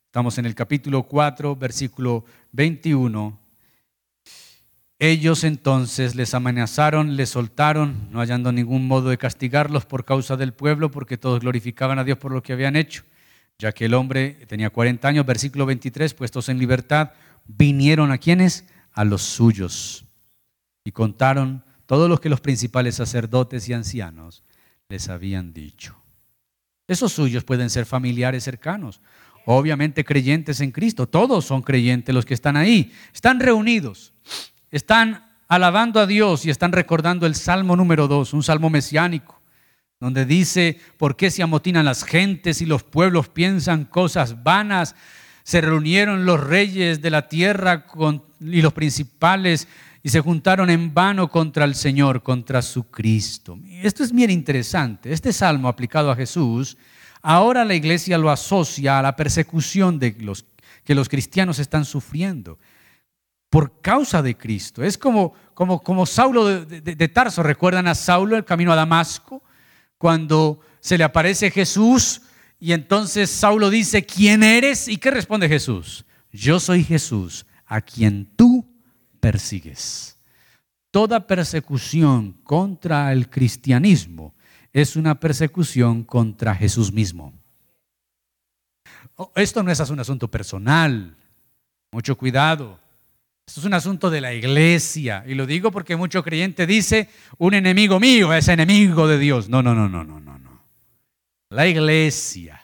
Estamos 0.06 0.38
en 0.38 0.46
el 0.46 0.54
capítulo 0.54 1.02
4, 1.02 1.56
versículo 1.56 2.24
21. 2.52 3.36
Ellos 5.00 5.42
entonces 5.42 6.14
les 6.14 6.34
amenazaron, 6.34 7.16
les 7.16 7.30
soltaron, 7.30 8.08
no 8.12 8.20
hallando 8.20 8.52
ningún 8.52 8.86
modo 8.86 9.10
de 9.10 9.18
castigarlos 9.18 9.84
por 9.84 10.04
causa 10.04 10.36
del 10.36 10.52
pueblo, 10.52 10.92
porque 10.92 11.18
todos 11.18 11.40
glorificaban 11.40 11.98
a 11.98 12.04
Dios 12.04 12.16
por 12.16 12.30
lo 12.30 12.44
que 12.44 12.52
habían 12.52 12.76
hecho. 12.76 13.02
Ya 13.58 13.72
que 13.72 13.86
el 13.86 13.94
hombre 13.94 14.34
tenía 14.46 14.70
40 14.70 15.08
años, 15.08 15.26
versículo 15.26 15.66
23, 15.66 16.14
puestos 16.14 16.48
en 16.48 16.60
libertad, 16.60 17.10
vinieron 17.44 18.12
a 18.12 18.18
quienes? 18.18 18.68
A 18.92 19.02
los 19.02 19.22
suyos. 19.22 20.04
Y 20.84 20.92
contaron 20.92 21.64
todo 21.86 22.06
lo 22.06 22.20
que 22.20 22.28
los 22.28 22.40
principales 22.40 22.94
sacerdotes 22.94 23.68
y 23.68 23.72
ancianos 23.72 24.44
les 24.93 25.09
habían 25.09 25.53
dicho. 25.53 25.97
Esos 26.86 27.12
suyos 27.12 27.45
pueden 27.45 27.70
ser 27.70 27.86
familiares 27.86 28.45
cercanos 28.45 29.01
obviamente 29.45 30.05
creyentes 30.05 30.61
en 30.61 30.70
Cristo. 30.70 31.09
Todos 31.09 31.45
son 31.45 31.62
creyentes 31.62 32.14
los 32.14 32.24
que 32.24 32.34
están 32.34 32.57
ahí. 32.57 32.93
Están 33.12 33.40
reunidos, 33.40 34.12
están 34.70 35.26
alabando 35.49 36.01
a 36.01 36.07
Dios 36.07 36.47
y 36.47 36.51
están 36.51 36.72
recordando 36.72 37.26
el 37.26 37.34
Salmo 37.34 37.76
número 37.76 38.09
2, 38.09 38.32
un 38.32 38.43
salmo 38.43 38.70
mesiánico, 38.70 39.40
donde 40.01 40.24
dice, 40.24 40.80
¿por 40.97 41.16
qué 41.16 41.30
se 41.30 41.43
amotinan 41.43 41.84
las 41.84 42.05
gentes 42.05 42.62
y 42.62 42.66
los 42.66 42.82
pueblos 42.82 43.28
piensan 43.28 43.84
cosas 43.84 44.43
vanas? 44.43 44.95
Se 45.43 45.61
reunieron 45.61 46.24
los 46.24 46.40
reyes 46.40 47.03
de 47.03 47.11
la 47.11 47.28
tierra 47.28 47.86
y 48.40 48.62
los 48.62 48.72
principales 48.72 49.68
y 50.03 50.09
se 50.09 50.20
juntaron 50.20 50.70
en 50.70 50.92
vano 50.92 51.28
contra 51.28 51.64
el 51.64 51.74
Señor, 51.74 52.22
contra 52.22 52.62
su 52.62 52.84
Cristo. 52.84 53.59
Esto 53.82 54.03
es 54.03 54.12
bien 54.12 54.30
interesante. 54.30 55.12
Este 55.12 55.32
salmo 55.32 55.68
aplicado 55.68 56.11
a 56.11 56.16
Jesús 56.16 56.76
Ahora 57.22 57.64
la 57.64 57.74
iglesia 57.74 58.18
lo 58.18 58.30
asocia 58.30 58.98
a 58.98 59.03
la 59.03 59.14
persecución 59.14 60.00
de 60.00 60.16
que 60.84 60.94
los 60.94 61.09
cristianos 61.09 61.61
están 61.61 61.84
sufriendo 61.84 62.59
por 63.48 63.80
causa 63.80 64.22
de 64.22 64.36
Cristo. 64.36 64.82
Es 64.82 64.98
como, 64.98 65.32
como, 65.55 65.82
como 65.82 66.05
Saulo 66.05 66.64
de, 66.64 67.09
Tarso. 67.09 67.44
¿Recuerdan 67.44 67.86
a 67.86 67.94
Saulo 67.94 68.36
el 68.36 68.44
camino 68.44 68.72
a 68.72 68.76
Damasco? 68.76 69.42
Cuando 69.98 70.61
se 70.80 70.98
le 70.98 71.05
aparece 71.05 71.53
Jesús 71.53 72.22
y 72.59 72.72
entonces 72.72 73.30
Saulo 73.30 73.70
dice, 73.70 74.05
¿quién 74.05 74.42
eres? 74.42 74.88
¿Y 74.88 74.96
qué 74.96 75.12
responde 75.12 75.48
Jesús? 75.48 76.05
Yo 76.32 76.59
soy 76.59 76.82
Jesús, 76.82 77.46
a 77.66 77.80
quien 77.80 78.26
tú 78.34 78.61
persigues. 79.22 80.18
Toda 80.90 81.26
persecución 81.28 82.32
contra 82.42 83.12
el 83.12 83.30
cristianismo 83.30 84.34
es 84.72 84.96
una 84.96 85.18
persecución 85.20 86.02
contra 86.02 86.54
Jesús 86.54 86.92
mismo. 86.92 87.32
Oh, 89.14 89.30
esto 89.36 89.62
no 89.62 89.70
es 89.70 89.78
un 89.88 90.00
asunto 90.00 90.28
personal, 90.28 91.16
mucho 91.92 92.18
cuidado. 92.18 92.80
Esto 93.46 93.60
es 93.60 93.66
un 93.66 93.74
asunto 93.74 94.10
de 94.10 94.20
la 94.20 94.34
iglesia. 94.34 95.24
Y 95.26 95.34
lo 95.34 95.46
digo 95.46 95.70
porque 95.70 95.94
mucho 95.94 96.24
creyente 96.24 96.66
dice, 96.66 97.08
un 97.38 97.54
enemigo 97.54 98.00
mío 98.00 98.34
es 98.34 98.48
enemigo 98.48 99.06
de 99.06 99.18
Dios. 99.18 99.48
No, 99.48 99.62
no, 99.62 99.74
no, 99.74 99.88
no, 99.88 100.02
no, 100.02 100.18
no. 100.20 100.38
no. 100.38 100.62
La 101.48 101.68
iglesia. 101.68 102.61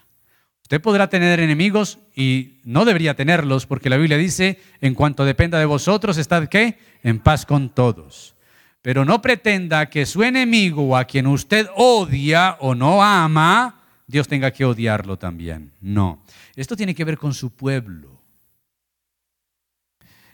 Usted 0.69 0.83
podrá 0.83 1.09
tener 1.09 1.41
enemigos 1.41 1.99
y 2.15 2.59
no 2.63 2.85
debería 2.85 3.17
tenerlos 3.17 3.65
porque 3.65 3.89
la 3.89 3.97
Biblia 3.97 4.19
dice, 4.19 4.61
en 4.83 4.93
cuanto 4.93 5.25
dependa 5.25 5.59
de 5.59 5.65
vosotros, 5.65 6.19
estad 6.19 6.47
qué? 6.49 6.77
En 7.03 7.21
paz 7.21 7.47
con 7.47 7.71
todos. 7.71 8.35
Pero 8.83 9.07
no 9.07 9.23
pretenda 9.23 9.89
que 9.89 10.05
su 10.05 10.23
enemigo 10.23 10.95
a 10.95 11.07
quien 11.07 11.27
usted 11.27 11.69
odia 11.75 12.59
o 12.61 12.75
no 12.75 13.03
ama, 13.03 13.81
Dios 14.07 14.29
tenga 14.29 14.51
que 14.51 14.67
odiarlo 14.67 15.17
también. 15.17 15.73
No. 15.81 16.23
Esto 16.55 16.77
tiene 16.77 16.95
que 16.95 17.07
ver 17.07 17.17
con 17.17 17.33
su 17.33 17.49
pueblo. 17.49 18.21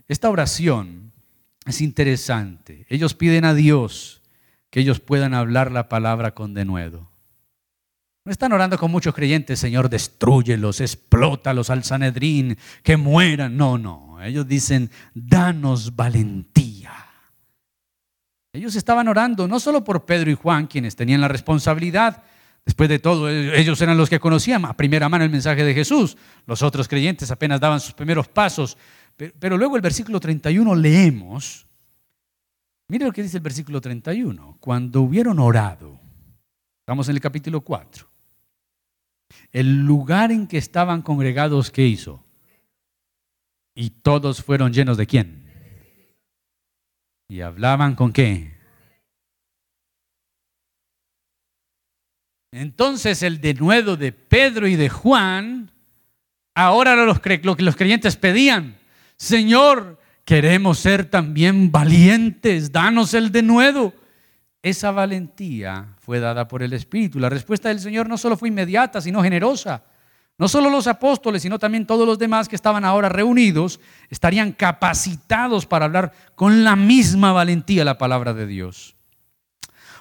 Esta 0.08 0.28
oración 0.30 1.12
es 1.64 1.80
interesante. 1.80 2.86
Ellos 2.88 3.14
piden 3.14 3.44
a 3.44 3.54
Dios 3.54 4.20
que 4.70 4.80
ellos 4.80 4.98
puedan 4.98 5.32
hablar 5.32 5.70
la 5.70 5.88
palabra 5.88 6.34
con 6.34 6.54
denuedo. 6.54 7.13
No 8.24 8.32
están 8.32 8.52
orando 8.52 8.78
con 8.78 8.90
muchos 8.90 9.14
creyentes, 9.14 9.58
Señor, 9.58 9.90
destruyelos, 9.90 10.80
explótalos 10.80 11.68
al 11.68 11.84
Sanedrín, 11.84 12.56
que 12.82 12.96
mueran. 12.96 13.56
No, 13.56 13.76
no. 13.76 14.22
Ellos 14.22 14.48
dicen, 14.48 14.90
danos 15.12 15.94
valentía 15.94 16.92
Ellos 18.54 18.76
estaban 18.76 19.08
orando 19.08 19.46
no 19.46 19.60
solo 19.60 19.84
por 19.84 20.06
Pedro 20.06 20.30
y 20.30 20.34
Juan, 20.34 20.66
quienes 20.66 20.96
tenían 20.96 21.20
la 21.20 21.28
responsabilidad, 21.28 22.22
Después 22.64 22.88
de 22.88 22.98
todo, 22.98 23.28
e-, 23.28 23.60
ellos 23.60 23.80
eran 23.80 23.96
los 23.96 24.08
que 24.08 24.20
conocían 24.20 24.64
a 24.64 24.76
primera 24.76 25.08
mano 25.08 25.24
el 25.24 25.30
mensaje 25.30 25.64
de 25.64 25.74
Jesús. 25.74 26.16
Los 26.46 26.62
otros 26.62 26.88
creyentes 26.88 27.30
apenas 27.30 27.60
daban 27.60 27.80
sus 27.80 27.92
primeros 27.92 28.28
pasos. 28.28 28.76
Pero, 29.16 29.56
luego 29.56 29.76
el 29.76 29.82
versículo 29.82 30.18
31 30.18 30.74
leemos. 30.74 31.66
Mire 32.88 33.06
lo 33.06 33.12
que 33.12 33.22
dice 33.22 33.36
el 33.36 33.42
versículo 33.42 33.80
31. 33.80 34.56
Cuando 34.60 35.02
hubieron 35.02 35.38
orado, 35.38 36.00
estamos 36.80 37.08
en 37.08 37.16
el 37.16 37.20
capítulo 37.20 37.60
4. 37.60 38.13
El 39.52 39.84
lugar 39.84 40.32
en 40.32 40.46
que 40.46 40.58
estaban 40.58 41.02
congregados, 41.02 41.70
¿qué 41.70 41.86
hizo? 41.86 42.24
Y 43.74 43.90
todos 43.90 44.42
fueron 44.42 44.72
llenos 44.72 44.96
de 44.96 45.06
quién? 45.06 45.44
Y 47.28 47.40
hablaban 47.40 47.94
con 47.94 48.12
qué? 48.12 48.54
Entonces 52.52 53.22
el 53.24 53.40
denuedo 53.40 53.96
de 53.96 54.12
Pedro 54.12 54.68
y 54.68 54.76
de 54.76 54.88
Juan, 54.88 55.72
ahora 56.54 56.92
era 56.92 57.04
lo 57.04 57.20
que 57.20 57.64
los 57.64 57.74
creyentes 57.74 58.16
pedían. 58.16 58.76
Señor, 59.16 60.00
queremos 60.24 60.78
ser 60.78 61.04
también 61.10 61.72
valientes, 61.72 62.70
danos 62.70 63.14
el 63.14 63.32
denuedo. 63.32 63.92
Esa 64.62 64.92
valentía 64.92 65.93
fue 66.04 66.20
dada 66.20 66.46
por 66.46 66.62
el 66.62 66.74
Espíritu. 66.74 67.18
La 67.18 67.30
respuesta 67.30 67.70
del 67.70 67.80
Señor 67.80 68.10
no 68.10 68.18
solo 68.18 68.36
fue 68.36 68.48
inmediata, 68.48 69.00
sino 69.00 69.22
generosa. 69.22 69.84
No 70.36 70.48
solo 70.48 70.68
los 70.68 70.86
apóstoles, 70.86 71.40
sino 71.42 71.58
también 71.58 71.86
todos 71.86 72.06
los 72.06 72.18
demás 72.18 72.46
que 72.46 72.56
estaban 72.56 72.84
ahora 72.84 73.08
reunidos 73.08 73.80
estarían 74.10 74.52
capacitados 74.52 75.64
para 75.64 75.86
hablar 75.86 76.12
con 76.34 76.62
la 76.62 76.76
misma 76.76 77.32
valentía 77.32 77.84
la 77.84 77.96
palabra 77.96 78.34
de 78.34 78.46
Dios. 78.46 78.96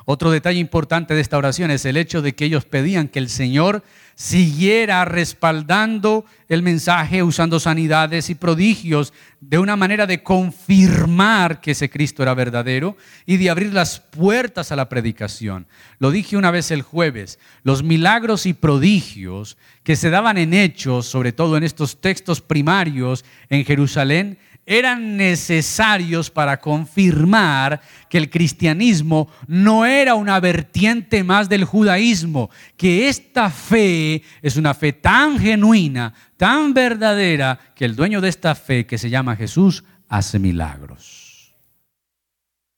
Otro 0.05 0.31
detalle 0.31 0.59
importante 0.59 1.13
de 1.13 1.21
esta 1.21 1.37
oración 1.37 1.71
es 1.71 1.85
el 1.85 1.97
hecho 1.97 2.21
de 2.21 2.35
que 2.35 2.45
ellos 2.45 2.65
pedían 2.65 3.07
que 3.07 3.19
el 3.19 3.29
Señor 3.29 3.83
siguiera 4.15 5.05
respaldando 5.05 6.25
el 6.47 6.61
mensaje 6.61 7.23
usando 7.23 7.59
sanidades 7.59 8.29
y 8.29 8.35
prodigios 8.35 9.13
de 9.39 9.57
una 9.57 9.75
manera 9.75 10.05
de 10.05 10.21
confirmar 10.21 11.61
que 11.61 11.71
ese 11.71 11.89
Cristo 11.89 12.21
era 12.21 12.33
verdadero 12.33 12.95
y 13.25 13.37
de 13.37 13.49
abrir 13.49 13.73
las 13.73 13.99
puertas 13.99 14.71
a 14.71 14.75
la 14.75 14.89
predicación. 14.89 15.67
Lo 15.99 16.11
dije 16.11 16.37
una 16.37 16.51
vez 16.51 16.69
el 16.71 16.81
jueves, 16.81 17.39
los 17.63 17.81
milagros 17.81 18.45
y 18.45 18.53
prodigios 18.53 19.57
que 19.83 19.95
se 19.95 20.09
daban 20.09 20.37
en 20.37 20.53
hechos, 20.53 21.07
sobre 21.07 21.31
todo 21.31 21.57
en 21.57 21.63
estos 21.63 21.99
textos 21.99 22.41
primarios 22.41 23.25
en 23.49 23.65
Jerusalén, 23.65 24.37
eran 24.65 25.17
necesarios 25.17 26.29
para 26.29 26.59
confirmar 26.59 27.81
que 28.09 28.17
el 28.17 28.29
cristianismo 28.29 29.27
no 29.47 29.85
era 29.85 30.15
una 30.15 30.39
vertiente 30.39 31.23
más 31.23 31.49
del 31.49 31.65
judaísmo, 31.65 32.49
que 32.77 33.09
esta 33.09 33.49
fe 33.49 34.23
es 34.41 34.55
una 34.55 34.73
fe 34.73 34.93
tan 34.93 35.37
genuina, 35.37 36.13
tan 36.37 36.73
verdadera, 36.73 37.59
que 37.75 37.85
el 37.85 37.95
dueño 37.95 38.21
de 38.21 38.29
esta 38.29 38.55
fe, 38.55 38.85
que 38.85 38.97
se 38.97 39.09
llama 39.09 39.35
Jesús, 39.35 39.83
hace 40.07 40.39
milagros. 40.39 41.53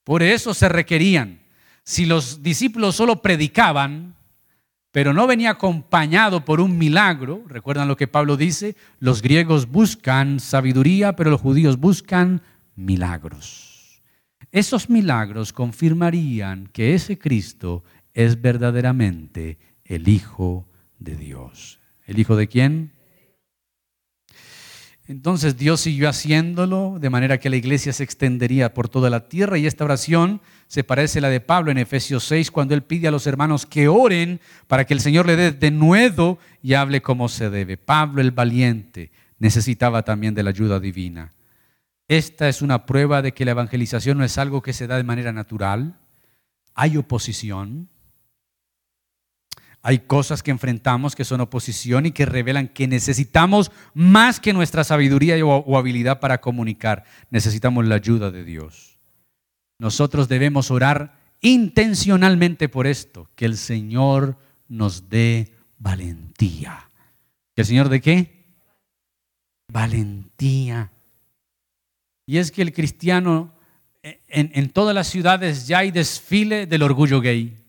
Por 0.02 0.22
eso 0.22 0.54
se 0.54 0.68
requerían, 0.68 1.40
si 1.84 2.06
los 2.06 2.42
discípulos 2.42 2.96
solo 2.96 3.22
predicaban, 3.22 4.16
pero 4.96 5.12
no 5.12 5.26
venía 5.26 5.50
acompañado 5.50 6.46
por 6.46 6.58
un 6.58 6.78
milagro. 6.78 7.44
Recuerdan 7.48 7.86
lo 7.86 7.98
que 7.98 8.08
Pablo 8.08 8.38
dice, 8.38 8.76
los 8.98 9.20
griegos 9.20 9.66
buscan 9.70 10.40
sabiduría, 10.40 11.14
pero 11.16 11.28
los 11.28 11.42
judíos 11.42 11.78
buscan 11.78 12.40
milagros. 12.76 14.00
Esos 14.52 14.88
milagros 14.88 15.52
confirmarían 15.52 16.68
que 16.68 16.94
ese 16.94 17.18
Cristo 17.18 17.84
es 18.14 18.40
verdaderamente 18.40 19.58
el 19.84 20.08
Hijo 20.08 20.66
de 20.98 21.14
Dios. 21.16 21.78
¿El 22.06 22.18
Hijo 22.18 22.34
de 22.34 22.48
quién? 22.48 22.92
Entonces 25.08 25.56
Dios 25.56 25.80
siguió 25.80 26.08
haciéndolo 26.08 26.98
de 26.98 27.10
manera 27.10 27.38
que 27.38 27.48
la 27.48 27.56
iglesia 27.56 27.92
se 27.92 28.02
extendería 28.02 28.74
por 28.74 28.88
toda 28.88 29.08
la 29.08 29.28
tierra 29.28 29.56
y 29.56 29.66
esta 29.66 29.84
oración 29.84 30.40
se 30.66 30.82
parece 30.82 31.20
a 31.20 31.22
la 31.22 31.28
de 31.28 31.40
Pablo 31.40 31.70
en 31.70 31.78
Efesios 31.78 32.24
6 32.24 32.50
cuando 32.50 32.74
él 32.74 32.82
pide 32.82 33.06
a 33.06 33.12
los 33.12 33.28
hermanos 33.28 33.66
que 33.66 33.86
oren 33.86 34.40
para 34.66 34.84
que 34.84 34.94
el 34.94 35.00
Señor 35.00 35.26
le 35.26 35.36
dé 35.36 35.52
de 35.52 35.70
nuevo 35.70 36.38
y 36.60 36.74
hable 36.74 37.02
como 37.02 37.28
se 37.28 37.50
debe. 37.50 37.76
Pablo 37.76 38.20
el 38.20 38.32
valiente 38.32 39.12
necesitaba 39.38 40.02
también 40.02 40.34
de 40.34 40.42
la 40.42 40.50
ayuda 40.50 40.80
divina. 40.80 41.32
Esta 42.08 42.48
es 42.48 42.60
una 42.60 42.84
prueba 42.84 43.22
de 43.22 43.32
que 43.32 43.44
la 43.44 43.52
evangelización 43.52 44.18
no 44.18 44.24
es 44.24 44.38
algo 44.38 44.60
que 44.60 44.72
se 44.72 44.88
da 44.88 44.96
de 44.96 45.04
manera 45.04 45.32
natural. 45.32 45.98
Hay 46.74 46.96
oposición, 46.96 47.88
hay 49.86 50.00
cosas 50.00 50.42
que 50.42 50.50
enfrentamos 50.50 51.14
que 51.14 51.24
son 51.24 51.40
oposición 51.40 52.06
y 52.06 52.10
que 52.10 52.26
revelan 52.26 52.66
que 52.66 52.88
necesitamos 52.88 53.70
más 53.94 54.40
que 54.40 54.52
nuestra 54.52 54.82
sabiduría 54.82 55.36
o, 55.46 55.78
habilidad 55.78 56.18
para 56.18 56.40
comunicar. 56.40 57.04
Necesitamos 57.30 57.86
la 57.86 57.94
ayuda 57.94 58.32
de 58.32 58.42
Dios. 58.42 58.98
Nosotros 59.78 60.26
debemos 60.26 60.72
orar 60.72 61.20
intencionalmente 61.40 62.68
por 62.68 62.88
esto, 62.88 63.30
que 63.36 63.44
el 63.44 63.56
Señor 63.56 64.36
nos 64.66 65.08
dé 65.08 65.52
valentía. 65.78 66.90
¿Que 67.54 67.62
el 67.62 67.66
Señor 67.66 67.88
de 67.88 68.00
qué? 68.00 68.44
Valentía. 69.72 70.90
Y 72.26 72.38
es 72.38 72.50
que 72.50 72.62
el 72.62 72.72
cristiano, 72.72 73.54
en, 74.02 74.50
en 74.52 74.68
todas 74.70 74.96
las 74.96 75.06
ciudades 75.06 75.68
ya 75.68 75.78
hay 75.78 75.92
desfile 75.92 76.66
del 76.66 76.82
orgullo 76.82 77.20
gay. 77.20 77.65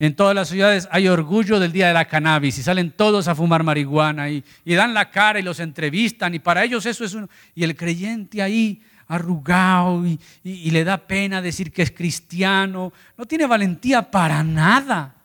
En 0.00 0.16
todas 0.16 0.34
las 0.34 0.48
ciudades 0.48 0.88
hay 0.90 1.08
orgullo 1.08 1.60
del 1.60 1.72
día 1.72 1.88
de 1.88 1.92
la 1.92 2.06
cannabis 2.06 2.56
y 2.56 2.62
salen 2.62 2.90
todos 2.90 3.28
a 3.28 3.34
fumar 3.34 3.62
marihuana 3.62 4.30
y, 4.30 4.42
dan 4.64 4.94
la 4.94 5.10
cara 5.10 5.38
y 5.38 5.42
los 5.42 5.60
entrevistan 5.60 6.34
y 6.34 6.38
para 6.38 6.64
ellos 6.64 6.86
eso 6.86 7.04
es 7.04 7.12
uno. 7.12 7.28
Y 7.54 7.64
el 7.64 7.76
creyente 7.76 8.40
ahí 8.40 8.80
arrugado 9.06 10.06
y, 10.06 10.18
y 10.42 10.70
le 10.70 10.84
da 10.84 10.96
pena 10.96 11.42
decir 11.42 11.70
que 11.70 11.82
es 11.82 11.90
cristiano, 11.90 12.94
no 13.18 13.26
tiene 13.26 13.46
valentía 13.46 14.10
para 14.10 14.42
nada. 14.42 15.16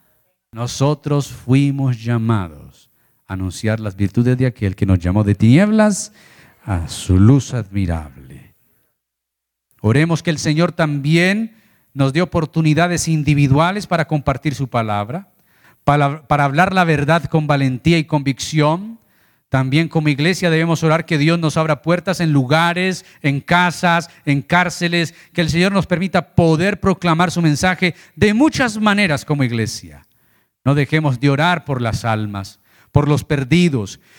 Nosotros 0.52 1.30
fuimos 1.30 2.04
llamados 2.04 2.90
a 3.28 3.34
anunciar 3.34 3.80
las 3.80 3.96
virtudes 3.96 4.38
de 4.38 4.48
aquel 4.48 4.76
que 4.76 4.86
nos 4.86 5.00
llamó 5.00 5.24
de 5.24 5.36
tinieblas 5.36 6.12
a 6.66 6.90
su 6.90 7.18
luz 7.18 7.54
admirable. 7.54 8.54
Oremos 9.80 10.22
que 10.22 10.32
el 10.32 10.38
Señor 10.38 10.74
también 10.74 11.64
nos 11.96 12.12
dio 12.12 12.26
oportunidades 12.26 13.08
individuales 13.08 13.88
para 13.88 14.06
compartir 14.06 14.54
su 14.54 14.68
palabra, 14.68 15.30
para, 15.86 16.26
hablar 16.44 16.74
la 16.74 16.84
verdad 16.84 17.24
con 17.24 17.48
valentía 17.48 17.98
y 17.98 18.04
convicción. 18.04 19.00
También 19.48 19.88
como 19.88 20.10
iglesia 20.10 20.50
debemos 20.50 20.84
orar 20.84 21.06
que 21.06 21.18
Dios 21.18 21.40
nos 21.40 21.56
abra 21.56 21.82
puertas 21.82 22.20
en 22.20 22.34
lugares, 22.34 23.06
en 23.22 23.40
casas, 23.40 24.10
en 24.26 24.42
cárceles, 24.42 25.16
que 25.32 25.40
el 25.40 25.50
Señor 25.50 25.72
nos 25.72 25.88
permita 25.88 26.36
poder 26.36 26.82
proclamar 26.82 27.32
su 27.32 27.42
mensaje 27.42 27.96
de 28.16 28.34
muchas 28.34 28.78
maneras 28.78 29.24
como 29.24 29.46
iglesia. 29.46 30.06
No 30.66 30.76
dejemos 30.76 31.22
de 31.22 31.30
orar 31.30 31.64
por 31.64 31.82
las 31.82 32.04
almas, 32.04 32.60
por 32.92 33.08
los 33.08 33.24
perdidos. 33.24 34.02